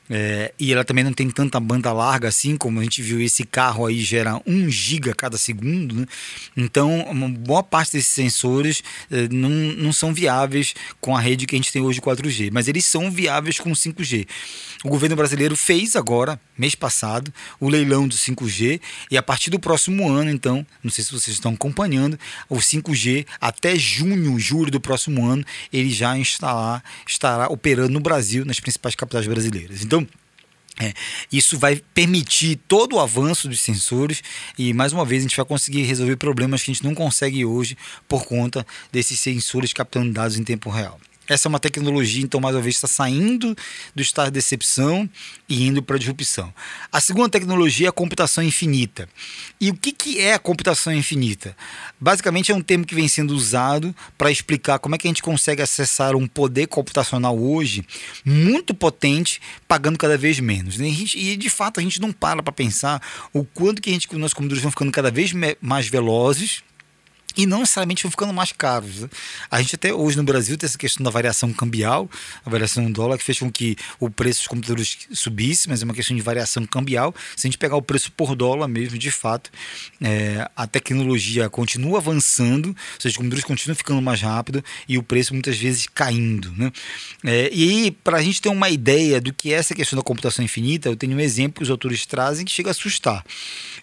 é, 0.09 0.53
e 0.57 0.71
ela 0.71 0.83
também 0.83 1.03
não 1.03 1.13
tem 1.13 1.29
tanta 1.29 1.59
banda 1.59 1.91
larga 1.91 2.27
assim, 2.27 2.55
como 2.55 2.79
a 2.79 2.83
gente 2.83 3.01
viu 3.01 3.21
esse 3.21 3.43
carro 3.43 3.85
aí 3.85 3.99
gera 3.99 4.41
1 4.45 4.69
giga 4.69 5.13
cada 5.13 5.37
segundo, 5.37 5.95
né? 5.95 6.05
então 6.55 7.01
uma 7.01 7.27
boa 7.27 7.63
parte 7.63 7.93
desses 7.93 8.13
sensores 8.13 8.83
é, 9.11 9.27
não, 9.29 9.49
não 9.49 9.93
são 9.93 10.13
viáveis 10.13 10.73
com 11.01 11.15
a 11.15 11.19
rede 11.19 11.45
que 11.45 11.55
a 11.55 11.57
gente 11.57 11.71
tem 11.71 11.81
hoje 11.81 11.99
4G, 12.01 12.49
mas 12.51 12.67
eles 12.67 12.85
são 12.85 13.11
viáveis 13.11 13.59
com 13.59 13.71
5G. 13.71 14.27
O 14.83 14.89
governo 14.89 15.15
brasileiro 15.15 15.55
fez 15.55 15.95
agora, 15.95 16.39
mês 16.57 16.75
passado, 16.75 17.33
o 17.59 17.67
leilão 17.67 18.07
do 18.07 18.15
5G 18.15 18.79
e 19.09 19.17
a 19.17 19.23
partir 19.23 19.49
do 19.49 19.59
próximo 19.59 20.09
ano, 20.09 20.29
então, 20.29 20.65
não 20.83 20.91
sei 20.91 21.03
se 21.03 21.11
vocês 21.11 21.35
estão 21.35 21.53
acompanhando, 21.53 22.17
o 22.47 22.57
5G 22.57 23.25
até 23.41 23.75
junho, 23.77 24.39
julho 24.39 24.71
do 24.71 24.79
próximo 24.79 25.25
ano, 25.25 25.43
ele 25.73 25.89
já 25.89 26.17
instalar, 26.17 26.83
estará 27.07 27.47
operando 27.47 27.93
no 27.93 27.99
Brasil, 27.99 28.45
nas 28.45 28.59
principais 28.59 28.95
capitais 28.95 29.27
brasileiras. 29.27 29.83
Então, 29.83 29.96
é, 30.79 30.93
isso 31.31 31.57
vai 31.57 31.81
permitir 31.93 32.59
todo 32.67 32.95
o 32.95 32.99
avanço 32.99 33.47
dos 33.47 33.59
sensores 33.59 34.21
e, 34.57 34.73
mais 34.73 34.93
uma 34.93 35.03
vez, 35.03 35.21
a 35.21 35.27
gente 35.27 35.35
vai 35.35 35.45
conseguir 35.45 35.81
resolver 35.83 36.15
problemas 36.17 36.61
que 36.61 36.69
a 36.69 36.73
gente 36.73 36.83
não 36.83 36.93
consegue 36.93 37.43
hoje 37.43 37.75
por 38.07 38.25
conta 38.25 38.65
desses 38.91 39.19
sensores 39.19 39.73
captando 39.73 40.13
dados 40.13 40.37
em 40.37 40.43
tempo 40.43 40.69
real. 40.69 40.99
Essa 41.27 41.47
é 41.47 41.49
uma 41.49 41.59
tecnologia, 41.59 42.23
então, 42.23 42.39
mais 42.39 42.55
uma 42.55 42.61
vez, 42.61 42.75
está 42.75 42.87
saindo 42.87 43.55
do 43.93 44.01
estado 44.01 44.27
de 44.27 44.31
decepção 44.31 45.09
e 45.49 45.67
indo 45.67 45.83
para 45.83 45.97
a 45.97 45.99
disrupção. 45.99 46.53
A 46.91 47.01
segunda 47.01 47.29
tecnologia 47.29 47.87
é 47.87 47.89
a 47.89 47.91
computação 47.91 48.43
infinita. 48.43 49.09
E 49.59 49.69
o 49.69 49.73
que, 49.73 49.91
que 49.91 50.19
é 50.19 50.33
a 50.33 50.39
computação 50.39 50.93
infinita? 50.93 51.55
Basicamente, 51.99 52.51
é 52.51 52.55
um 52.55 52.61
termo 52.61 52.85
que 52.85 52.95
vem 52.95 53.07
sendo 53.07 53.35
usado 53.35 53.93
para 54.17 54.31
explicar 54.31 54.79
como 54.79 54.95
é 54.95 54.97
que 54.97 55.07
a 55.07 55.09
gente 55.09 55.21
consegue 55.21 55.61
acessar 55.61 56.15
um 56.15 56.27
poder 56.27 56.67
computacional 56.67 57.37
hoje 57.37 57.85
muito 58.23 58.73
potente, 58.73 59.41
pagando 59.67 59.97
cada 59.97 60.17
vez 60.17 60.39
menos. 60.39 60.77
Né? 60.77 60.87
E, 60.87 61.35
de 61.35 61.49
fato, 61.49 61.79
a 61.79 61.83
gente 61.83 61.99
não 61.99 62.13
para 62.13 62.41
para 62.41 62.53
pensar 62.53 63.01
o 63.33 63.43
quanto 63.43 63.81
que 63.81 63.89
a 63.89 63.93
gente, 63.93 64.07
nós 64.15 64.33
computadores 64.33 64.61
vão 64.61 64.71
ficando 64.71 64.91
cada 64.91 65.11
vez 65.11 65.33
mais 65.61 65.87
velozes 65.87 66.63
e 67.37 67.45
não 67.45 67.59
necessariamente 67.59 68.03
vão 68.03 68.11
ficando 68.11 68.33
mais 68.33 68.51
caros. 68.51 69.01
Né? 69.01 69.09
A 69.49 69.61
gente 69.61 69.75
até 69.75 69.93
hoje 69.93 70.17
no 70.17 70.23
Brasil 70.23 70.57
tem 70.57 70.67
essa 70.67 70.77
questão 70.77 71.03
da 71.03 71.11
variação 71.11 71.53
cambial, 71.53 72.09
a 72.43 72.49
variação 72.49 72.83
do 72.85 72.91
dólar, 72.91 73.17
que 73.17 73.23
fez 73.23 73.39
com 73.39 73.51
que 73.51 73.77
o 73.99 74.09
preço 74.09 74.39
dos 74.39 74.47
computadores 74.47 74.97
subisse, 75.11 75.69
mas 75.69 75.81
é 75.81 75.85
uma 75.85 75.93
questão 75.93 76.17
de 76.17 76.23
variação 76.23 76.65
cambial. 76.65 77.13
Se 77.35 77.45
a 77.45 77.47
gente 77.47 77.57
pegar 77.57 77.75
o 77.75 77.81
preço 77.81 78.11
por 78.11 78.35
dólar 78.35 78.67
mesmo, 78.67 78.97
de 78.97 79.11
fato, 79.11 79.51
é, 80.01 80.49
a 80.55 80.65
tecnologia 80.65 81.49
continua 81.49 81.99
avançando, 81.99 82.69
ou 82.69 82.75
seja, 82.99 83.13
os 83.13 83.17
computadores 83.17 83.45
continuam 83.45 83.75
ficando 83.75 84.01
mais 84.01 84.21
rápido 84.21 84.63
e 84.87 84.97
o 84.97 85.03
preço 85.03 85.33
muitas 85.33 85.57
vezes 85.57 85.87
caindo. 85.93 86.51
Né? 86.53 86.71
É, 87.23 87.49
e 87.53 87.91
para 87.91 88.17
a 88.17 88.21
gente 88.23 88.41
ter 88.41 88.49
uma 88.49 88.69
ideia 88.69 89.21
do 89.21 89.31
que 89.31 89.53
é 89.53 89.57
essa 89.57 89.75
questão 89.75 89.97
da 89.97 90.03
computação 90.03 90.43
infinita, 90.43 90.89
eu 90.89 90.95
tenho 90.95 91.15
um 91.15 91.19
exemplo 91.19 91.57
que 91.57 91.63
os 91.63 91.69
autores 91.69 92.05
trazem 92.05 92.45
que 92.45 92.51
chega 92.51 92.69
a 92.69 92.71
assustar. 92.71 93.23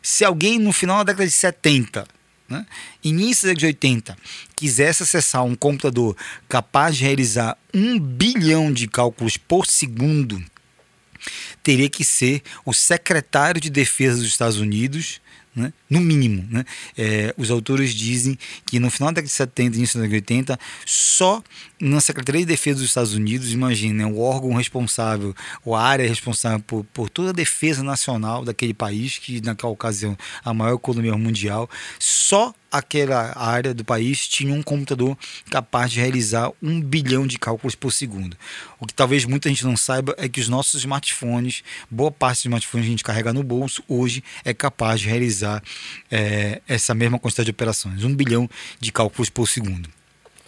Se 0.03 0.25
alguém 0.25 0.59
no 0.59 0.73
final 0.73 0.99
da 0.99 1.13
década 1.13 1.27
de 1.27 1.33
70 1.33 2.07
né, 2.49 2.67
início 3.03 3.45
da 3.45 3.55
década 3.55 3.61
de 3.61 3.67
80, 3.67 4.19
quisesse 4.55 5.03
acessar 5.03 5.45
um 5.45 5.55
computador 5.55 6.17
capaz 6.49 6.97
de 6.97 7.05
realizar 7.05 7.57
um 7.73 7.99
bilhão 7.99 8.73
de 8.73 8.87
cálculos 8.87 9.37
por 9.37 9.67
segundo, 9.67 10.43
teria 11.63 11.89
que 11.89 12.05
ser 12.05 12.43
o 12.65 12.73
secretário 12.73 13.61
de 13.61 13.71
defesa 13.71 14.19
dos 14.19 14.29
Estados 14.29 14.59
Unidos 14.59 15.21
né? 15.55 15.73
no 15.89 16.01
mínimo. 16.01 16.47
Né? 16.51 16.65
É, 16.97 17.35
os 17.37 17.51
autores 17.51 17.95
dizem 17.95 18.39
que 18.67 18.81
no 18.81 18.91
final 18.91 19.11
da 19.11 19.17
década 19.17 19.29
de 19.29 19.33
70 19.33 19.75
e 19.75 19.79
início 19.79 19.99
da 19.99 20.07
década 20.07 20.21
de 20.21 20.35
80, 20.35 20.61
só 20.85 21.43
na 21.81 22.01
Secretaria 22.01 22.41
de 22.41 22.47
Defesa 22.47 22.79
dos 22.79 22.89
Estados 22.89 23.15
Unidos, 23.15 23.53
imagine, 23.53 23.93
né, 23.93 24.07
o 24.07 24.19
órgão 24.19 24.55
responsável, 24.55 25.35
a 25.67 25.81
área 25.81 26.09
responsável 26.09 26.61
por, 26.61 26.85
por 26.93 27.09
toda 27.09 27.31
a 27.31 27.33
defesa 27.33 27.83
nacional 27.83 28.45
daquele 28.45 28.75
país, 28.75 29.19
que 29.19 29.41
naquela 29.41 29.73
ocasião 29.73 30.17
a 30.45 30.55
maior 30.55 30.75
economia 30.75 31.17
mundial, 31.17 31.69
só 31.99 32.55
aquela 32.75 33.39
área 33.39 33.73
do 33.73 33.85
país 33.85 34.27
tinha 34.27 34.53
um 34.53 34.61
computador 34.61 35.17
capaz 35.49 35.93
de 35.93 36.01
realizar 36.01 36.51
um 36.61 36.81
bilhão 36.81 37.25
de 37.25 37.39
cálculos 37.39 37.77
por 37.77 37.93
segundo. 37.93 38.37
O 38.81 38.87
que 38.87 38.93
talvez 38.93 39.25
muita 39.25 39.49
gente 39.49 39.65
não 39.65 39.77
saiba 39.77 40.13
é 40.19 40.29
que 40.29 40.41
os 40.41 40.49
nossos 40.49 40.81
smartphones, 40.81 41.63
boa 41.89 42.11
parte 42.11 42.39
dos 42.39 42.45
smartphones 42.47 42.85
que 42.85 42.89
a 42.89 42.91
gente 42.91 43.05
carrega 43.05 43.33
no 43.33 43.45
bolso, 43.45 43.81
hoje 43.87 44.25
é 44.45 44.53
capaz 44.53 45.01
de 45.01 45.09
realizar 45.09 45.63
é, 46.11 46.61
essa 46.67 46.93
mesma 46.95 47.17
quantidade 47.17 47.45
de 47.45 47.53
operações, 47.53 48.03
um 48.03 48.13
bilhão 48.13 48.51
de 48.81 48.91
cálculos 48.91 49.31
por 49.31 49.47
segundo. 49.47 49.89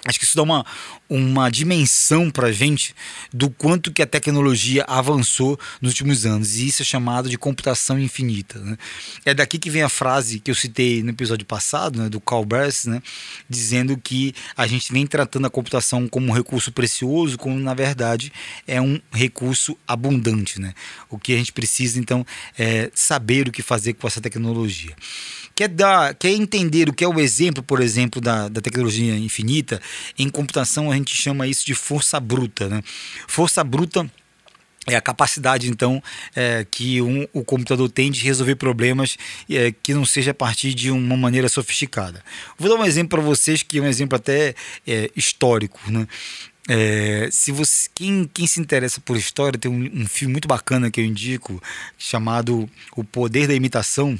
Acho 0.06 0.18
que 0.20 0.24
isso 0.24 0.36
dá 0.36 0.42
uma, 0.42 0.64
uma 1.08 1.50
dimensão 1.50 2.30
para 2.30 2.48
a 2.48 2.52
gente 2.52 2.94
do 3.32 3.50
quanto 3.50 3.92
que 3.92 4.00
a 4.00 4.06
tecnologia 4.06 4.84
avançou 4.86 5.58
nos 5.80 5.90
últimos 5.92 6.24
anos. 6.24 6.56
E 6.56 6.68
isso 6.68 6.82
é 6.82 6.84
chamado 6.84 7.28
de 7.28 7.36
computação 7.36 7.98
infinita. 7.98 8.58
Né? 8.60 8.78
É 9.24 9.34
daqui 9.34 9.58
que 9.58 9.68
vem 9.68 9.82
a 9.82 9.88
frase 9.88 10.38
que 10.38 10.50
eu 10.50 10.54
citei 10.54 11.02
no 11.02 11.10
episódio 11.10 11.44
passado, 11.44 12.00
né, 12.00 12.08
do 12.08 12.20
Carl 12.20 12.46
né, 12.86 13.02
dizendo 13.48 13.96
que 13.96 14.32
a 14.56 14.66
gente 14.66 14.92
vem 14.92 15.06
tratando 15.06 15.46
a 15.46 15.50
computação 15.50 16.06
como 16.06 16.28
um 16.28 16.32
recurso 16.32 16.70
precioso, 16.70 17.36
quando 17.36 17.60
na 17.60 17.74
verdade 17.74 18.32
é 18.66 18.80
um 18.80 19.00
recurso 19.10 19.76
abundante. 19.88 20.60
Né? 20.60 20.72
O 21.10 21.18
que 21.18 21.34
a 21.34 21.36
gente 21.36 21.52
precisa, 21.52 21.98
então, 21.98 22.24
é 22.56 22.90
saber 22.94 23.48
o 23.48 23.52
que 23.52 23.62
fazer 23.62 23.94
com 23.94 24.06
essa 24.06 24.20
tecnologia 24.20 24.94
quer 25.56 25.68
dar, 25.68 26.14
quer 26.14 26.30
entender 26.30 26.88
o 26.88 26.92
que 26.92 27.02
é 27.02 27.08
o 27.08 27.18
exemplo, 27.18 27.62
por 27.62 27.80
exemplo, 27.80 28.20
da, 28.20 28.48
da 28.48 28.60
tecnologia 28.60 29.16
infinita, 29.16 29.80
em 30.18 30.28
computação 30.28 30.92
a 30.92 30.94
gente 30.94 31.16
chama 31.16 31.48
isso 31.48 31.64
de 31.64 31.74
força 31.74 32.20
bruta. 32.20 32.68
Né? 32.68 32.82
Força 33.26 33.64
bruta 33.64 34.08
é 34.86 34.94
a 34.94 35.00
capacidade, 35.00 35.68
então, 35.68 36.00
é, 36.36 36.64
que 36.70 37.00
um, 37.00 37.26
o 37.32 37.42
computador 37.42 37.90
tem 37.90 38.10
de 38.10 38.22
resolver 38.22 38.54
problemas 38.54 39.16
é, 39.50 39.72
que 39.82 39.94
não 39.94 40.04
seja 40.04 40.30
a 40.30 40.34
partir 40.34 40.74
de 40.74 40.90
uma 40.90 41.16
maneira 41.16 41.48
sofisticada. 41.48 42.22
Vou 42.58 42.68
dar 42.68 42.76
um 42.76 42.84
exemplo 42.84 43.18
para 43.18 43.22
vocês, 43.26 43.62
que 43.62 43.78
é 43.78 43.80
um 43.80 43.88
exemplo 43.88 44.14
até 44.14 44.54
é, 44.86 45.10
histórico. 45.16 45.80
Né? 45.90 46.06
É, 46.68 47.28
se 47.32 47.50
você, 47.50 47.88
quem, 47.94 48.30
quem 48.32 48.46
se 48.46 48.60
interessa 48.60 49.00
por 49.00 49.16
história, 49.16 49.58
tem 49.58 49.70
um, 49.70 50.02
um 50.02 50.06
filme 50.06 50.32
muito 50.32 50.46
bacana 50.46 50.90
que 50.90 51.00
eu 51.00 51.04
indico, 51.04 51.60
chamado 51.96 52.68
O 52.94 53.02
Poder 53.02 53.48
da 53.48 53.54
Imitação 53.54 54.18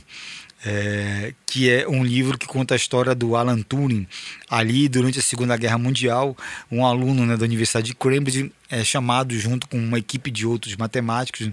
é, 0.64 1.34
que 1.44 1.70
é 1.70 1.88
um 1.88 2.04
livro 2.04 2.38
que 2.38 2.46
conta 2.46 2.74
a 2.74 2.76
história 2.76 3.14
do 3.14 3.36
Alan 3.36 3.60
Turing. 3.62 4.06
Ali, 4.48 4.88
durante 4.88 5.18
a 5.18 5.22
Segunda 5.22 5.56
Guerra 5.56 5.78
Mundial, 5.78 6.36
um 6.70 6.84
aluno 6.84 7.26
né, 7.26 7.36
da 7.36 7.44
Universidade 7.44 7.88
de 7.88 7.94
Cambridge 7.94 8.52
é 8.70 8.82
chamado 8.82 9.38
junto 9.38 9.68
com 9.68 9.78
uma 9.78 9.98
equipe 9.98 10.30
de 10.30 10.46
outros 10.46 10.76
matemáticos 10.76 11.50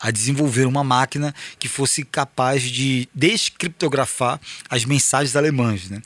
a 0.00 0.10
desenvolver 0.10 0.66
uma 0.66 0.84
máquina 0.84 1.34
que 1.58 1.68
fosse 1.68 2.04
capaz 2.04 2.62
de 2.62 3.08
descriptografar 3.14 4.40
as 4.70 4.84
mensagens 4.84 5.34
alemãs. 5.34 5.90
Né? 5.90 6.00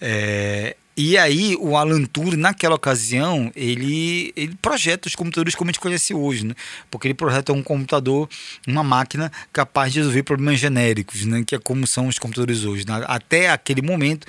É, 0.00 0.76
e 1.00 1.16
aí, 1.16 1.56
o 1.60 1.76
Alan 1.76 2.04
Turing, 2.06 2.36
naquela 2.36 2.74
ocasião, 2.74 3.52
ele, 3.54 4.32
ele 4.34 4.56
projeta 4.60 5.06
os 5.06 5.14
computadores 5.14 5.54
como 5.54 5.70
a 5.70 5.72
gente 5.72 5.78
conhece 5.78 6.12
hoje, 6.12 6.44
né? 6.44 6.56
Porque 6.90 7.06
ele 7.06 7.14
projeta 7.14 7.52
um 7.52 7.62
computador, 7.62 8.28
uma 8.66 8.82
máquina 8.82 9.30
capaz 9.52 9.92
de 9.92 10.00
resolver 10.00 10.24
problemas 10.24 10.58
genéricos, 10.58 11.24
né? 11.24 11.44
Que 11.46 11.54
é 11.54 11.58
como 11.60 11.86
são 11.86 12.08
os 12.08 12.18
computadores 12.18 12.64
hoje. 12.64 12.84
Né? 12.84 13.00
Até 13.06 13.48
aquele 13.48 13.80
momento, 13.80 14.26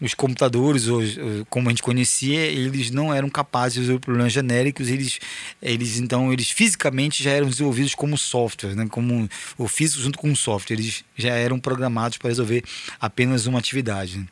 os 0.00 0.12
computadores, 0.12 0.88
hoje, 0.88 1.20
como 1.48 1.68
a 1.68 1.70
gente 1.70 1.84
conhecia, 1.84 2.40
eles 2.46 2.90
não 2.90 3.14
eram 3.14 3.30
capazes 3.30 3.74
de 3.74 3.80
resolver 3.82 4.00
problemas 4.00 4.32
genéricos. 4.32 4.88
Eles, 4.88 5.20
eles 5.62 6.00
então, 6.00 6.32
eles 6.32 6.50
fisicamente 6.50 7.22
já 7.22 7.30
eram 7.30 7.48
desenvolvidos 7.48 7.94
como 7.94 8.18
software, 8.18 8.74
né? 8.74 8.88
Como 8.90 9.28
o 9.56 9.68
físico 9.68 10.02
junto 10.02 10.18
com 10.18 10.32
o 10.32 10.36
software. 10.36 10.74
Eles 10.74 11.04
já 11.16 11.34
eram 11.34 11.60
programados 11.60 12.18
para 12.18 12.28
resolver 12.28 12.64
apenas 13.00 13.46
uma 13.46 13.60
atividade. 13.60 14.18
Né? 14.18 14.26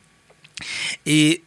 E 1.05 1.41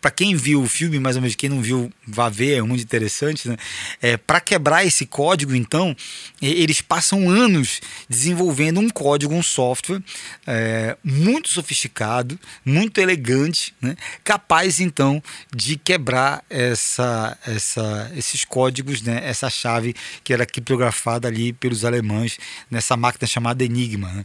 para 0.00 0.10
quem 0.10 0.36
viu 0.36 0.62
o 0.62 0.68
filme, 0.68 0.98
mais 0.98 1.16
ou 1.16 1.22
menos 1.22 1.34
quem 1.34 1.48
não 1.48 1.62
viu, 1.62 1.92
vá 2.06 2.28
ver, 2.28 2.58
é 2.58 2.62
muito 2.62 2.82
interessante, 2.82 3.48
né? 3.48 3.56
É, 4.00 4.16
para 4.16 4.40
quebrar 4.40 4.84
esse 4.84 5.06
código, 5.06 5.54
então, 5.54 5.96
eles 6.40 6.80
passam 6.80 7.28
anos 7.28 7.80
desenvolvendo 8.08 8.80
um 8.80 8.88
código, 8.88 9.34
um 9.34 9.42
software 9.42 10.02
é, 10.46 10.96
muito 11.02 11.48
sofisticado, 11.48 12.38
muito 12.64 13.00
elegante, 13.00 13.74
né? 13.80 13.96
capaz 14.22 14.80
então 14.80 15.22
de 15.54 15.76
quebrar 15.76 16.44
essa, 16.48 17.36
essa, 17.46 18.12
esses 18.16 18.44
códigos, 18.44 19.02
né? 19.02 19.20
essa 19.24 19.48
chave 19.48 19.94
que 20.22 20.32
era 20.32 20.46
criptografada 20.46 21.28
ali 21.28 21.52
pelos 21.52 21.84
alemães 21.84 22.38
nessa 22.70 22.96
máquina 22.96 23.26
chamada 23.26 23.64
Enigma. 23.64 24.08
Né? 24.08 24.24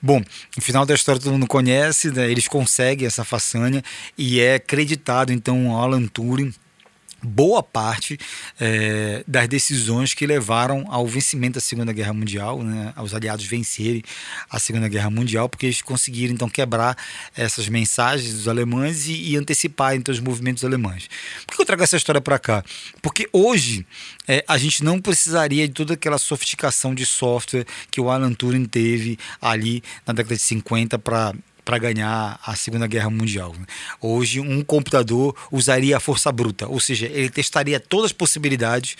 Bom, 0.00 0.22
no 0.56 0.62
final 0.62 0.86
da 0.86 0.94
história 0.94 1.20
todo 1.20 1.32
mundo 1.32 1.46
conhece, 1.46 2.10
né? 2.10 2.30
eles 2.30 2.46
conseguem 2.46 3.06
essa 3.06 3.24
façanha 3.24 3.82
e 4.16 4.40
é 4.40 4.54
acreditado 4.54 5.32
então 5.32 5.76
Alan 5.76 6.06
Turing 6.06 6.54
boa 7.22 7.62
parte 7.62 8.18
é, 8.60 9.24
das 9.26 9.48
decisões 9.48 10.14
que 10.14 10.26
levaram 10.26 10.84
ao 10.88 11.06
vencimento 11.06 11.54
da 11.54 11.60
Segunda 11.60 11.92
Guerra 11.92 12.12
Mundial, 12.12 12.62
né, 12.62 12.92
aos 12.94 13.12
aliados 13.14 13.44
vencerem 13.44 14.02
a 14.48 14.58
Segunda 14.58 14.88
Guerra 14.88 15.10
Mundial, 15.10 15.48
porque 15.48 15.66
eles 15.66 15.82
conseguiram 15.82 16.34
então 16.34 16.48
quebrar 16.48 16.96
essas 17.36 17.68
mensagens 17.68 18.32
dos 18.32 18.48
alemães 18.48 19.06
e, 19.08 19.30
e 19.30 19.36
antecipar 19.36 19.94
então 19.94 20.12
os 20.12 20.20
movimentos 20.20 20.64
alemães. 20.64 21.08
Por 21.46 21.56
que 21.56 21.62
eu 21.62 21.66
trago 21.66 21.82
essa 21.82 21.96
história 21.96 22.20
para 22.20 22.38
cá? 22.38 22.64
Porque 23.02 23.28
hoje 23.32 23.84
é, 24.26 24.44
a 24.46 24.56
gente 24.56 24.84
não 24.84 25.00
precisaria 25.00 25.66
de 25.66 25.74
toda 25.74 25.94
aquela 25.94 26.18
sofisticação 26.18 26.94
de 26.94 27.04
software 27.04 27.66
que 27.90 28.00
o 28.00 28.10
Alan 28.10 28.32
Turing 28.32 28.66
teve 28.66 29.18
ali 29.40 29.82
na 30.06 30.12
década 30.12 30.36
de 30.36 30.42
50 30.42 30.98
para 30.98 31.34
para 31.68 31.76
ganhar 31.76 32.40
a 32.42 32.56
Segunda 32.56 32.86
Guerra 32.86 33.10
Mundial. 33.10 33.54
Hoje, 34.00 34.40
um 34.40 34.64
computador 34.64 35.36
usaria 35.52 35.98
a 35.98 36.00
força 36.00 36.32
bruta, 36.32 36.66
ou 36.66 36.80
seja, 36.80 37.04
ele 37.04 37.28
testaria 37.28 37.78
todas 37.78 38.06
as 38.06 38.12
possibilidades 38.14 38.96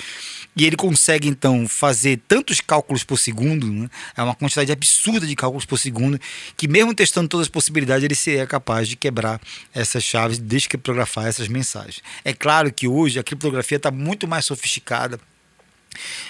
e 0.54 0.66
ele 0.66 0.76
consegue 0.76 1.28
então 1.28 1.66
fazer 1.66 2.20
tantos 2.28 2.60
cálculos 2.60 3.02
por 3.02 3.18
segundo, 3.18 3.66
né? 3.72 3.88
é 4.14 4.22
uma 4.22 4.34
quantidade 4.34 4.70
absurda 4.70 5.26
de 5.26 5.34
cálculos 5.34 5.64
por 5.64 5.78
segundo, 5.78 6.20
que 6.58 6.68
mesmo 6.68 6.94
testando 6.94 7.26
todas 7.26 7.46
as 7.46 7.50
possibilidades, 7.50 8.04
ele 8.04 8.14
seria 8.14 8.46
capaz 8.46 8.86
de 8.86 8.96
quebrar 8.96 9.40
essas 9.72 10.04
chaves, 10.04 10.36
descriptografar 10.38 11.26
essas 11.26 11.48
mensagens. 11.48 12.02
É 12.22 12.34
claro 12.34 12.70
que 12.70 12.86
hoje 12.86 13.18
a 13.18 13.22
criptografia 13.22 13.78
está 13.78 13.90
muito 13.90 14.28
mais 14.28 14.44
sofisticada 14.44 15.18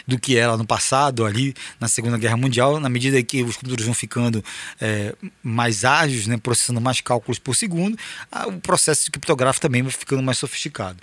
do 0.06 0.18
que 0.18 0.36
era 0.36 0.56
no 0.56 0.66
passado, 0.66 1.24
ali 1.24 1.54
na 1.80 1.88
Segunda 1.88 2.16
Guerra 2.16 2.36
Mundial, 2.36 2.80
na 2.80 2.88
medida 2.88 3.22
que 3.22 3.42
os 3.42 3.56
computadores 3.56 3.84
vão 3.84 3.94
ficando 3.94 4.44
é, 4.80 5.14
mais 5.42 5.84
ágeis, 5.84 6.26
né, 6.26 6.36
processando 6.36 6.80
mais 6.80 7.00
cálculos 7.00 7.38
por 7.38 7.54
segundo, 7.54 7.98
o 8.46 8.52
processo 8.60 9.10
criptográfico 9.10 9.62
também 9.62 9.82
vai 9.82 9.92
ficando 9.92 10.22
mais 10.22 10.38
sofisticado. 10.38 10.98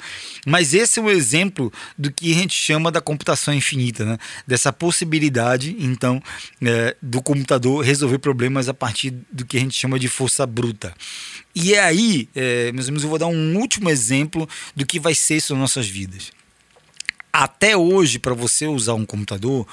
Mas 0.46 0.74
esse 0.74 1.00
é 1.00 1.02
um 1.02 1.10
exemplo 1.10 1.72
do 1.98 2.12
que 2.12 2.32
a 2.32 2.36
gente 2.36 2.56
chama 2.56 2.92
da 2.92 3.02
computação 3.02 3.54
infinita, 3.54 4.06
né, 4.06 4.18
dessa 4.48 4.72
possibilidade, 4.72 5.76
então, 5.80 6.22
é, 6.62 6.96
do 7.02 7.22
computador 7.22 7.84
resolver 7.84 8.20
problemas 8.20 8.70
a 8.70 8.74
partir 8.74 9.12
do 9.32 9.46
que 9.46 9.58
a 9.58 9.60
gente 9.60 9.78
chama 9.78 10.00
de 10.00 10.08
força 10.08 10.46
bruta. 10.46 10.94
E 11.54 11.74
é 11.74 11.80
aí, 11.80 12.28
é, 12.36 12.72
meus 12.72 12.88
amigos, 12.88 13.04
eu 13.04 13.10
vou 13.10 13.18
dar 13.18 13.28
um 13.28 13.58
último 13.58 13.90
exemplo 13.90 14.48
do 14.76 14.86
que 14.86 15.00
vai 15.00 15.16
ser 15.16 15.38
isso 15.38 15.54
nas 15.54 15.62
nossas 15.62 15.88
vidas 15.88 16.32
até 17.44 17.76
hoje, 17.76 18.18
para 18.18 18.34
você 18.34 18.66
usar 18.66 18.94
um 18.94 19.06
computador, 19.06 19.68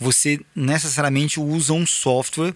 você 0.00 0.40
necessariamente 0.54 1.38
usa 1.38 1.72
um 1.72 1.86
software 1.86 2.54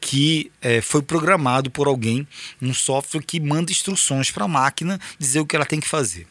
que 0.00 0.50
é, 0.60 0.80
foi 0.80 1.00
programado 1.00 1.70
por 1.70 1.86
alguém, 1.86 2.26
um 2.60 2.74
software 2.74 3.22
que 3.22 3.38
manda 3.38 3.70
instruções 3.70 4.30
para 4.30 4.46
a 4.46 4.48
máquina 4.48 4.98
dizer 5.16 5.38
o 5.38 5.46
que 5.46 5.54
ela 5.54 5.64
tem 5.64 5.78
que 5.78 5.86
fazer. 5.86 6.26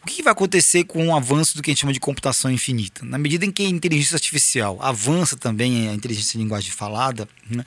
O 0.00 0.06
que 0.06 0.22
vai 0.22 0.32
acontecer 0.32 0.84
com 0.84 1.08
o 1.08 1.16
avanço 1.16 1.56
do 1.56 1.62
que 1.62 1.70
a 1.70 1.72
gente 1.72 1.80
chama 1.80 1.92
de 1.92 1.98
computação 1.98 2.52
infinita? 2.52 3.04
Na 3.04 3.18
medida 3.18 3.44
em 3.44 3.50
que 3.50 3.64
a 3.64 3.68
inteligência 3.68 4.14
artificial 4.14 4.78
avança 4.80 5.36
também 5.36 5.88
a 5.88 5.94
inteligência 5.94 6.38
de 6.38 6.44
linguagem 6.44 6.70
falada, 6.70 7.28
né, 7.50 7.64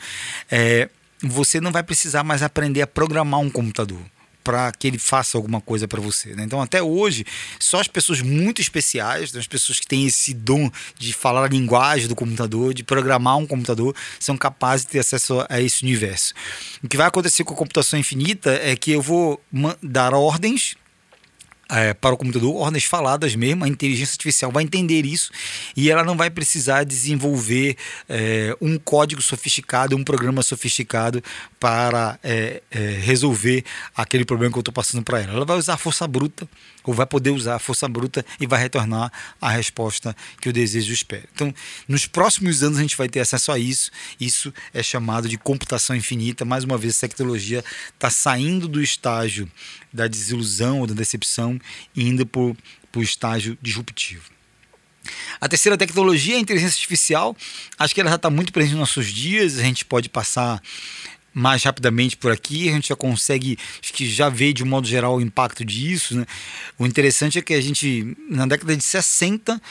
é, 0.50 0.90
você 1.22 1.60
não 1.60 1.74
vai 1.74 1.84
precisar 1.84 2.24
mais 2.24 2.42
aprender 2.42 2.82
a 2.82 2.88
programar 2.88 3.42
um 3.42 3.50
computador 3.50 4.00
para 4.52 4.70
que 4.74 4.86
ele 4.86 4.98
faça 4.98 5.38
alguma 5.38 5.62
coisa 5.62 5.88
para 5.88 6.02
você. 6.02 6.36
Né? 6.36 6.44
Então, 6.44 6.62
até 6.62 6.84
hoje, 6.84 7.26
só 7.58 7.80
as 7.80 7.88
pessoas 7.88 8.20
muito 8.22 8.60
especiais, 8.60 9.32
né? 9.32 9.40
as 9.40 9.48
pessoas 9.48 9.80
que 9.80 9.88
têm 9.88 10.06
esse 10.06 10.34
dom 10.34 10.70
de 11.00 11.14
falar 11.14 11.46
a 11.46 11.48
linguagem 11.48 12.10
do 12.10 12.16
computador, 12.16 12.74
de 12.74 12.84
programar 12.84 13.38
um 13.38 13.48
computador, 13.48 13.96
são 14.20 14.36
capazes 14.36 14.86
de 14.86 14.92
ter 14.92 15.00
acesso 15.00 15.46
a 15.48 15.62
esse 15.62 15.84
universo. 15.84 16.34
O 16.84 16.90
que 16.90 16.98
vai 16.98 17.08
acontecer 17.08 17.46
com 17.46 17.54
a 17.54 17.58
computação 17.58 17.98
infinita 17.98 18.52
é 18.62 18.76
que 18.76 18.92
eu 18.92 19.02
vou 19.02 19.42
dar 19.82 20.14
ordens 20.14 20.76
é, 21.72 21.94
para 21.94 22.14
o 22.14 22.18
computador, 22.18 22.54
ordens 22.56 22.84
faladas 22.84 23.34
mesmo, 23.36 23.64
a 23.64 23.68
inteligência 23.68 24.14
artificial 24.14 24.52
vai 24.52 24.64
entender 24.64 25.06
isso 25.06 25.32
e 25.76 25.90
ela 25.90 26.04
não 26.04 26.18
vai 26.18 26.30
precisar 26.30 26.84
desenvolver 26.84 27.78
é, 28.10 28.56
um 28.60 28.78
código 28.78 29.22
sofisticado, 29.22 29.96
um 29.96 30.04
programa 30.04 30.44
sofisticado 30.44 31.24
para 31.60 32.20
é, 32.22 32.62
é 32.70 32.80
resolver 33.02 33.64
aquele 33.96 34.26
problema 34.26 34.52
que 34.52 34.58
eu 34.58 34.62
estou 34.62 34.74
passando 34.74 35.04
para 35.04 35.22
ela. 35.22 35.34
Ela 35.34 35.46
vai 35.46 35.58
usar 35.58 35.78
força 35.78 36.06
bruta 36.08 36.48
ou 36.84 36.94
vai 36.94 37.06
poder 37.06 37.30
usar 37.30 37.56
a 37.56 37.60
força 37.60 37.88
bruta 37.88 38.26
e 38.40 38.48
vai 38.48 38.60
retornar 38.60 39.12
a 39.40 39.50
resposta 39.50 40.16
que 40.42 40.50
o 40.50 40.54
desejo 40.54 40.92
espera. 40.92 41.24
Então, 41.34 41.54
nos 41.88 42.06
próximos 42.06 42.64
anos 42.64 42.80
a 42.80 42.82
gente 42.82 42.98
vai 42.98 43.08
ter 43.08 43.20
acesso 43.20 43.52
a 43.52 43.60
isso. 43.60 43.92
Isso 44.20 44.54
é 44.74 44.84
chamado 44.84 45.30
de 45.30 45.38
computação 45.38 45.96
infinita. 45.96 46.44
Mais 46.44 46.64
uma 46.64 46.78
vez, 46.78 46.96
essa 46.96 47.08
tecnologia 47.08 47.64
está 47.94 48.10
saindo 48.10 48.68
do 48.68 48.82
estágio 48.82 49.50
da 49.94 50.08
desilusão 50.08 50.80
ou 50.80 50.88
da 50.88 50.94
decepção 50.94 51.60
indo 51.96 52.26
para 52.26 52.42
o 52.42 53.04
estágio 53.04 53.58
disruptivo. 53.62 54.30
A 55.40 55.48
terceira 55.48 55.78
tecnologia 55.78 56.36
é 56.36 56.38
a 56.38 56.42
inteligência 56.42 56.78
artificial. 56.78 57.36
Acho 57.78 57.94
que 57.94 58.02
ela 58.02 58.10
já 58.10 58.16
está 58.18 58.30
muito 58.30 58.54
presente 58.54 58.74
nos 58.74 58.82
nossos 58.82 59.12
dias. 59.12 59.58
A 59.58 59.64
gente 59.64 59.84
pode 59.84 60.10
passar 60.10 60.62
mais 61.34 61.64
rapidamente 61.64 62.18
por 62.18 62.32
aqui, 62.32 62.68
a 62.70 62.74
gente 62.74 62.90
já 62.90 62.96
consegue, 62.96 63.58
acho 63.82 63.94
que 63.94 64.06
já 64.10 64.28
vê 64.28 64.52
de 64.52 64.64
um 64.64 64.68
modo 64.68 64.86
geral 64.86 65.16
o 65.16 65.22
impacto 65.22 65.64
disso. 65.64 66.16
Né? 66.16 66.26
O 66.78 66.86
interessante 66.86 67.40
é 67.40 67.42
que 67.42 67.54
a 67.54 67.62
gente, 67.62 68.16
na 68.30 68.46
década 68.46 68.76
de 68.76 68.84
60, 68.84 69.62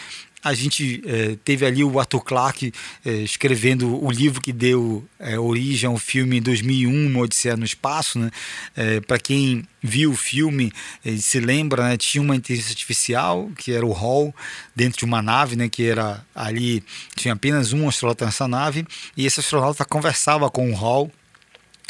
a 0.43 0.55
gente 0.55 1.03
é, 1.07 1.37
teve 1.45 1.67
ali 1.67 1.85
o 1.85 2.01
Arthur 2.01 2.21
Clarke 2.23 2.73
é, 3.05 3.11
escrevendo 3.11 4.03
o 4.03 4.11
livro 4.11 4.41
que 4.41 4.53
deu 4.53 5.05
é, 5.19 5.39
origem 5.39 5.89
ao 5.89 5.99
filme 5.99 6.41
2001, 6.41 7.07
Uma 7.07 7.21
Odisseia 7.21 7.57
no 7.57 7.65
Espaço. 7.65 8.19
Né? 8.19 8.31
Para 9.07 9.19
quem 9.19 9.65
viu 9.83 10.13
o 10.13 10.17
filme 10.17 10.73
se 11.19 11.41
lembra, 11.41 11.89
né, 11.89 11.97
tinha 11.97 12.23
uma 12.23 12.37
inteligência 12.37 12.73
artificial, 12.73 13.51
que 13.57 13.73
era 13.73 13.85
o 13.85 13.93
Hall, 13.93 14.35
dentro 14.75 14.99
de 14.99 15.05
uma 15.05 15.23
nave, 15.23 15.57
né, 15.57 15.69
que 15.69 15.87
era 15.87 16.25
ali, 16.35 16.83
tinha 17.17 17.35
apenas 17.35 17.73
um 17.73 17.89
astronauta 17.89 18.25
nessa 18.25 18.49
nave, 18.49 18.87
e 19.17 19.27
esse 19.27 19.41
astronauta 19.41 19.85
conversava 19.85 20.51
com 20.51 20.71
o 20.71 20.75
Hall 20.75 21.11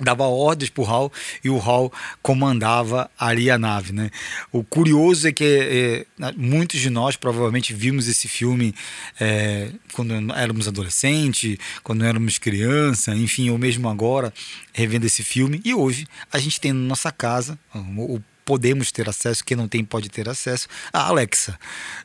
dava 0.01 0.25
ordens 0.25 0.71
para 0.71 0.83
o 0.83 0.87
Hal 0.87 1.13
e 1.45 1.51
o 1.51 1.59
Hal 1.59 1.93
comandava 2.23 3.11
ali 3.19 3.51
a 3.51 3.59
nave, 3.59 3.93
né? 3.93 4.11
O 4.53 4.65
curioso 4.65 5.29
é 5.29 5.33
que 5.33 5.45
é, 5.45 6.33
muitos 6.37 6.81
de 6.81 6.91
nós 6.91 7.17
provavelmente 7.17 7.73
vimos 7.73 8.09
esse 8.09 8.29
filme 8.29 8.75
é, 9.21 9.71
quando 9.93 10.15
éramos 10.35 10.67
adolescentes, 10.69 11.57
quando 11.83 12.05
éramos 12.05 12.39
criança, 12.39 13.15
enfim, 13.15 13.51
ou 13.51 13.59
mesmo 13.59 13.89
agora 13.89 14.33
revendo 14.73 15.07
esse 15.07 15.23
filme 15.23 15.61
e 15.65 15.75
hoje 15.75 16.07
a 16.33 16.39
gente 16.39 16.61
tem 16.61 16.73
na 16.73 16.89
nossa 16.89 17.13
casa 17.13 17.59
o 17.75 18.21
podemos 18.51 18.91
ter 18.91 19.09
acesso, 19.09 19.45
quem 19.45 19.57
não 19.57 19.69
tem 19.69 19.85
pode 19.85 20.09
ter 20.09 20.29
acesso, 20.29 20.67
a 20.93 21.03
Alexa, 21.03 21.57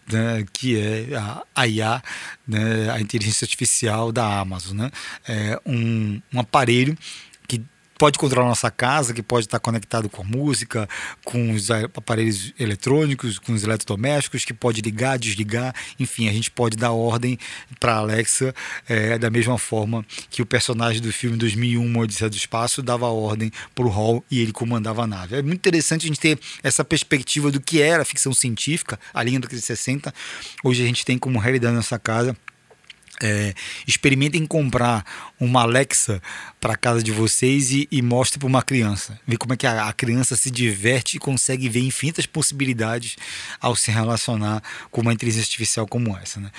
né, 0.07 0.45
que 0.53 0.77
é 0.77 1.07
a 1.55 1.67
IA, 1.67 2.03
né, 2.47 2.91
a 2.91 3.01
inteligência 3.01 3.45
artificial 3.45 4.11
da 4.11 4.41
Amazon. 4.41 4.77
Né? 4.77 4.91
É 5.27 5.59
um, 5.65 6.21
um 6.31 6.39
aparelho 6.39 6.95
pode 7.97 8.19
controlar 8.19 8.47
nossa 8.47 8.69
casa, 8.69 9.13
que 9.13 9.23
pode 9.23 9.45
estar 9.45 9.59
conectado 9.59 10.09
com 10.09 10.21
a 10.21 10.25
música, 10.25 10.87
com 11.23 11.51
os 11.51 11.69
aparelhos 11.71 12.53
eletrônicos, 12.59 13.39
com 13.39 13.53
os 13.53 13.63
eletrodomésticos, 13.63 14.43
que 14.45 14.53
pode 14.53 14.81
ligar, 14.81 15.17
desligar, 15.17 15.73
enfim, 15.99 16.27
a 16.27 16.33
gente 16.33 16.51
pode 16.51 16.77
dar 16.77 16.91
ordem 16.91 17.37
para 17.79 17.95
Alexa 17.95 18.53
é, 18.87 19.17
da 19.17 19.29
mesma 19.29 19.57
forma 19.57 20.05
que 20.29 20.41
o 20.41 20.45
personagem 20.45 21.01
do 21.01 21.11
filme 21.11 21.37
2001, 21.37 21.97
Odisseia 21.97 22.29
do 22.29 22.35
Espaço, 22.35 22.81
dava 22.81 23.07
ordem 23.07 23.51
para 23.73 23.85
o 23.85 23.89
Hall 23.89 24.23
e 24.29 24.41
ele 24.41 24.51
comandava 24.51 25.03
a 25.03 25.07
nave. 25.07 25.37
É 25.37 25.41
muito 25.41 25.55
interessante 25.55 26.05
a 26.05 26.07
gente 26.07 26.19
ter 26.19 26.39
essa 26.61 26.83
perspectiva 26.83 27.51
do 27.51 27.61
que 27.61 27.81
era 27.81 28.01
a 28.01 28.05
ficção 28.05 28.33
científica, 28.33 28.99
a 29.13 29.23
linha 29.23 29.39
do 29.39 29.55
60. 29.55 30.13
Hoje 30.63 30.83
a 30.83 30.85
gente 30.85 31.05
tem 31.05 31.17
como 31.17 31.39
realidade 31.39 31.71
na 31.71 31.79
nossa 31.79 31.97
casa 31.97 32.35
é, 33.21 33.53
experimentem 33.87 34.45
comprar 34.45 35.05
uma 35.39 35.61
Alexa 35.61 36.21
para 36.59 36.75
casa 36.75 37.01
de 37.01 37.11
vocês 37.11 37.71
e, 37.71 37.87
e 37.91 38.01
mostre 38.01 38.39
para 38.39 38.47
uma 38.47 38.61
criança. 38.61 39.19
Ver 39.27 39.37
como 39.37 39.53
é 39.53 39.57
que 39.57 39.67
a, 39.67 39.87
a, 39.87 39.93
criança 39.93 40.35
se 40.35 40.49
diverte 40.49 41.17
e 41.17 41.19
consegue 41.19 41.69
ver 41.69 41.81
infinitas 41.81 42.25
possibilidades 42.25 43.15
ao 43.59 43.75
se 43.75 43.91
relacionar 43.91 44.61
com 44.91 45.01
uma 45.01 45.13
inteligência 45.13 45.45
artificial 45.45 45.87
como 45.87 46.17
essa. 46.17 46.39
Né? 46.39 46.51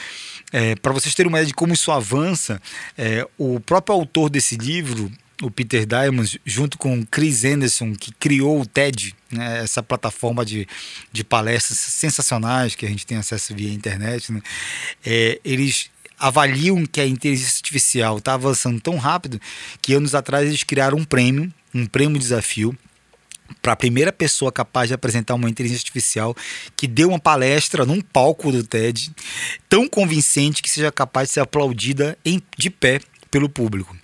É, 0.52 0.76
para 0.76 0.92
vocês 0.92 1.14
terem 1.14 1.28
uma 1.28 1.38
ideia 1.38 1.48
de 1.48 1.54
como 1.54 1.72
isso 1.72 1.90
avança, 1.90 2.60
é, 2.96 3.26
o 3.36 3.60
próprio 3.60 3.94
autor 3.94 4.30
desse 4.30 4.56
livro, 4.56 5.10
o 5.42 5.50
Peter 5.50 5.84
Diamond, 5.84 6.40
junto 6.44 6.78
com 6.78 7.04
Chris 7.04 7.44
Anderson, 7.44 7.94
que 7.94 8.12
criou 8.12 8.60
o 8.60 8.66
TED, 8.66 9.14
né, 9.30 9.62
essa 9.62 9.82
plataforma 9.82 10.44
de, 10.44 10.66
de 11.12 11.22
palestras 11.22 11.78
sensacionais 11.78 12.74
que 12.74 12.86
a 12.86 12.88
gente 12.88 13.06
tem 13.06 13.18
acesso 13.18 13.54
via 13.54 13.72
internet, 13.72 14.32
né, 14.32 14.40
é, 15.04 15.38
eles 15.44 15.90
avaliam 16.18 16.84
que 16.86 17.00
a 17.00 17.06
inteligência 17.06 17.58
artificial 17.58 18.18
está 18.18 18.34
avançando 18.34 18.80
tão 18.80 18.96
rápido 18.96 19.40
que 19.80 19.94
anos 19.94 20.14
atrás 20.14 20.46
eles 20.46 20.62
criaram 20.62 20.98
um 20.98 21.04
prêmio, 21.04 21.52
um 21.74 21.86
prêmio 21.86 22.18
desafio 22.18 22.76
para 23.62 23.72
a 23.72 23.76
primeira 23.76 24.12
pessoa 24.12 24.50
capaz 24.50 24.88
de 24.88 24.94
apresentar 24.94 25.34
uma 25.34 25.48
inteligência 25.48 25.82
artificial 25.82 26.34
que 26.76 26.86
deu 26.86 27.08
uma 27.08 27.18
palestra 27.18 27.84
num 27.84 28.00
palco 28.00 28.50
do 28.50 28.64
TED 28.64 29.12
tão 29.68 29.88
convincente 29.88 30.62
que 30.62 30.70
seja 30.70 30.90
capaz 30.90 31.28
de 31.28 31.34
ser 31.34 31.40
aplaudida 31.40 32.18
em, 32.24 32.42
de 32.56 32.70
pé 32.70 33.00
pelo 33.30 33.48
público. 33.48 33.96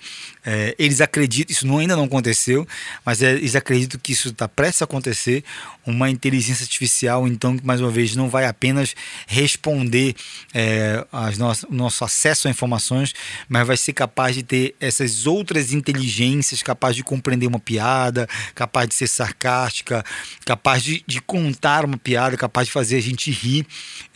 É, 0.45 0.75
eles 0.79 1.01
acreditam, 1.01 1.53
isso 1.53 1.67
não, 1.67 1.79
ainda 1.79 1.95
não 1.95 2.05
aconteceu, 2.05 2.67
mas 3.05 3.23
é, 3.23 3.33
eles 3.33 3.55
acreditam 3.55 4.01
que 4.03 4.13
isso 4.13 4.29
está 4.29 4.49
prestes 4.49 4.83
a 4.83 4.85
acontecer. 4.85 5.45
Uma 5.85 6.11
inteligência 6.11 6.63
artificial, 6.63 7.27
então, 7.27 7.57
que 7.57 7.67
mais 7.67 7.81
uma 7.81 7.91
vez 7.91 8.15
não 8.15 8.29
vai 8.29 8.47
apenas 8.47 8.95
responder 9.27 10.15
é, 10.55 11.05
as 11.13 11.39
o 11.39 11.75
nosso 11.75 12.05
acesso 12.05 12.47
a 12.47 12.51
informações, 12.51 13.13
mas 13.49 13.67
vai 13.67 13.77
ser 13.77 13.93
capaz 13.93 14.37
de 14.37 14.43
ter 14.43 14.75
essas 14.81 15.27
outras 15.27 15.73
inteligências, 15.73 16.63
capaz 16.63 16.95
de 16.95 17.03
compreender 17.03 17.47
uma 17.47 17.59
piada, 17.59 18.29
capaz 18.55 18.89
de 18.89 18.95
ser 18.95 19.09
sarcástica, 19.09 20.05
capaz 20.45 20.83
de, 20.83 21.03
de 21.07 21.21
contar 21.21 21.85
uma 21.85 21.99
piada, 21.99 22.37
capaz 22.37 22.69
de 22.69 22.73
fazer 22.73 22.97
a 22.97 23.03
gente 23.03 23.31
rir. 23.31 23.67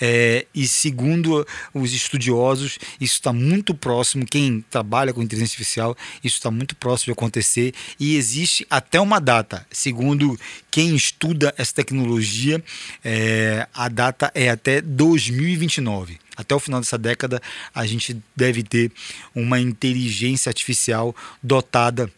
É, 0.00 0.46
e 0.54 0.66
segundo 0.68 1.46
os 1.74 1.92
estudiosos, 1.92 2.78
isso 3.00 3.14
está 3.14 3.32
muito 3.32 3.74
próximo. 3.74 4.24
Quem 4.24 4.64
trabalha 4.70 5.12
com 5.12 5.22
inteligência 5.22 5.54
artificial 5.54 5.96
isso 6.22 6.36
está 6.36 6.50
muito 6.50 6.76
próximo 6.76 7.06
de 7.06 7.12
acontecer 7.12 7.74
e 7.98 8.16
existe 8.16 8.66
até 8.68 9.00
uma 9.00 9.20
data. 9.20 9.66
Segundo 9.70 10.38
quem 10.70 10.94
estuda 10.94 11.54
essa 11.56 11.74
tecnologia, 11.74 12.62
é, 13.04 13.66
a 13.74 13.88
data 13.88 14.30
é 14.34 14.48
até 14.48 14.80
2029. 14.80 16.18
Até 16.36 16.54
o 16.54 16.60
final 16.60 16.80
dessa 16.80 16.98
década, 16.98 17.40
a 17.74 17.86
gente 17.86 18.20
deve 18.34 18.62
ter 18.62 18.92
uma 19.34 19.58
inteligência 19.58 20.50
artificial 20.50 21.16
dotada 21.42 22.10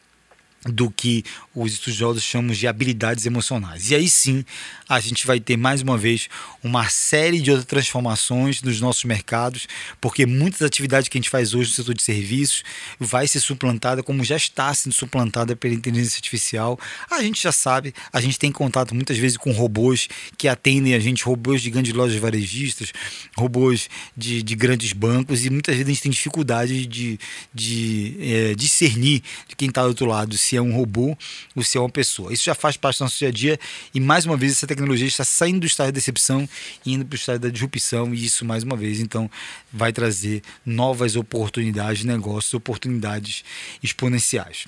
do 0.65 0.91
que 0.91 1.25
os 1.55 1.73
estudiosos 1.73 2.23
chamam 2.23 2.53
de 2.53 2.67
habilidades 2.67 3.27
emocionais. 3.27 3.91
E 3.91 3.95
aí 3.95 4.09
sim, 4.09 4.45
a 4.89 4.99
gente 5.01 5.27
vai 5.27 5.39
ter 5.39 5.57
mais 5.57 5.83
uma 5.83 5.97
vez 5.97 6.29
uma 6.63 6.89
série 6.89 7.41
de 7.41 7.51
outras 7.51 7.67
transformações 7.67 8.61
nos 8.63 8.81
nossos 8.81 9.05
mercados, 9.05 9.67
porque 10.01 10.27
muitas 10.27 10.63
atividades 10.63 11.09
que 11.09 11.17
a 11.17 11.21
gente 11.21 11.31
faz 11.31 11.55
hoje 11.55 11.71
no 11.71 11.77
setor 11.77 11.95
de 11.95 12.03
serviços 12.03 12.63
vai 12.99 13.27
ser 13.29 13.41
suplantada, 13.41 14.03
como 14.03 14.25
já 14.25 14.37
está 14.37 14.73
sendo 14.75 14.93
suplantada 14.93 15.55
pela 15.55 15.75
inteligência 15.75 16.17
artificial. 16.17 16.79
A 17.11 17.23
gente 17.23 17.43
já 17.43 17.53
sabe, 17.53 17.95
a 18.13 18.21
gente 18.21 18.39
tem 18.39 18.51
contato 18.51 18.95
muitas 18.95 19.17
vezes 19.17 19.37
com 19.37 19.53
robôs 19.53 20.09
que 20.37 20.49
atendem 20.49 20.95
a 20.95 20.99
gente, 20.99 21.25
robôs 21.25 21.63
de 21.63 21.71
grandes 21.71 21.93
lojas 21.93 22.19
varejistas, 22.21 22.93
robôs 23.37 23.89
de, 24.17 24.43
de 24.43 24.55
grandes 24.57 24.93
bancos, 24.93 25.45
e 25.45 25.51
muitas 25.51 25.75
vezes 25.75 25.89
a 25.89 25.93
gente 25.93 26.03
tem 26.03 26.13
dificuldade 26.13 26.87
de, 26.87 27.19
de 27.55 28.17
é, 28.21 28.55
discernir 28.55 29.23
de 29.49 29.57
quem 29.57 29.69
está 29.69 29.83
do 29.83 29.89
outro 29.89 30.07
lado, 30.07 30.37
se 30.37 30.58
é 30.59 30.63
um 30.63 30.73
robô 30.73 31.17
ou 31.55 31.63
se 31.63 31.79
é 31.79 31.81
uma 31.81 31.89
pessoa. 31.89 32.33
Isso 32.33 32.45
já 32.45 32.55
faz 32.55 32.77
parte 32.77 32.99
do 32.99 33.03
nosso 33.03 33.19
dia 33.19 33.29
a 33.29 33.33
dia 33.33 33.59
e, 33.95 34.01
mais 34.01 34.27
uma 34.27 34.37
vez, 34.37 34.53
essa 34.53 34.67
tecnologia 34.67 35.07
está 35.07 35.25
saindo 35.25 35.61
do 35.61 35.67
estado 35.67 35.87
de 35.87 35.93
decepção 35.93 36.49
e 36.85 36.93
indo 36.93 37.05
para 37.05 37.17
o 37.17 37.19
estado 37.19 37.41
da 37.41 37.49
disrupção 37.49 38.15
e 38.15 38.25
isso, 38.25 38.45
mais 38.45 38.63
uma 38.63 38.77
vez, 38.77 39.01
então, 39.01 39.31
vai 39.73 39.93
trazer 39.93 40.43
novas 40.65 41.17
oportunidades 41.17 42.01
de 42.01 42.07
negócios, 42.07 42.53
oportunidades 42.55 43.45
exponenciais. 43.83 44.67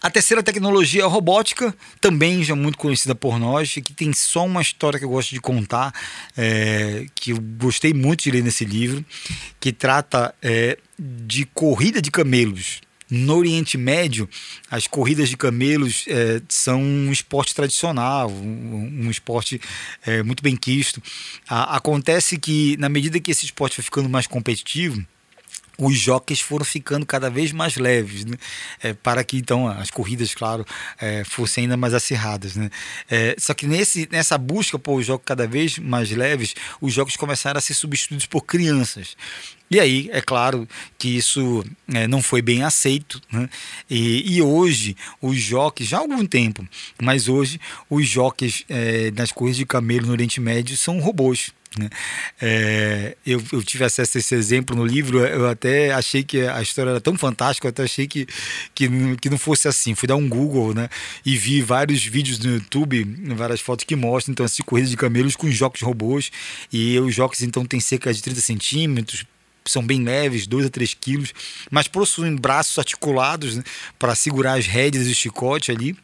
A 0.00 0.10
terceira 0.10 0.42
tecnologia 0.42 1.02
é 1.02 1.04
a 1.04 1.08
robótica, 1.08 1.74
também 2.00 2.44
já 2.44 2.54
muito 2.54 2.76
conhecida 2.76 3.14
por 3.14 3.38
nós, 3.38 3.72
que 3.72 3.92
tem 3.92 4.12
só 4.12 4.44
uma 4.44 4.60
história 4.60 4.98
que 4.98 5.04
eu 5.04 5.08
gosto 5.08 5.30
de 5.30 5.40
contar, 5.40 5.92
é, 6.36 7.06
que 7.14 7.30
eu 7.30 7.40
gostei 7.40 7.92
muito 7.94 8.22
de 8.22 8.30
ler 8.30 8.44
nesse 8.44 8.64
livro, 8.64 9.04
que 9.58 9.72
trata 9.72 10.34
é, 10.42 10.78
de 10.98 11.46
corrida 11.46 12.00
de 12.00 12.10
camelos. 12.10 12.80
No 13.08 13.36
Oriente 13.36 13.78
Médio, 13.78 14.28
as 14.70 14.86
corridas 14.86 15.28
de 15.28 15.36
camelos 15.36 16.04
é, 16.08 16.42
são 16.48 16.82
um 16.82 17.12
esporte 17.12 17.54
tradicional, 17.54 18.30
um, 18.30 19.06
um 19.06 19.10
esporte 19.10 19.60
é, 20.04 20.22
muito 20.22 20.42
bem 20.42 20.56
quisto. 20.56 21.00
A, 21.48 21.76
acontece 21.76 22.36
que, 22.36 22.76
na 22.78 22.88
medida 22.88 23.20
que 23.20 23.30
esse 23.30 23.44
esporte 23.44 23.76
vai 23.76 23.84
ficando 23.84 24.08
mais 24.08 24.26
competitivo, 24.26 25.04
os 25.78 25.98
jockeys 25.98 26.40
foram 26.40 26.64
ficando 26.64 27.04
cada 27.04 27.28
vez 27.28 27.52
mais 27.52 27.76
leves, 27.76 28.24
né? 28.24 28.36
é, 28.82 28.92
para 28.94 29.22
que 29.22 29.36
então 29.36 29.68
as 29.68 29.90
corridas, 29.90 30.34
claro, 30.34 30.64
é, 30.98 31.22
fossem 31.24 31.64
ainda 31.64 31.76
mais 31.76 31.94
acirradas. 31.94 32.56
Né? 32.56 32.70
É, 33.10 33.36
só 33.38 33.52
que 33.54 33.66
nesse, 33.66 34.08
nessa 34.10 34.38
busca 34.38 34.78
por 34.78 35.00
jogos 35.02 35.24
cada 35.24 35.46
vez 35.46 35.78
mais 35.78 36.10
leves, 36.10 36.54
os 36.80 36.92
jogos 36.92 37.16
começaram 37.16 37.58
a 37.58 37.60
ser 37.60 37.74
substituídos 37.74 38.26
por 38.26 38.42
crianças. 38.42 39.16
E 39.70 39.80
aí, 39.80 40.08
é 40.12 40.20
claro 40.20 40.66
que 40.96 41.08
isso 41.08 41.64
é, 41.92 42.06
não 42.06 42.22
foi 42.22 42.40
bem 42.40 42.62
aceito, 42.62 43.20
né? 43.32 43.48
e, 43.90 44.36
e, 44.36 44.42
hoje 44.42 44.96
os 45.20 45.36
jockeys, 45.38 45.88
já 45.88 45.96
há 45.96 46.00
algum 46.00 46.24
tempo, 46.24 46.66
mas 47.02 47.28
hoje 47.28 47.60
os 47.90 48.08
jockeys 48.08 48.64
é, 48.68 49.10
nas 49.10 49.32
corridas 49.32 49.56
de 49.56 49.66
camelo 49.66 50.06
no 50.06 50.12
Oriente 50.12 50.40
Médio 50.40 50.76
são 50.76 51.00
robôs. 51.00 51.52
Né? 51.78 51.90
É, 52.40 53.16
eu, 53.26 53.42
eu, 53.52 53.62
tive 53.62 53.84
acesso 53.84 54.16
a 54.16 54.20
esse 54.20 54.34
exemplo 54.34 54.74
no 54.74 54.84
livro, 54.84 55.18
eu 55.18 55.48
até 55.48 55.92
achei 55.92 56.22
que 56.22 56.40
a 56.40 56.62
história 56.62 56.90
era 56.90 57.00
tão 57.00 57.16
fantástica, 57.18 57.66
eu 57.66 57.70
até 57.70 57.82
achei 57.82 58.06
que, 58.06 58.26
que, 58.74 58.88
que 59.20 59.28
não 59.28 59.36
fosse 59.36 59.68
assim. 59.68 59.94
Fui 59.94 60.06
dar 60.06 60.16
um 60.16 60.28
Google 60.28 60.74
né, 60.74 60.88
e 61.24 61.36
vi 61.36 61.60
vários 61.60 62.04
vídeos 62.04 62.38
no 62.38 62.54
YouTube, 62.54 63.04
várias 63.34 63.60
fotos 63.60 63.84
que 63.84 63.94
mostram 63.94 64.32
então, 64.32 64.46
assim, 64.46 64.62
corridas 64.62 64.90
de 64.90 64.96
camelos 64.96 65.36
com 65.36 65.50
jocos 65.50 65.82
robôs. 65.82 66.30
E 66.72 66.98
os 66.98 67.14
jocos 67.14 67.42
então 67.42 67.64
têm 67.64 67.80
cerca 67.80 68.12
de 68.12 68.22
30 68.22 68.40
centímetros, 68.40 69.26
são 69.70 69.84
bem 69.84 70.02
leves, 70.02 70.46
2 70.46 70.66
a 70.66 70.70
3 70.70 70.94
quilos, 70.94 71.32
mas 71.70 71.88
possuem 71.88 72.34
braços 72.36 72.78
articulados 72.78 73.56
né, 73.56 73.64
para 73.98 74.14
segurar 74.14 74.54
as 74.54 74.66
rédeas 74.66 75.06
e 75.06 75.10
o 75.10 75.14
chicote 75.14 75.70
ali. 75.70 75.96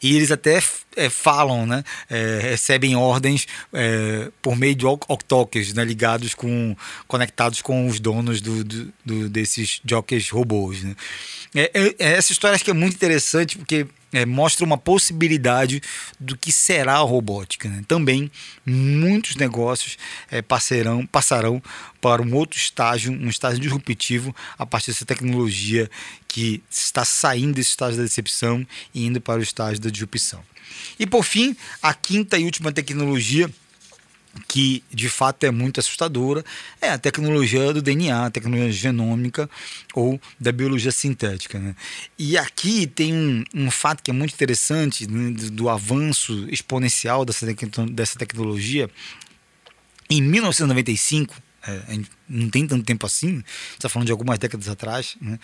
E 0.00 0.14
eles 0.14 0.30
até 0.30 0.62
é, 0.96 1.10
falam, 1.10 1.66
né? 1.66 1.82
É, 2.08 2.38
recebem 2.42 2.94
ordens 2.94 3.46
é, 3.72 4.30
por 4.40 4.56
meio 4.56 4.74
de 4.74 4.86
octalkers, 4.86 5.74
né? 5.74 5.84
ligados 5.84 6.32
com, 6.32 6.76
conectados 7.08 7.60
com 7.60 7.86
os 7.88 7.98
donos 7.98 8.40
do, 8.40 8.62
do, 8.62 8.92
do 9.04 9.28
desses 9.28 9.80
jockeys 9.84 10.30
robôs. 10.30 10.84
Né? 10.84 10.94
É, 11.54 11.70
é, 11.74 11.94
essa 11.98 12.32
história 12.32 12.54
acho 12.54 12.64
que 12.64 12.70
é 12.70 12.74
muito 12.74 12.94
interessante 12.94 13.58
porque 13.58 13.86
é, 14.12 14.24
mostra 14.24 14.64
uma 14.64 14.78
possibilidade 14.78 15.82
do 16.18 16.36
que 16.36 16.50
será 16.52 16.94
a 16.94 16.98
robótica. 16.98 17.68
Né? 17.68 17.82
Também 17.86 18.30
muitos 18.64 19.36
negócios 19.36 19.96
é, 20.30 20.42
passarão, 20.42 21.06
passarão 21.06 21.62
para 22.00 22.22
um 22.22 22.34
outro 22.34 22.58
estágio, 22.58 23.12
um 23.12 23.28
estágio 23.28 23.60
disruptivo 23.60 24.34
a 24.58 24.64
partir 24.64 24.92
dessa 24.92 25.04
tecnologia 25.04 25.90
que 26.26 26.62
está 26.70 27.04
saindo 27.04 27.54
desse 27.54 27.70
estágio 27.70 27.98
da 27.98 28.04
decepção 28.04 28.66
e 28.94 29.06
indo 29.06 29.20
para 29.20 29.40
o 29.40 29.42
estágio 29.42 29.80
da 29.80 29.90
disrupção. 29.90 30.42
E 30.98 31.06
por 31.06 31.24
fim, 31.24 31.56
a 31.82 31.94
quinta 31.94 32.38
e 32.38 32.44
última 32.44 32.72
tecnologia 32.72 33.50
que 34.46 34.82
de 34.92 35.08
fato 35.08 35.44
é 35.44 35.50
muito 35.50 35.80
assustadora 35.80 36.44
é 36.80 36.90
a 36.90 36.98
tecnologia 36.98 37.72
do 37.72 37.82
DNA, 37.82 38.26
a 38.26 38.30
tecnologia 38.30 38.70
genômica 38.70 39.48
ou 39.94 40.20
da 40.38 40.52
biologia 40.52 40.92
sintética. 40.92 41.58
Né? 41.58 41.74
E 42.18 42.36
aqui 42.36 42.86
tem 42.86 43.14
um, 43.14 43.44
um, 43.54 43.70
fato 43.70 44.02
que 44.02 44.10
é 44.10 44.14
muito 44.14 44.34
interessante 44.34 45.10
né, 45.10 45.34
do, 45.52 45.68
avanço 45.68 46.46
exponencial 46.50 47.24
dessa, 47.24 47.46
dessa 47.90 48.18
tecnologia. 48.18 48.88
Em 50.10 50.22
1995, 50.22 51.34
é, 51.68 52.00
não 52.28 52.48
tem 52.48 52.66
tanto 52.66 52.84
tempo 52.84 53.04
assim, 53.04 53.42
está 53.74 53.88
falando 53.88 54.06
de 54.06 54.12
algumas 54.12 54.38
décadas 54.38 54.68
atrás, 54.68 55.16
né? 55.20 55.38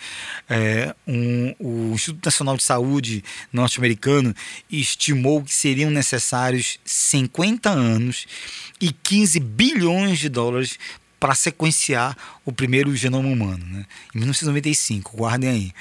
é, 0.49 0.95
um, 1.07 1.55
o 1.59 1.93
Instituto 1.93 2.25
Nacional 2.25 2.57
de 2.57 2.63
Saúde 2.63 3.23
norte-americano 3.53 4.35
estimou 4.71 5.43
que 5.43 5.53
seriam 5.53 5.91
necessários 5.91 6.79
50 6.83 7.69
anos 7.69 8.25
e 8.81 8.91
15 8.91 9.39
bilhões 9.39 10.19
de 10.19 10.29
dólares 10.29 10.79
para 11.19 11.33
sequenciar 11.33 12.15
o 12.43 12.51
primeiro 12.51 12.95
genoma 12.95 13.29
humano, 13.29 13.65
né? 13.65 13.85
em 14.13 14.19
1995, 14.19 15.15
guardem 15.15 15.49
aí. 15.49 15.71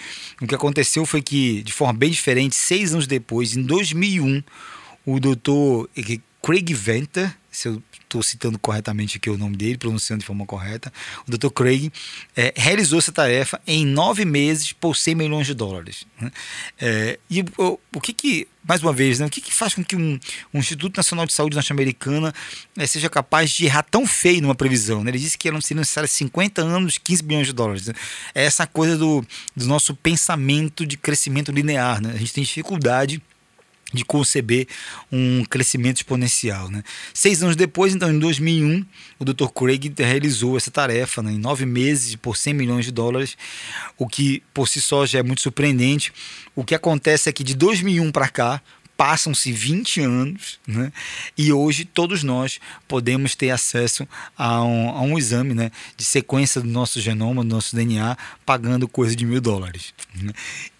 O 0.40 0.46
que 0.46 0.54
aconteceu 0.54 1.04
foi 1.04 1.20
que, 1.22 1.62
de 1.62 1.72
forma 1.72 1.92
bem 1.92 2.10
diferente, 2.10 2.54
seis 2.54 2.92
anos 2.92 3.06
depois, 3.06 3.56
em 3.56 3.62
2001, 3.62 4.42
o 5.04 5.20
doutor 5.20 5.88
Craig 6.42 6.72
Venter, 6.72 7.34
se 7.50 7.68
eu 7.68 7.82
estou 8.14 8.22
citando 8.22 8.58
corretamente 8.58 9.16
aqui 9.16 9.28
o 9.28 9.36
nome 9.36 9.56
dele, 9.56 9.76
pronunciando 9.76 10.20
de 10.20 10.26
forma 10.26 10.46
correta, 10.46 10.92
o 11.26 11.30
Dr. 11.30 11.48
Craig 11.48 11.92
é, 12.36 12.52
realizou 12.56 12.98
essa 12.98 13.10
tarefa 13.10 13.60
em 13.66 13.84
nove 13.84 14.24
meses 14.24 14.72
por 14.72 14.96
100 14.96 15.14
milhões 15.14 15.46
de 15.46 15.54
dólares. 15.54 16.06
Né? 16.20 16.30
É, 16.80 17.18
e 17.28 17.40
o, 17.58 17.78
o, 17.92 18.00
que 18.00 18.12
que, 18.12 18.48
mais 18.66 18.82
uma 18.82 18.92
vez, 18.92 19.18
né, 19.18 19.26
o 19.26 19.30
que, 19.30 19.40
que 19.40 19.52
faz 19.52 19.74
com 19.74 19.84
que 19.84 19.96
um, 19.96 20.18
um 20.52 20.58
Instituto 20.58 20.96
Nacional 20.96 21.26
de 21.26 21.32
Saúde 21.32 21.56
norte-americana 21.56 22.32
é, 22.76 22.86
seja 22.86 23.10
capaz 23.10 23.50
de 23.50 23.66
errar 23.66 23.82
tão 23.82 24.06
feio 24.06 24.40
numa 24.40 24.54
previsão? 24.54 25.02
Né? 25.02 25.10
Ele 25.10 25.18
disse 25.18 25.36
que 25.36 25.48
eram 25.48 25.60
seriam 25.60 25.80
necessários 25.80 26.12
50 26.12 26.62
anos, 26.62 26.98
15 26.98 27.22
bilhões 27.22 27.46
de 27.46 27.52
dólares. 27.52 27.88
Né? 27.88 27.94
É 28.34 28.44
essa 28.44 28.66
coisa 28.66 28.96
do, 28.96 29.24
do 29.56 29.66
nosso 29.66 29.94
pensamento 29.94 30.86
de 30.86 30.96
crescimento 30.96 31.50
linear. 31.50 32.00
Né? 32.00 32.12
A 32.14 32.18
gente 32.18 32.32
tem 32.32 32.44
dificuldade 32.44 33.20
de 33.94 34.04
conceber 34.04 34.66
um 35.10 35.44
crescimento 35.44 35.98
exponencial. 35.98 36.68
Né? 36.70 36.82
Seis 37.14 37.42
anos 37.42 37.56
depois, 37.56 37.94
então, 37.94 38.12
em 38.12 38.18
2001, 38.18 38.84
o 39.18 39.24
Dr. 39.24 39.46
Craig 39.54 39.92
realizou 39.96 40.56
essa 40.56 40.70
tarefa 40.70 41.22
né, 41.22 41.32
em 41.32 41.38
nove 41.38 41.64
meses 41.64 42.16
por 42.16 42.36
100 42.36 42.54
milhões 42.54 42.84
de 42.84 42.90
dólares, 42.90 43.36
o 43.96 44.06
que 44.08 44.42
por 44.52 44.68
si 44.68 44.80
só 44.80 45.06
já 45.06 45.20
é 45.20 45.22
muito 45.22 45.40
surpreendente. 45.40 46.12
O 46.54 46.64
que 46.64 46.74
acontece 46.74 47.28
é 47.28 47.32
que 47.32 47.44
de 47.44 47.54
2001 47.54 48.10
para 48.10 48.28
cá, 48.28 48.62
passam-se 48.96 49.50
20 49.50 50.00
anos 50.02 50.60
né? 50.66 50.92
e 51.36 51.52
hoje 51.52 51.84
todos 51.84 52.22
nós 52.22 52.60
podemos 52.86 53.34
ter 53.34 53.50
acesso 53.50 54.06
a 54.36 54.62
um, 54.62 54.88
a 54.90 55.00
um, 55.02 55.18
exame 55.18 55.52
né, 55.52 55.70
de 55.96 56.04
sequência 56.04 56.60
do 56.60 56.68
nosso 56.68 57.00
genoma, 57.00 57.42
do 57.42 57.54
nosso 57.54 57.74
DNA, 57.74 58.16
pagando 58.46 58.86
coisa 58.86 59.16
de 59.16 59.24
mil 59.24 59.40
dólares. 59.40 59.92
Né? 60.14 60.32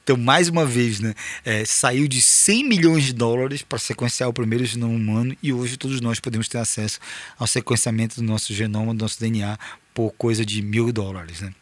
Então, 0.04 0.18
mais 0.18 0.50
uma 0.50 0.66
vez, 0.66 1.00
né, 1.00 1.14
é, 1.46 1.64
saiu 1.64 2.06
de 2.06 2.20
100 2.20 2.68
milhões 2.68 3.04
de 3.04 3.14
dólares 3.14 3.62
para 3.62 3.78
sequenciar 3.78 4.28
o 4.28 4.34
primeiro 4.34 4.64
genoma 4.64 4.94
humano 4.94 5.34
e 5.42 5.50
hoje 5.50 5.78
todos 5.78 5.98
nós 6.02 6.20
podemos 6.20 6.46
ter 6.46 6.58
acesso 6.58 7.00
ao 7.38 7.46
sequenciamento 7.46 8.16
do 8.16 8.22
nosso 8.22 8.52
genoma, 8.52 8.94
do 8.94 9.02
nosso 9.02 9.18
DNA, 9.18 9.58
por 9.94 10.12
coisa 10.12 10.44
de 10.44 10.60
mil 10.60 10.92
dólares. 10.92 11.40
Né? 11.40 11.54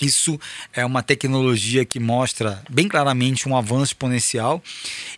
Isso 0.00 0.38
é 0.72 0.84
uma 0.84 1.02
tecnologia 1.02 1.84
que 1.84 1.98
mostra 1.98 2.62
bem 2.70 2.86
claramente 2.86 3.48
um 3.48 3.56
avanço 3.56 3.92
exponencial 3.92 4.62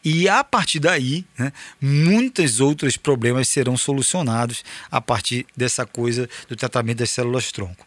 e 0.05 0.29
a 0.29 0.43
partir 0.43 0.81
daí, 0.81 1.25
né, 1.39 1.53
muitos 1.81 2.61
outros 2.61 2.97
problemas 2.97 3.49
serão 3.49 3.77
solucionados 3.77 4.65
a 4.91 5.01
partir 5.01 5.47
dessa 5.57 5.85
coisa 5.85 6.29
do 6.49 6.57
tratamento 6.57 6.99
das 6.99 7.11
células 7.11 7.53
tronco. 7.53 7.87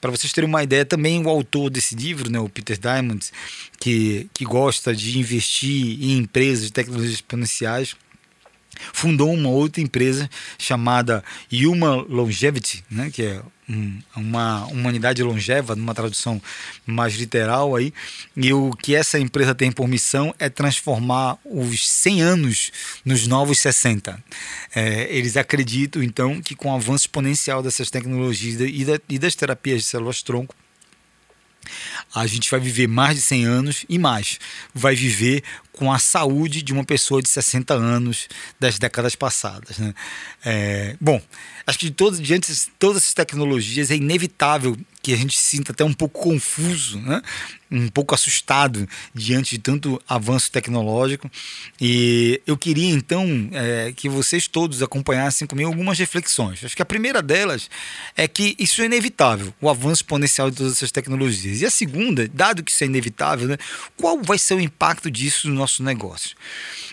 Para 0.00 0.10
vocês 0.10 0.32
terem 0.32 0.48
uma 0.48 0.62
ideia, 0.62 0.84
também 0.84 1.24
o 1.24 1.28
autor 1.28 1.70
desse 1.70 1.94
livro, 1.94 2.30
né, 2.30 2.38
o 2.38 2.48
Peter 2.48 2.78
Diamond, 2.78 3.24
que, 3.80 4.28
que 4.34 4.44
gosta 4.44 4.94
de 4.94 5.18
investir 5.18 6.02
em 6.02 6.18
empresas 6.18 6.66
de 6.66 6.72
tecnologias 6.72 7.14
exponenciais, 7.14 7.96
fundou 8.92 9.32
uma 9.32 9.48
outra 9.48 9.80
empresa 9.80 10.28
chamada 10.58 11.22
Human 11.52 12.04
Longevity, 12.08 12.84
né, 12.90 13.10
que 13.10 13.22
é 13.22 13.42
uma 14.14 14.66
humanidade 14.66 15.22
longeva, 15.22 15.74
numa 15.74 15.94
tradução 15.94 16.40
mais 16.86 17.14
literal 17.14 17.74
aí, 17.74 17.92
e 18.36 18.52
o 18.52 18.70
que 18.72 18.94
essa 18.94 19.18
empresa 19.18 19.54
tem 19.54 19.72
por 19.72 19.88
missão 19.88 20.34
é 20.38 20.48
transformar 20.48 21.38
os 21.44 21.88
100 21.88 22.22
anos 22.22 22.72
nos 23.04 23.26
novos 23.26 23.58
60. 23.60 24.22
É, 24.74 25.08
eles 25.14 25.36
acreditam, 25.36 26.02
então, 26.02 26.42
que 26.42 26.54
com 26.54 26.70
o 26.70 26.74
avanço 26.74 27.04
exponencial 27.04 27.62
dessas 27.62 27.90
tecnologias 27.90 28.60
e, 28.60 28.84
da, 28.84 29.00
e 29.08 29.18
das 29.18 29.34
terapias 29.34 29.82
de 29.82 29.88
células-tronco, 29.88 30.54
a 32.14 32.26
gente 32.26 32.50
vai 32.50 32.60
viver 32.60 32.86
mais 32.86 33.16
de 33.16 33.22
100 33.22 33.44
anos 33.44 33.86
e 33.88 33.98
mais. 33.98 34.38
Vai 34.74 34.94
viver 34.94 35.42
com 35.76 35.92
a 35.92 35.98
saúde 35.98 36.62
de 36.62 36.72
uma 36.72 36.84
pessoa 36.84 37.20
de 37.20 37.28
60 37.28 37.74
anos 37.74 38.28
das 38.58 38.78
décadas 38.78 39.14
passadas. 39.14 39.78
Né? 39.78 39.94
É, 40.44 40.96
bom, 41.00 41.20
acho 41.66 41.78
que 41.78 41.90
de 41.90 42.22
diante 42.22 42.52
de 42.52 42.70
todas 42.78 42.98
essas 42.98 43.14
tecnologias 43.14 43.90
é 43.90 43.96
inevitável 43.96 44.76
que 45.02 45.12
a 45.12 45.16
gente 45.16 45.36
se 45.36 45.44
sinta 45.44 45.72
até 45.72 45.84
um 45.84 45.92
pouco 45.92 46.22
confuso, 46.22 46.98
né? 46.98 47.20
um 47.70 47.88
pouco 47.88 48.14
assustado 48.14 48.88
diante 49.12 49.56
de 49.56 49.58
tanto 49.58 50.00
avanço 50.08 50.50
tecnológico. 50.50 51.30
E 51.78 52.40
eu 52.46 52.56
queria 52.56 52.90
então 52.90 53.50
é, 53.52 53.92
que 53.94 54.08
vocês 54.08 54.48
todos 54.48 54.82
acompanhassem 54.82 55.46
comigo 55.46 55.68
algumas 55.68 55.98
reflexões. 55.98 56.64
Acho 56.64 56.74
que 56.74 56.80
a 56.80 56.86
primeira 56.86 57.20
delas 57.20 57.68
é 58.16 58.26
que 58.28 58.56
isso 58.58 58.80
é 58.80 58.86
inevitável, 58.86 59.52
o 59.60 59.68
avanço 59.68 60.02
exponencial 60.02 60.50
de 60.50 60.56
todas 60.56 60.72
essas 60.72 60.90
tecnologias. 60.90 61.60
E 61.60 61.66
a 61.66 61.70
segunda, 61.70 62.26
dado 62.28 62.62
que 62.62 62.70
isso 62.70 62.82
é 62.84 62.86
inevitável, 62.86 63.48
né, 63.48 63.58
qual 63.96 64.22
vai 64.22 64.38
ser 64.38 64.54
o 64.54 64.60
impacto 64.60 65.10
disso 65.10 65.50
no 65.50 65.62
nosso 65.64 65.82
negócio? 65.82 66.36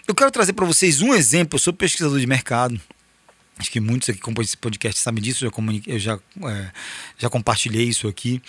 Eu 0.07 0.15
quero 0.15 0.32
trazer 0.32 0.53
para 0.53 0.65
vocês 0.65 1.01
um 1.01 1.13
exemplo. 1.13 1.55
Eu 1.55 1.59
sou 1.59 1.74
pesquisador 1.74 2.19
de 2.19 2.28
mercado 2.28 2.80
Acho 3.61 3.69
que 3.69 3.80
muitos 3.80 4.09
aqui 4.09 4.17
que 4.17 4.24
acompanham 4.24 4.45
esse 4.45 4.57
podcast 4.57 4.99
sabem 4.99 5.22
disso, 5.22 5.45
eu 5.45 5.51
já, 5.51 5.84
eu 5.86 5.99
já, 5.99 6.19
é, 6.49 6.72
já 7.15 7.30
compartilhei 7.30 7.84
isso 7.84 8.07
aqui. 8.07 8.41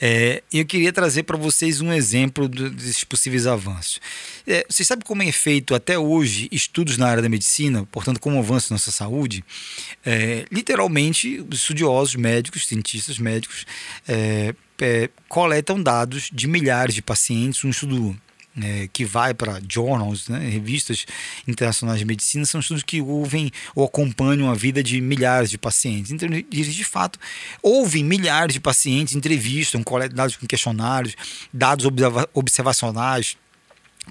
É, 0.00 0.44
eu 0.52 0.64
queria 0.64 0.92
trazer 0.92 1.24
para 1.24 1.36
vocês 1.36 1.80
um 1.80 1.92
exemplo 1.92 2.48
desses 2.48 3.02
possíveis 3.02 3.48
avanços. 3.48 4.00
É, 4.46 4.64
vocês 4.70 4.86
sabem 4.86 5.04
como 5.04 5.24
é 5.24 5.32
feito 5.32 5.74
até 5.74 5.98
hoje 5.98 6.48
estudos 6.52 6.96
na 6.96 7.08
área 7.08 7.20
da 7.20 7.28
medicina, 7.28 7.84
portanto, 7.90 8.20
como 8.20 8.38
avança 8.38 8.72
nossa 8.72 8.92
saúde? 8.92 9.44
É, 10.06 10.44
literalmente, 10.52 11.44
estudiosos 11.50 12.14
médicos, 12.14 12.64
cientistas 12.64 13.18
médicos, 13.18 13.66
é, 14.06 14.54
é, 14.80 15.10
coletam 15.28 15.82
dados 15.82 16.30
de 16.32 16.46
milhares 16.46 16.94
de 16.94 17.02
pacientes, 17.02 17.64
um 17.64 17.70
estudo 17.70 18.16
é, 18.60 18.88
que 18.92 19.04
vai 19.04 19.32
para 19.32 19.60
journals, 19.68 20.28
né, 20.28 20.38
revistas 20.48 21.06
internacionais 21.46 21.98
de 21.98 22.04
medicina, 22.04 22.44
são 22.44 22.60
estudos 22.60 22.82
que 22.82 23.00
ouvem 23.00 23.50
ou 23.74 23.84
acompanham 23.84 24.50
a 24.50 24.54
vida 24.54 24.82
de 24.82 25.00
milhares 25.00 25.50
de 25.50 25.58
pacientes. 25.58 26.10
Então, 26.10 26.28
eles 26.32 26.74
de 26.74 26.84
fato 26.84 27.18
ouvem 27.62 28.04
milhares 28.04 28.54
de 28.54 28.60
pacientes, 28.60 29.14
entrevistam, 29.14 29.82
coletam 29.82 30.16
dados 30.16 30.36
com 30.36 30.46
questionários, 30.46 31.14
dados 31.52 31.86
observacionais, 32.34 33.36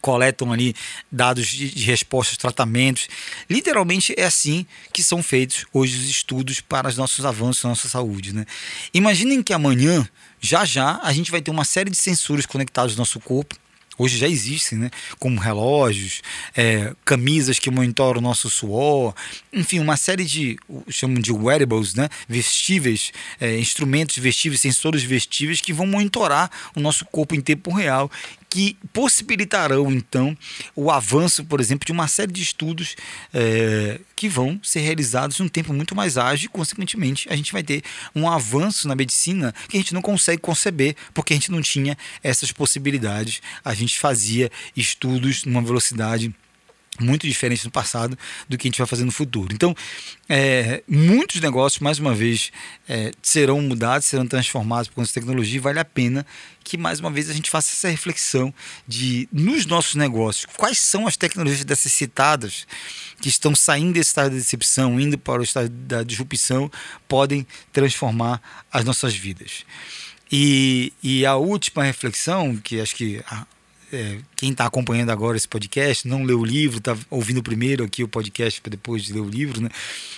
coletam 0.02 0.54
ali 0.54 0.74
dados 1.12 1.48
de, 1.48 1.84
respostas, 1.84 2.38
tratamentos. 2.38 3.08
Literalmente 3.50 4.14
é 4.18 4.26
assim 4.26 4.66
que 4.94 5.04
são 5.04 5.22
feitos 5.22 5.66
hoje 5.74 5.98
os 5.98 6.10
estudos 6.10 6.62
para 6.62 6.88
os 6.88 6.98
nossos 6.98 7.26
avanços 7.26 7.64
na 7.64 7.70
nossa 7.70 7.90
saúde. 7.90 8.34
Né? 8.34 8.46
Imaginem 8.94 9.44
que 9.44 9.52
amanhã, 9.52 10.08
já 10.40 10.64
já, 10.64 11.00
a 11.04 11.12
gente 11.12 11.32
vai 11.32 11.42
ter 11.42 11.52
uma 11.52 11.66
série 11.66 11.90
de 11.90 11.98
sensores 11.98 12.46
conectados 12.46 12.94
no 12.94 13.00
nosso 13.00 13.20
corpo 13.20 13.56
hoje 14.00 14.18
já 14.18 14.28
existem, 14.28 14.80
né? 14.80 14.90
como 15.20 15.40
relógios, 15.40 16.22
é, 16.56 16.94
camisas 17.06 17.60
que 17.60 17.70
monitoram 17.70 18.20
o 18.20 18.24
nosso 18.24 18.50
suor, 18.50 19.14
enfim, 19.54 19.80
uma 19.80 19.98
série 19.98 20.24
de, 20.24 20.58
chamam 20.90 21.22
de 21.22 21.32
wearables, 21.32 21.94
né? 21.94 22.10
vestíveis, 22.28 23.12
é, 23.40 23.60
instrumentos 23.60 24.18
vestíveis, 24.18 24.62
sensores 24.62 25.04
vestíveis 25.04 25.60
que 25.60 25.74
vão 25.74 25.86
monitorar 25.86 26.50
o 26.76 26.80
nosso 26.80 27.06
corpo 27.06 27.36
em 27.36 27.42
tempo 27.42 27.72
real 27.72 28.10
que 28.50 28.76
possibilitarão 28.92 29.92
então 29.92 30.36
o 30.76 30.90
avanço, 30.90 31.46
por 31.46 31.60
exemplo, 31.60 31.86
de 31.86 31.92
uma 31.92 32.08
série 32.08 32.32
de 32.32 32.42
estudos 32.42 32.96
é, 33.32 34.00
que 34.16 34.28
vão 34.28 34.60
ser 34.64 34.80
realizados 34.80 35.40
em 35.40 35.44
um 35.44 35.48
tempo 35.48 35.72
muito 35.72 35.96
mais 35.96 36.18
ágil 36.18 36.48
e, 36.48 36.50
consequentemente, 36.50 37.28
a 37.30 37.36
gente 37.36 37.54
vai 37.54 37.62
ter 37.62 37.84
um 38.16 38.28
avanço 38.28 38.88
na 38.88 38.96
medicina 38.96 39.54
que 39.68 39.78
a 39.78 39.80
gente 39.80 39.94
não 39.94 40.02
consegue 40.02 40.42
conceber 40.42 40.96
porque 41.14 41.34
a 41.34 41.36
gente 41.36 41.52
não 41.52 41.62
tinha 41.62 41.96
essas 42.24 42.52
possibilidades. 42.52 43.42
A 43.64 43.74
gente 43.76 44.00
fazia 44.00 44.52
estudos 44.76 45.46
numa 45.46 45.62
velocidade 45.62 46.34
muito 47.00 47.28
diferente 47.28 47.66
no 47.66 47.72
passado 47.72 48.18
do 48.48 48.58
que 48.58 48.68
a 48.68 48.70
gente 48.70 48.78
vai 48.78 48.88
fazer 48.88 49.06
no 49.06 49.12
futuro. 49.12 49.54
Então, 49.54 49.76
é, 50.28 50.84
muitos 50.88 51.42
negócios, 51.42 51.80
mais 51.80 52.00
uma 52.00 52.14
vez, 52.14 52.52
é, 52.88 53.12
serão 53.22 53.62
mudados, 53.62 54.08
serão 54.08 54.28
transformados 54.28 54.90
por 54.90 55.02
essa 55.02 55.14
tecnologia 55.14 55.58
e 55.58 55.60
vale 55.60 55.80
a 55.80 55.86
pena 55.86 56.26
que, 56.64 56.78
mais 56.78 57.00
uma 57.00 57.10
vez, 57.10 57.30
a 57.30 57.34
gente 57.34 57.50
faça 57.50 57.72
essa 57.72 57.90
reflexão 57.90 58.54
de, 58.88 59.28
nos 59.32 59.66
nossos 59.66 59.96
negócios, 59.96 60.46
quais 60.56 60.78
são 60.78 61.08
as 61.08 61.18
tecnologias 61.18 61.66
dessas 61.66 61.92
citadas 61.92 62.68
que 63.20 63.28
estão 63.28 63.56
saindo 63.56 63.94
desse 63.94 64.10
estado 64.10 64.32
de 64.32 64.38
decepção, 64.38 65.00
indo 65.00 65.18
para 65.18 65.42
o 65.42 65.44
estado 65.44 65.70
da 65.70 66.04
disrupção, 66.04 66.70
podem 67.08 67.46
transformar 67.74 68.42
as 68.72 68.86
nossas 68.86 69.16
vidas. 69.16 69.66
E, 70.32 70.94
e 71.02 71.26
a 71.26 71.36
última 71.36 71.84
reflexão, 71.84 72.56
que 72.56 72.80
acho 72.80 72.96
que 72.96 73.24
é, 73.92 74.20
quem 74.36 74.52
está 74.52 74.66
acompanhando 74.66 75.10
agora 75.10 75.38
esse 75.38 75.48
podcast, 75.48 76.08
não 76.08 76.24
leu 76.24 76.40
o 76.40 76.46
livro, 76.46 76.78
está 76.78 76.98
ouvindo 77.10 77.42
primeiro 77.42 77.84
aqui 77.84 78.04
o 78.04 78.08
podcast 78.08 78.62
para 78.62 78.72
depois 78.72 79.04
de 79.04 79.14
ler 79.14 79.20
o 79.20 79.30
livro, 79.30 79.62
né? 79.62 79.70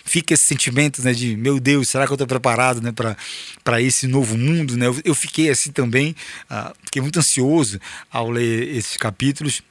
Fica 0.03 0.33
esse 0.33 0.43
sentimento 0.43 1.01
né, 1.01 1.13
de, 1.13 1.35
meu 1.37 1.59
Deus, 1.59 1.89
será 1.89 2.05
que 2.05 2.11
eu 2.11 2.15
estou 2.15 2.27
preparado 2.27 2.81
né, 2.81 2.91
para 3.63 3.81
esse 3.81 4.07
novo 4.07 4.37
mundo? 4.37 4.77
Né? 4.77 4.87
Eu, 4.87 4.99
eu 5.05 5.15
fiquei 5.15 5.49
assim 5.49 5.71
também, 5.71 6.15
uh, 6.49 6.73
fiquei 6.85 7.01
muito 7.01 7.19
ansioso 7.19 7.79
ao 8.11 8.29
ler 8.29 8.75
esses 8.75 8.97
capítulos 8.97 9.61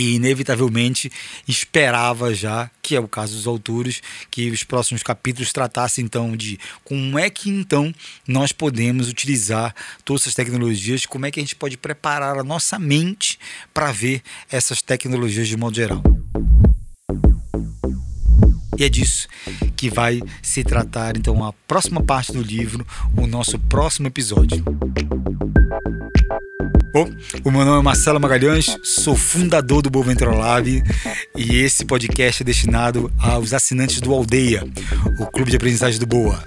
e 0.00 0.14
inevitavelmente 0.14 1.12
esperava 1.46 2.34
já, 2.34 2.70
que 2.82 2.96
é 2.96 3.00
o 3.00 3.06
caso 3.06 3.36
dos 3.36 3.46
autores, 3.46 4.02
que 4.30 4.50
os 4.50 4.64
próximos 4.64 5.02
capítulos 5.02 5.52
tratassem 5.52 6.04
então 6.04 6.34
de 6.34 6.58
como 6.82 7.18
é 7.18 7.28
que 7.28 7.50
então 7.50 7.94
nós 8.26 8.50
podemos 8.50 9.08
utilizar 9.08 9.74
todas 10.04 10.22
essas 10.22 10.34
tecnologias, 10.34 11.04
como 11.04 11.26
é 11.26 11.30
que 11.30 11.38
a 11.38 11.42
gente 11.42 11.54
pode 11.54 11.76
preparar 11.76 12.38
a 12.38 12.44
nossa 12.44 12.78
mente 12.78 13.38
para 13.74 13.92
ver 13.92 14.22
essas 14.50 14.80
tecnologias 14.80 15.46
de 15.46 15.56
modo 15.56 15.76
geral. 15.76 16.02
E 18.80 18.84
é 18.84 18.88
disso 18.88 19.28
que 19.76 19.90
vai 19.90 20.22
se 20.40 20.64
tratar 20.64 21.14
então 21.14 21.44
a 21.44 21.52
próxima 21.52 22.02
parte 22.02 22.32
do 22.32 22.40
livro, 22.40 22.86
o 23.14 23.26
nosso 23.26 23.58
próximo 23.58 24.06
episódio. 24.06 24.64
Bom, 26.90 27.06
o 27.44 27.50
meu 27.50 27.66
nome 27.66 27.80
é 27.80 27.82
Marcelo 27.82 28.18
Magalhães, 28.18 28.74
sou 28.82 29.14
fundador 29.14 29.82
do 29.82 29.90
Boventura 29.90 30.34
Lab 30.34 30.82
e 31.36 31.56
esse 31.56 31.84
podcast 31.84 32.42
é 32.42 32.46
destinado 32.46 33.12
aos 33.18 33.52
assinantes 33.52 34.00
do 34.00 34.14
Aldeia, 34.14 34.66
o 35.18 35.26
clube 35.26 35.50
de 35.50 35.58
aprendizagem 35.58 36.00
do 36.00 36.06
Boa. 36.06 36.42